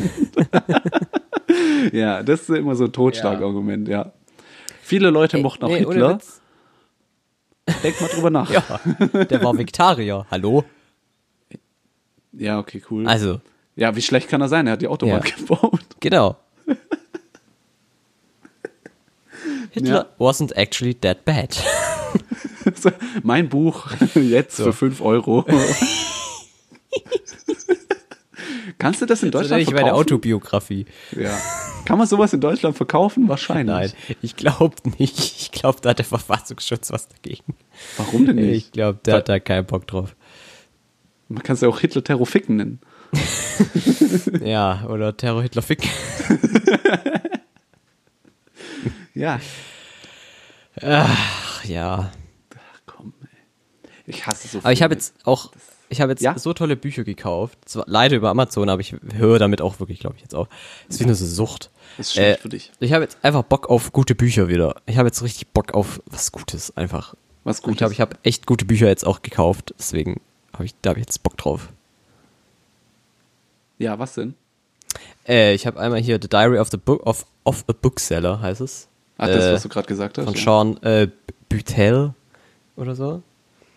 ja, 1.91 2.23
das 2.23 2.41
ist 2.41 2.49
immer 2.49 2.75
so 2.75 2.85
ein 2.85 2.91
Totschlagargument, 2.93 3.87
ja. 3.87 4.11
Viele 4.81 5.09
Leute 5.09 5.37
mochten 5.37 5.65
auch 5.65 5.69
Nee, 5.69 5.79
Hitler. 5.79 6.19
Denk 7.83 8.01
mal 8.01 8.07
drüber 8.07 8.29
nach. 8.29 8.49
Ja, 9.13 9.23
der 9.25 9.43
war 9.43 9.57
Vegetarier. 9.57 10.25
Hallo? 10.31 10.63
Ja, 12.31 12.59
okay, 12.59 12.81
cool. 12.89 13.07
Also, 13.07 13.41
ja, 13.75 13.95
wie 13.95 14.01
schlecht 14.01 14.29
kann 14.29 14.41
er 14.41 14.49
sein? 14.49 14.67
Er 14.67 14.73
hat 14.73 14.81
die 14.81 14.87
Autobahn 14.87 15.21
Ja. 15.23 15.35
gebaut. 15.35 15.79
genau. 15.99 16.37
Hitler 19.71 20.07
wasn't 20.17 20.51
actually 20.55 20.95
that 20.95 21.23
bad. 21.25 21.55
mein 23.23 23.49
Buch 23.49 23.87
jetzt 24.15 24.57
für 24.57 24.73
5 24.73 25.01
Euro. 25.01 25.45
Kannst 28.79 29.01
du 29.01 29.05
das 29.05 29.21
in 29.21 29.29
Das 29.31 29.41
Deutschland 29.41 29.65
meine 29.65 29.77
verkaufen? 29.81 29.99
Autobiografie. 30.01 30.85
Ja. 31.15 31.37
Kann 31.85 31.97
man 31.97 32.07
sowas 32.07 32.33
in 32.33 32.41
Deutschland 32.41 32.75
verkaufen? 32.77 33.27
Wahrscheinlich. 33.27 33.67
Nein, 33.67 33.91
ich 34.21 34.35
glaube 34.35 34.75
nicht. 34.97 35.19
Ich 35.19 35.51
glaube, 35.51 35.79
da 35.81 35.89
hat 35.89 35.99
der 35.99 36.05
Verfassungsschutz 36.05 36.89
was 36.91 37.07
dagegen. 37.09 37.55
Warum 37.97 38.25
denn 38.25 38.37
nicht? 38.37 38.67
Ich 38.67 38.71
glaube, 38.71 38.99
der 39.05 39.15
hat 39.17 39.29
da 39.29 39.39
keinen 39.39 39.65
Bock 39.65 39.85
drauf. 39.85 40.15
Man 41.27 41.43
kann 41.43 41.53
es 41.55 41.61
ja 41.61 41.67
auch 41.67 41.79
Hitler 41.79 42.03
Terror 42.03 42.25
ficken 42.25 42.55
nennen. 42.55 42.79
Ja, 44.43 44.85
oder 44.87 45.15
Terror 45.15 45.41
Hitler 45.43 45.61
Fick. 45.61 45.87
Ja. 49.13 49.39
Ach 50.81 51.65
ja. 51.65 52.11
Komm, 52.85 53.13
ey. 53.21 53.27
Ich 54.05 54.25
hasse 54.25 54.47
so 54.47 54.59
Aber 54.59 54.71
ich 54.71 54.81
habe 54.81 54.93
jetzt 54.93 55.13
auch, 55.25 55.51
ich 55.89 56.01
habe 56.01 56.11
jetzt 56.11 56.21
Ja? 56.21 56.37
so 56.37 56.53
tolle 56.53 56.75
Bücher 56.75 57.03
gekauft. 57.03 57.57
Zwar 57.65 57.83
leider 57.87 58.15
über 58.15 58.29
Amazon, 58.29 58.69
aber 58.69 58.81
ich 58.81 58.95
höre 59.13 59.39
damit 59.39 59.61
auch 59.61 59.79
wirklich, 59.79 59.99
glaube 59.99 60.15
ich, 60.17 60.21
jetzt 60.21 60.35
auf. 60.35 60.47
Das 60.87 60.95
ist 60.95 60.99
wie 61.01 61.05
eine 61.05 61.15
Sucht. 61.15 61.69
Ist 61.97 62.13
schlecht 62.13 62.39
Äh, 62.39 62.41
für 62.41 62.49
dich. 62.49 62.71
Ich 62.79 62.93
habe 62.93 63.03
jetzt 63.03 63.17
einfach 63.23 63.43
Bock 63.43 63.69
auf 63.69 63.91
gute 63.91 64.15
Bücher 64.15 64.47
wieder. 64.47 64.75
Ich 64.85 64.97
habe 64.97 65.07
jetzt 65.07 65.21
richtig 65.23 65.47
Bock 65.49 65.73
auf 65.73 66.01
was 66.05 66.31
Gutes 66.31 66.75
einfach. 66.77 67.15
Was 67.43 67.59
Und 67.59 67.63
gut 67.63 67.71
Ich 67.73 67.77
glaube, 67.79 67.93
ich 67.93 68.01
habe 68.01 68.17
echt 68.23 68.45
gute 68.45 68.65
Bücher 68.65 68.87
jetzt 68.87 69.05
auch 69.05 69.21
gekauft. 69.21 69.73
Deswegen 69.79 70.21
habe 70.53 70.65
ich, 70.65 70.75
da 70.81 70.91
habe 70.91 70.99
ich 70.99 71.05
jetzt 71.05 71.23
Bock 71.23 71.37
drauf. 71.37 71.69
Ja, 73.77 73.97
was 73.97 74.13
denn? 74.13 74.35
Äh, 75.27 75.53
ich 75.53 75.65
habe 75.65 75.79
einmal 75.79 75.99
hier 76.01 76.19
The 76.21 76.27
Diary 76.29 76.59
of 76.59 76.69
the 76.69 76.77
Book 76.77 77.05
of, 77.05 77.25
of 77.43 77.63
a 77.67 77.73
Bookseller 77.73 78.41
heißt 78.41 78.61
es. 78.61 78.87
Ach, 79.17 79.27
das, 79.27 79.45
Äh, 79.45 79.53
was 79.53 79.63
du 79.63 79.69
gerade 79.69 79.87
gesagt 79.87 80.17
hast. 80.17 80.25
von 80.25 80.33
ja. 80.33 80.41
Sean 80.41 80.77
äh, 80.83 81.07
Butel 81.49 82.13
oder 82.75 82.95
so. 82.95 83.21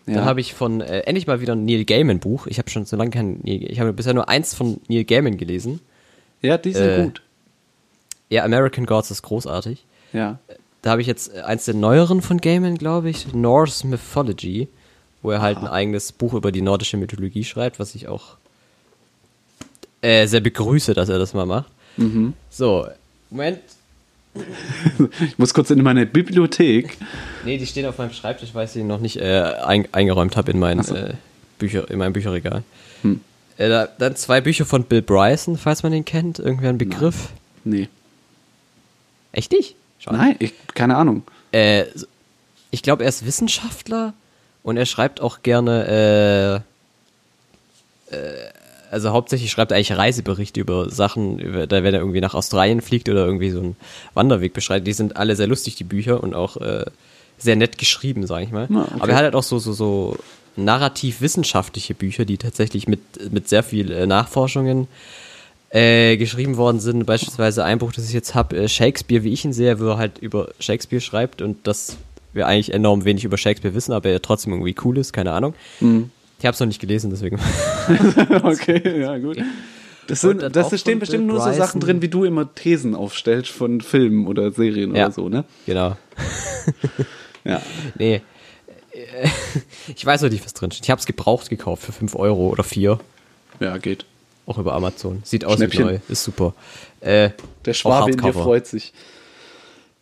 Ja. 0.05 0.15
Dann 0.15 0.25
habe 0.25 0.41
ich 0.41 0.53
von 0.53 0.81
äh, 0.81 0.99
endlich 1.01 1.27
mal 1.27 1.39
wieder 1.39 1.53
ein 1.55 1.65
Neil 1.65 1.85
Gaiman 1.85 2.19
Buch. 2.19 2.47
Ich 2.47 2.57
habe 2.57 2.69
schon 2.69 2.85
so 2.85 2.97
lange 2.97 3.11
kein 3.11 3.39
Neil, 3.43 3.63
ich 3.63 3.79
habe 3.79 3.93
bisher 3.93 4.13
nur 4.13 4.27
eins 4.27 4.53
von 4.53 4.81
Neil 4.87 5.05
Gaiman 5.05 5.37
gelesen. 5.37 5.79
Ja, 6.41 6.57
die 6.57 6.73
sind 6.73 6.89
äh, 6.89 7.03
gut. 7.03 7.21
Ja, 8.29 8.43
American 8.43 8.85
Gods 8.85 9.11
ist 9.11 9.21
großartig. 9.21 9.85
Ja. 10.11 10.39
Da 10.81 10.91
habe 10.91 11.01
ich 11.01 11.07
jetzt 11.07 11.33
äh, 11.33 11.41
eins 11.41 11.65
der 11.65 11.75
neueren 11.75 12.21
von 12.21 12.39
Gaiman, 12.39 12.77
glaube 12.77 13.09
ich, 13.09 13.33
Norse 13.33 13.87
Mythology, 13.87 14.67
wo 15.21 15.31
er 15.31 15.41
halt 15.41 15.57
ein 15.57 15.67
eigenes 15.67 16.11
Buch 16.11 16.33
über 16.33 16.51
die 16.51 16.61
nordische 16.61 16.97
Mythologie 16.97 17.45
schreibt, 17.45 17.79
was 17.79 17.95
ich 17.95 18.09
auch 18.09 18.35
äh, 20.01 20.27
sehr 20.27 20.41
begrüße, 20.41 20.93
dass 20.93 21.07
er 21.07 21.17
das 21.17 21.33
mal 21.33 21.45
macht. 21.45 21.71
Mhm. 21.95 22.33
So, 22.49 22.87
Moment. 23.29 23.59
Ich 25.21 25.37
muss 25.37 25.53
kurz 25.53 25.69
in 25.69 25.81
meine 25.83 26.05
Bibliothek. 26.05 26.97
Nee, 27.45 27.57
die 27.57 27.67
stehen 27.67 27.85
auf 27.85 27.97
meinem 27.97 28.13
Schreibtisch, 28.13 28.53
weil 28.53 28.65
ich 28.65 28.71
sie 28.71 28.83
noch 28.83 28.99
nicht 28.99 29.17
äh, 29.17 29.53
ein, 29.63 29.87
eingeräumt 29.91 30.37
habe 30.37 30.51
in 30.51 30.59
mein, 30.59 30.81
so. 30.81 30.95
äh, 30.95 31.13
Bücher, 31.59 31.89
in 31.89 31.99
meinem 31.99 32.13
Bücherregal. 32.13 32.63
Hm. 33.03 33.21
Äh, 33.57 33.69
da, 33.69 33.87
dann 33.97 34.15
zwei 34.15 34.41
Bücher 34.41 34.65
von 34.65 34.85
Bill 34.85 35.01
Bryson, 35.01 35.57
falls 35.57 35.83
man 35.83 35.91
den 35.91 36.05
kennt. 36.05 36.39
Irgendwer 36.39 36.69
ein 36.69 36.77
Begriff. 36.77 37.29
Nee. 37.63 37.89
Echt 39.31 39.51
nicht? 39.51 39.75
Schade. 39.99 40.17
Nein, 40.17 40.35
ich, 40.39 40.53
keine 40.73 40.95
Ahnung. 40.95 41.23
Äh, 41.51 41.85
ich 42.71 42.81
glaube, 42.81 43.03
er 43.03 43.09
ist 43.09 43.25
Wissenschaftler 43.25 44.13
und 44.63 44.77
er 44.77 44.85
schreibt 44.85 45.21
auch 45.21 45.43
gerne, 45.43 46.63
äh, 48.11 48.15
äh, 48.15 48.49
also 48.93 49.09
hauptsächlich 49.09 49.51
schreibt 49.51 49.71
er 49.71 49.77
eigentlich 49.77 49.97
Reiseberichte 49.97 50.59
über 50.59 50.89
Sachen, 50.89 51.39
über, 51.39 51.67
da 51.67 51.83
wenn 51.83 51.93
er 51.93 51.99
irgendwie 51.99 52.21
nach 52.21 52.35
Australien 52.35 52.81
fliegt 52.81 53.09
oder 53.09 53.25
irgendwie 53.25 53.49
so 53.49 53.59
einen 53.59 53.75
Wanderweg 54.13 54.53
beschreitet. 54.53 54.87
Die 54.87 54.93
sind 54.93 55.17
alle 55.17 55.35
sehr 55.35 55.47
lustig, 55.47 55.75
die 55.75 55.83
Bücher, 55.83 56.23
und 56.23 56.33
auch 56.33 56.57
äh, 56.57 56.85
sehr 57.37 57.55
nett 57.55 57.77
geschrieben, 57.77 58.25
sage 58.27 58.45
ich 58.45 58.51
mal. 58.51 58.67
Ah, 58.71 58.83
okay. 58.83 58.99
Aber 58.99 59.09
er 59.09 59.15
hat 59.17 59.23
halt 59.23 59.35
auch 59.35 59.43
so, 59.43 59.59
so, 59.59 59.73
so 59.73 60.17
narrativ-wissenschaftliche 60.55 61.95
Bücher, 61.95 62.25
die 62.25 62.37
tatsächlich 62.37 62.87
mit, 62.87 63.31
mit 63.31 63.49
sehr 63.49 63.63
viel 63.63 63.91
äh, 63.91 64.05
Nachforschungen 64.05 64.87
äh, 65.69 66.17
geschrieben 66.17 66.57
worden 66.57 66.79
sind. 66.79 67.05
Beispielsweise 67.05 67.63
ein 67.63 67.79
Buch, 67.79 67.91
das 67.91 68.07
ich 68.07 68.13
jetzt 68.13 68.35
habe, 68.35 68.55
äh, 68.55 68.69
Shakespeare, 68.69 69.23
wie 69.23 69.33
ich 69.33 69.43
ihn 69.43 69.53
sehe, 69.53 69.79
wo 69.79 69.85
er 69.89 69.97
halt 69.97 70.19
über 70.19 70.49
Shakespeare 70.59 71.01
schreibt 71.01 71.41
und 71.41 71.65
dass 71.67 71.97
wir 72.33 72.47
eigentlich 72.47 72.73
enorm 72.73 73.05
wenig 73.05 73.23
über 73.25 73.37
Shakespeare 73.37 73.73
wissen, 73.75 73.91
aber 73.91 74.09
er 74.09 74.21
trotzdem 74.21 74.53
irgendwie 74.53 74.75
cool 74.83 74.97
ist, 74.97 75.13
keine 75.13 75.31
Ahnung. 75.31 75.53
Mhm. 75.79 76.11
Ich 76.43 76.45
habe 76.45 76.55
es 76.55 76.59
noch 76.59 76.67
nicht 76.67 76.81
gelesen, 76.81 77.09
deswegen. 77.09 77.39
okay, 78.43 78.99
ja, 78.99 79.17
gut. 79.17 79.37
Das, 80.07 80.19
sind, 80.19 80.41
das 80.53 80.77
stehen 80.77 80.99
bestimmt 80.99 81.25
nur 81.25 81.39
so. 81.39 81.53
Sachen 81.53 81.79
drin, 81.79 82.01
wie 82.01 82.09
du 82.09 82.25
immer 82.25 82.53
Thesen 82.53 82.95
aufstellst 82.95 83.49
von 83.49 83.79
Filmen 83.79 84.27
oder 84.27 84.51
Serien 84.51 84.93
Ja. 84.93 85.05
oder 85.05 85.13
so, 85.13 85.29
ne? 85.29 85.45
genau. 85.65 85.95
Ja. 87.45 87.61
Nee. 87.97 88.21
Ich 89.95 90.05
weiß 90.05 90.21
noch 90.23 90.29
nicht, 90.29 90.43
was 90.43 90.53
drin 90.53 90.69
steht. 90.71 90.83
Ich 90.83 90.91
habe 90.91 90.99
es 90.99 91.05
gebraucht 91.05 91.49
gekauft 91.49 91.83
für 91.83 91.93
5 91.93 92.13
Euro 92.15 92.49
oder 92.49 92.65
4. 92.65 92.99
Ja, 93.61 93.77
geht. 93.77 94.05
Auch 94.45 94.57
über 94.57 94.73
Amazon. 94.73 95.21
Sieht 95.23 95.45
aus 95.45 95.61
wie 95.61 95.79
neu. 95.79 95.99
Ist 96.09 96.25
super. 96.25 96.53
Äh, 96.99 97.29
Der 97.63 97.73
Schwabe 97.73 98.11
in 98.11 98.17
dir 98.17 98.33
freut 98.33 98.67
sich. 98.67 98.91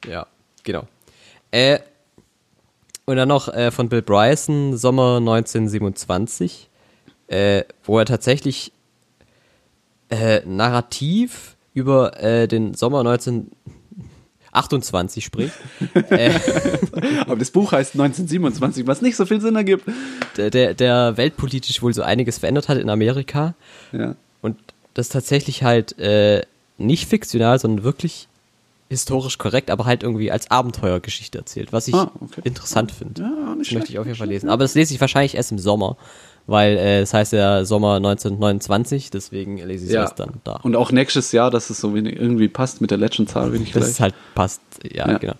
Ja, 0.07 0.25
genau. 0.63 0.87
Äh, 1.51 1.81
und 3.05 3.17
dann 3.17 3.27
noch 3.27 3.53
äh, 3.53 3.71
von 3.71 3.89
Bill 3.89 4.01
Bryson, 4.01 4.77
Sommer 4.77 5.17
1927, 5.17 6.69
äh, 7.27 7.63
wo 7.83 7.99
er 7.99 8.05
tatsächlich 8.05 8.71
äh, 10.09 10.41
narrativ 10.45 11.57
über 11.73 12.21
äh, 12.21 12.47
den 12.47 12.73
Sommer 12.73 12.99
1928 12.99 15.23
spricht. 15.23 15.53
äh, 16.09 16.33
Aber 17.21 17.37
das 17.37 17.51
Buch 17.51 17.71
heißt 17.71 17.93
1927, 17.93 18.85
was 18.87 19.01
nicht 19.01 19.15
so 19.15 19.25
viel 19.25 19.39
Sinn 19.41 19.55
ergibt. 19.55 19.85
der, 20.37 20.49
der, 20.49 20.73
der 20.73 21.17
weltpolitisch 21.17 21.81
wohl 21.81 21.93
so 21.93 22.01
einiges 22.01 22.39
verändert 22.39 22.69
hat 22.69 22.77
in 22.77 22.89
Amerika. 22.89 23.55
Ja. 23.91 24.15
Und 24.41 24.57
das 24.93 25.09
tatsächlich 25.09 25.63
halt 25.63 25.97
äh, 25.99 26.41
nicht 26.77 27.07
fiktional, 27.07 27.59
sondern 27.59 27.85
wirklich 27.85 28.27
historisch 28.91 29.37
korrekt, 29.37 29.71
aber 29.71 29.85
halt 29.85 30.03
irgendwie 30.03 30.31
als 30.31 30.51
Abenteuergeschichte 30.51 31.37
erzählt, 31.37 31.71
was 31.71 31.87
ich 31.87 31.95
Ah, 31.95 32.11
okay. 32.19 32.41
interessant 32.43 32.91
finde. 32.91 33.21
Ja, 33.21 33.55
nicht 33.55 33.71
das 33.71 33.75
möchte 33.75 33.91
ich 33.93 33.99
auf 33.99 34.05
jeden 34.05 34.17
Fall 34.17 34.27
lesen. 34.27 34.49
Aber 34.49 34.63
das 34.65 34.75
lese 34.75 34.93
ich 34.93 34.99
wahrscheinlich 34.99 35.35
erst 35.35 35.51
im 35.53 35.59
Sommer, 35.59 35.95
weil 36.45 36.75
äh, 36.77 36.99
es 36.99 37.13
heißt 37.13 37.31
ja 37.31 37.63
Sommer 37.63 37.95
1929, 37.95 39.09
deswegen 39.09 39.57
lese 39.57 39.85
ich 39.85 39.89
es 39.91 39.95
Ja. 39.95 40.01
erst 40.01 40.19
dann 40.19 40.41
da. 40.43 40.59
Und 40.63 40.75
auch 40.75 40.91
nächstes 40.91 41.31
Jahr, 41.31 41.49
dass 41.49 41.69
es 41.69 41.79
so 41.79 41.95
irgendwie 41.95 42.49
passt 42.49 42.81
mit 42.81 42.91
der 42.91 42.97
Legendzahl, 42.97 43.49
bin 43.51 43.63
ich 43.63 43.71
das 43.71 43.79
gleich. 43.83 43.91
ist 43.91 43.99
halt 44.01 44.15
passt, 44.35 44.61
ja, 44.83 45.07
Ja. 45.09 45.17
genau. 45.17 45.35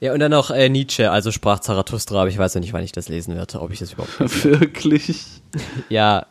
Ja, 0.00 0.12
und 0.12 0.18
dann 0.18 0.32
noch 0.32 0.50
äh, 0.50 0.68
Nietzsche, 0.68 1.10
also 1.12 1.30
sprach 1.30 1.60
Zarathustra, 1.60 2.20
aber 2.22 2.28
ich 2.28 2.36
weiß 2.36 2.56
noch 2.56 2.60
nicht, 2.60 2.72
wann 2.72 2.82
ich 2.82 2.90
das 2.92 3.08
lesen 3.08 3.36
werde, 3.36 3.60
ob 3.60 3.70
ich 3.72 3.78
das 3.78 3.92
überhaupt 3.92 4.18
Wirklich. 4.44 5.24
Ja, 5.88 6.26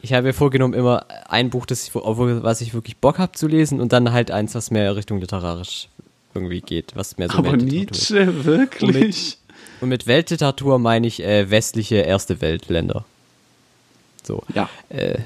ich 0.00 0.12
habe 0.12 0.28
mir 0.28 0.32
vorgenommen, 0.32 0.74
immer 0.74 1.06
ein 1.28 1.50
Buch, 1.50 1.66
das 1.66 1.86
ich, 1.86 1.94
was 1.94 2.60
ich 2.60 2.74
wirklich 2.74 2.96
Bock 2.98 3.18
habe 3.18 3.32
zu 3.32 3.46
lesen 3.48 3.80
und 3.80 3.92
dann 3.92 4.12
halt 4.12 4.30
eins, 4.30 4.54
was 4.54 4.70
mehr 4.70 4.94
Richtung 4.96 5.20
literarisch 5.20 5.88
irgendwie 6.34 6.60
geht, 6.60 6.94
was 6.94 7.18
mehr 7.18 7.28
so 7.28 7.38
Aber. 7.38 7.56
Nietzsche, 7.56 8.44
wirklich. 8.44 9.38
Und 9.80 9.88
mit 9.88 10.06
Weltliteratur 10.06 10.78
meine 10.78 11.06
ich 11.06 11.22
äh, 11.22 11.50
westliche 11.50 11.96
erste 11.96 12.40
Weltländer. 12.40 13.04
So. 14.24 14.42
Ja, 14.54 14.68
Äh, 14.88 15.18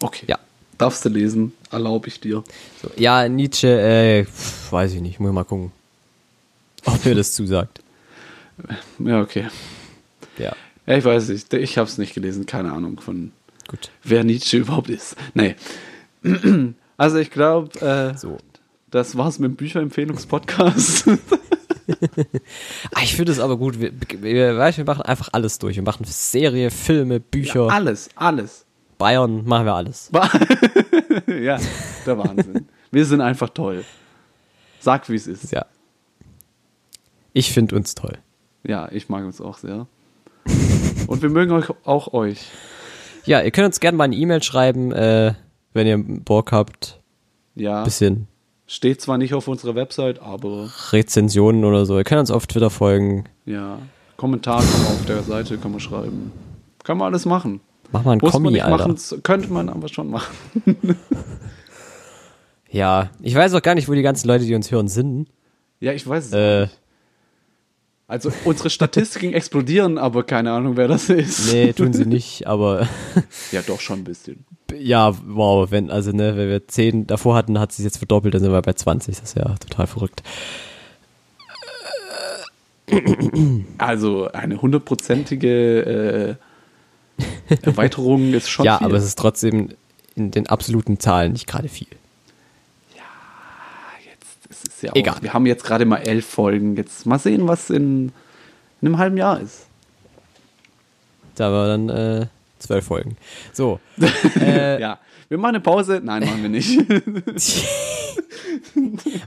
okay. 0.00 0.26
ja. 0.28 0.38
Darfst 0.76 1.04
du 1.04 1.08
lesen, 1.08 1.52
erlaube 1.70 2.08
ich 2.08 2.20
dir. 2.20 2.42
So, 2.82 2.90
ja, 2.96 3.28
Nietzsche, 3.28 3.68
äh, 3.68 4.26
weiß 4.70 4.92
ich 4.94 5.00
nicht, 5.00 5.20
muss 5.20 5.28
ich 5.30 5.34
mal 5.34 5.44
gucken. 5.44 5.70
Ob 6.84 7.04
mir 7.04 7.14
das 7.14 7.32
zusagt. 7.32 7.80
Ja, 8.98 9.20
okay. 9.22 9.48
Ja, 10.36 10.54
Ja, 10.86 10.96
ich 10.96 11.04
weiß 11.04 11.28
nicht, 11.28 11.52
ich 11.54 11.78
habe 11.78 11.88
es 11.88 11.96
nicht 11.96 12.12
gelesen, 12.14 12.44
keine 12.44 12.72
Ahnung 12.72 13.00
von 13.00 13.30
gut. 13.68 13.90
wer 14.02 14.24
Nietzsche 14.24 14.58
überhaupt 14.58 14.90
ist. 14.90 15.16
Nee. 15.34 15.56
Also 16.96 17.18
ich 17.18 17.32
glaube, 17.32 17.76
äh, 17.80 18.16
So. 18.16 18.38
das 18.92 19.16
war's 19.16 19.40
mit 19.40 19.50
dem 19.50 19.56
Bücherempfehlungspodcast. 19.56 21.08
Ah, 22.94 23.02
ich 23.02 23.14
finde 23.14 23.30
es 23.32 23.40
aber 23.40 23.58
gut. 23.58 23.78
Wir, 23.78 23.92
wir, 24.20 24.56
wir 24.56 24.84
machen 24.86 25.02
einfach 25.02 25.28
alles 25.32 25.58
durch. 25.58 25.76
Wir 25.76 25.82
machen 25.82 26.04
Serie, 26.06 26.70
Filme, 26.70 27.20
Bücher, 27.20 27.68
alles, 27.68 28.08
alles. 28.14 28.64
Bayern, 28.96 29.44
machen 29.44 29.66
wir 29.66 29.74
alles. 29.74 30.10
ja, 31.26 31.58
der 32.06 32.18
Wahnsinn. 32.18 32.68
Wir 32.90 33.04
sind 33.04 33.20
einfach 33.20 33.50
toll. 33.50 33.84
Sag, 34.80 35.10
wie 35.10 35.16
es 35.16 35.26
ist. 35.26 35.52
Ja. 35.52 35.66
Ich 37.34 37.52
finde 37.52 37.76
uns 37.76 37.94
toll. 37.94 38.16
Ja, 38.62 38.88
ich 38.90 39.08
mag 39.10 39.24
uns 39.26 39.40
auch 39.42 39.58
sehr. 39.58 39.86
Und 41.06 41.20
wir 41.22 41.28
mögen 41.28 41.52
euch 41.52 41.66
auch 41.84 42.14
euch. 42.14 42.46
Ja, 43.26 43.40
ihr 43.40 43.50
könnt 43.50 43.66
uns 43.66 43.80
gerne 43.80 43.96
mal 43.96 44.04
eine 44.04 44.16
E-Mail 44.16 44.42
schreiben, 44.42 44.92
äh, 44.92 45.34
wenn 45.72 45.86
ihr 45.86 45.98
Bock 45.98 46.52
habt. 46.52 47.00
Ja, 47.54 47.84
Bisschen 47.84 48.26
steht 48.66 49.00
zwar 49.00 49.18
nicht 49.18 49.34
auf 49.34 49.46
unserer 49.48 49.74
Website, 49.74 50.20
aber 50.20 50.70
Rezensionen 50.90 51.64
oder 51.64 51.86
so. 51.86 51.96
Ihr 51.98 52.04
könnt 52.04 52.20
uns 52.20 52.30
auf 52.30 52.46
Twitter 52.46 52.70
folgen. 52.70 53.24
ja, 53.46 53.78
Kommentar 54.16 54.60
kann 54.62 54.82
man 54.82 54.92
auf 54.92 55.04
der 55.06 55.22
Seite 55.22 55.58
kann 55.58 55.72
man 55.72 55.80
schreiben. 55.80 56.32
Kann 56.84 56.98
man 56.98 57.08
alles 57.12 57.24
machen. 57.26 57.60
Mach 57.92 58.04
mal 58.04 58.12
ein 58.12 58.18
Muss 58.18 58.32
man 58.32 58.42
Kommi, 58.44 58.52
nicht 58.52 58.64
Alter. 58.64 58.88
machen, 58.88 59.22
könnte 59.22 59.52
man 59.52 59.68
aber 59.68 59.88
schon 59.88 60.08
machen. 60.10 60.34
Ja, 62.70 63.10
ich 63.22 63.34
weiß 63.36 63.54
auch 63.54 63.62
gar 63.62 63.76
nicht, 63.76 63.88
wo 63.88 63.92
die 63.94 64.02
ganzen 64.02 64.26
Leute, 64.26 64.44
die 64.44 64.54
uns 64.56 64.72
hören, 64.72 64.88
sind. 64.88 65.28
Ja, 65.78 65.92
ich 65.92 66.04
weiß 66.04 66.26
es 66.26 66.32
Äh, 66.32 66.60
nicht. 66.62 66.78
Also 68.06 68.30
unsere 68.44 68.70
Statistiken 68.70 69.32
explodieren, 69.34 69.98
aber 69.98 70.24
keine 70.24 70.52
Ahnung, 70.52 70.76
wer 70.76 70.88
das 70.88 71.08
ist. 71.08 71.52
nee, 71.52 71.72
tun 71.72 71.92
sie 71.92 72.06
nicht, 72.06 72.46
aber 72.46 72.88
Ja, 73.52 73.62
doch 73.62 73.80
schon 73.80 74.00
ein 74.00 74.04
bisschen. 74.04 74.44
ja, 74.78 75.14
wow, 75.26 75.70
wenn, 75.70 75.90
also 75.90 76.12
ne, 76.12 76.36
wenn 76.36 76.48
wir 76.48 76.68
10 76.68 77.06
davor 77.06 77.34
hatten, 77.34 77.58
hat 77.58 77.72
sie 77.72 77.82
jetzt 77.82 77.98
verdoppelt, 77.98 78.34
dann 78.34 78.42
sind 78.42 78.52
wir 78.52 78.62
bei 78.62 78.74
20. 78.74 79.16
Das 79.16 79.30
ist 79.30 79.36
ja 79.36 79.54
total 79.56 79.86
verrückt. 79.86 80.22
Also 83.78 84.30
eine 84.30 84.60
hundertprozentige 84.60 86.38
äh, 87.18 87.54
Erweiterung 87.62 88.34
ist 88.34 88.50
schon 88.50 88.66
ja, 88.66 88.78
viel. 88.78 88.86
aber 88.86 88.96
es 88.96 89.04
ist 89.04 89.18
trotzdem 89.18 89.70
in 90.14 90.30
den 90.30 90.46
absoluten 90.48 91.00
Zahlen 91.00 91.32
nicht 91.32 91.46
gerade 91.46 91.68
viel. 91.68 91.88
Ja 94.84 94.92
auch, 94.92 94.96
Egal. 94.96 95.16
Wir 95.20 95.32
haben 95.32 95.46
jetzt 95.46 95.64
gerade 95.64 95.84
mal 95.84 95.98
elf 95.98 96.26
Folgen. 96.26 96.76
Jetzt 96.76 97.06
mal 97.06 97.18
sehen, 97.18 97.48
was 97.48 97.70
in, 97.70 98.12
in 98.80 98.88
einem 98.88 98.98
halben 98.98 99.16
Jahr 99.16 99.40
ist. 99.40 99.66
Da 101.34 101.50
war 101.52 101.66
dann 101.66 101.88
äh, 101.88 102.26
zwölf 102.58 102.86
Folgen. 102.86 103.16
So. 103.52 103.80
äh, 104.40 104.80
Ja, 104.80 104.98
wir 105.28 105.38
machen 105.38 105.56
eine 105.56 105.60
Pause. 105.60 106.00
Nein, 106.02 106.24
machen 106.24 106.42
wir 106.42 106.48
nicht. 106.50 106.78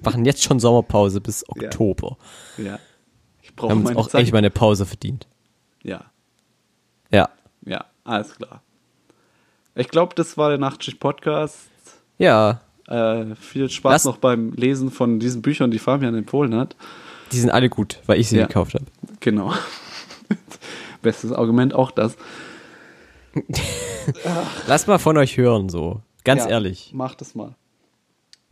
Machen 0.04 0.26
jetzt 0.26 0.44
schon 0.44 0.60
Sommerpause 0.60 1.22
bis 1.22 1.48
Oktober. 1.50 2.18
ja. 2.58 2.80
Ich 3.42 3.50
Wir 3.50 3.56
brauche 3.56 3.76
meine 3.76 3.98
auch 3.98 4.08
Zeit. 4.10 4.22
echt 4.24 4.32
mal 4.32 4.40
eine 4.40 4.50
Pause 4.50 4.86
verdient. 4.86 5.28
Ja, 5.84 6.06
Ja. 7.12 7.30
ja, 7.66 7.86
alles 8.04 8.36
klar. 8.36 8.62
Ich 9.76 9.90
glaube, 9.90 10.16
das 10.16 10.38
war 10.38 10.50
der 10.50 10.58
Nachtschicht-Podcast. 10.58 11.58
Ja, 12.18 12.62
Äh, 12.88 13.36
viel 13.36 13.70
Spaß 13.70 13.92
Lass- 13.92 14.06
noch 14.06 14.18
beim 14.18 14.54
Lesen 14.54 14.92
von 14.92 15.20
diesen 15.20 15.42
Büchern, 15.42 15.72
die 15.72 15.80
Fabian 15.80 16.16
empfohlen 16.16 16.56
hat. 16.56 16.76
die 17.32 17.40
sind 17.40 17.50
alle 17.52 17.70
gut, 17.70 18.02
weil 18.06 18.20
ich 18.20 18.30
sie 18.30 18.38
Ja. 18.38 18.48
gekauft 18.48 18.74
habe. 18.76 18.86
Genau. 19.20 19.54
Bestes 21.02 21.32
Argument 21.34 21.74
auch 21.74 21.92
das. 21.92 22.16
Lasst 24.68 24.88
mal 24.88 24.98
von 25.00 25.18
euch 25.18 25.38
hören, 25.38 25.70
so. 25.70 26.02
Ganz 26.24 26.44
Ja, 26.44 26.50
ehrlich. 26.52 26.92
Mach 26.94 27.14
das 27.16 27.36
mal. 27.36 27.56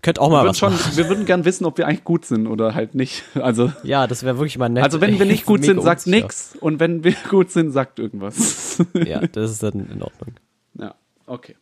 Könnt 0.01 0.19
auch 0.19 0.27
Wir 0.29 0.33
mal 0.33 0.37
würden, 0.43 0.49
was 0.49 0.57
schon, 0.59 0.73
machen. 0.73 0.97
wir 0.97 1.09
würden 1.09 1.25
gern 1.25 1.45
wissen, 1.45 1.65
ob 1.65 1.77
wir 1.79 1.87
eigentlich 1.87 2.03
gut 2.03 2.25
sind 2.25 2.45
oder 2.45 2.75
halt 2.75 2.93
nicht. 2.93 3.23
Also, 3.35 3.71
Ja, 3.83 4.05
das 4.05 4.23
wäre 4.23 4.37
wirklich 4.37 4.57
mal 4.57 4.69
nett. 4.69 4.83
also 4.83 5.01
wenn 5.01 5.17
wir 5.17 5.25
Ich 5.25 5.31
nicht 5.31 5.45
gut 5.45 5.63
sind, 5.63 5.81
sagt 5.81 6.05
unsicher. 6.05 6.23
nix. 6.23 6.55
Und 6.59 6.79
wenn 6.79 7.03
wir 7.03 7.15
gut 7.29 7.49
sind, 7.51 7.71
sagt 7.71 7.97
irgendwas. 7.99 8.77
Ja, 8.93 9.21
das 9.25 9.49
ist 9.51 9.63
dann 9.63 9.87
in 9.89 10.03
Ordnung. 10.03 10.35
ja, 10.77 10.93
okay. 11.25 11.55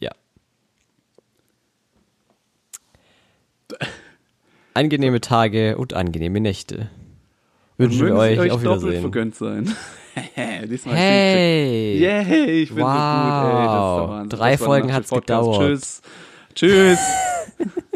Ja. 0.00 0.10
Angenehme 4.74 5.20
Tage 5.20 5.76
und 5.76 5.94
angenehme 5.94 6.40
Nächte. 6.40 6.90
Wünschen 7.78 8.06
wir 8.06 8.12
Sie 8.14 8.38
euch 8.40 8.50
auf 8.50 8.60
Wiedersehen. 8.62 9.00
vergönnt 9.02 9.34
sein. 9.36 9.74
Diesmal 10.68 10.96
Hey! 10.96 11.98
Yay, 12.00 12.62
ich 12.62 12.68
finde 12.70 12.82
Wow. 12.82 12.88
das 12.90 13.42
gut, 13.42 13.52
ey. 13.52 14.28
Das. 14.30 14.38
Drei 14.38 14.50
Das 14.52 14.60
Folgen 14.62 14.92
hat's 14.92 15.10
Nachtschicht-Podcast. 15.10 15.52
gedauert. 15.52 15.80
Tschüss. 15.80 16.02
Tschüss. 16.54 16.98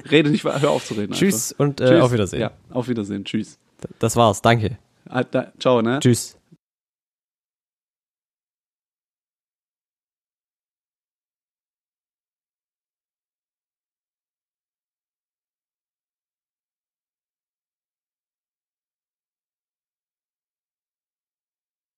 Rede 0.10 0.30
nicht, 0.30 0.44
hör 0.44 0.70
auf 0.70 0.84
zu 0.84 0.94
reden. 0.94 1.12
Tschüss 1.12 1.52
einfach. 1.52 1.64
und 1.64 1.80
äh, 1.80 1.98
auf 2.00 2.12
Wiedersehen. 2.12 2.40
Ja, 2.40 2.50
auf 2.70 2.88
Wiedersehen. 2.88 3.24
Tschüss. 3.24 3.58
Das 3.98 4.14
war's, 4.16 4.42
danke. 4.42 4.78
Ah, 5.08 5.24
da, 5.24 5.52
ciao, 5.58 5.82
ne? 5.82 5.98
Tschüss. 6.00 6.36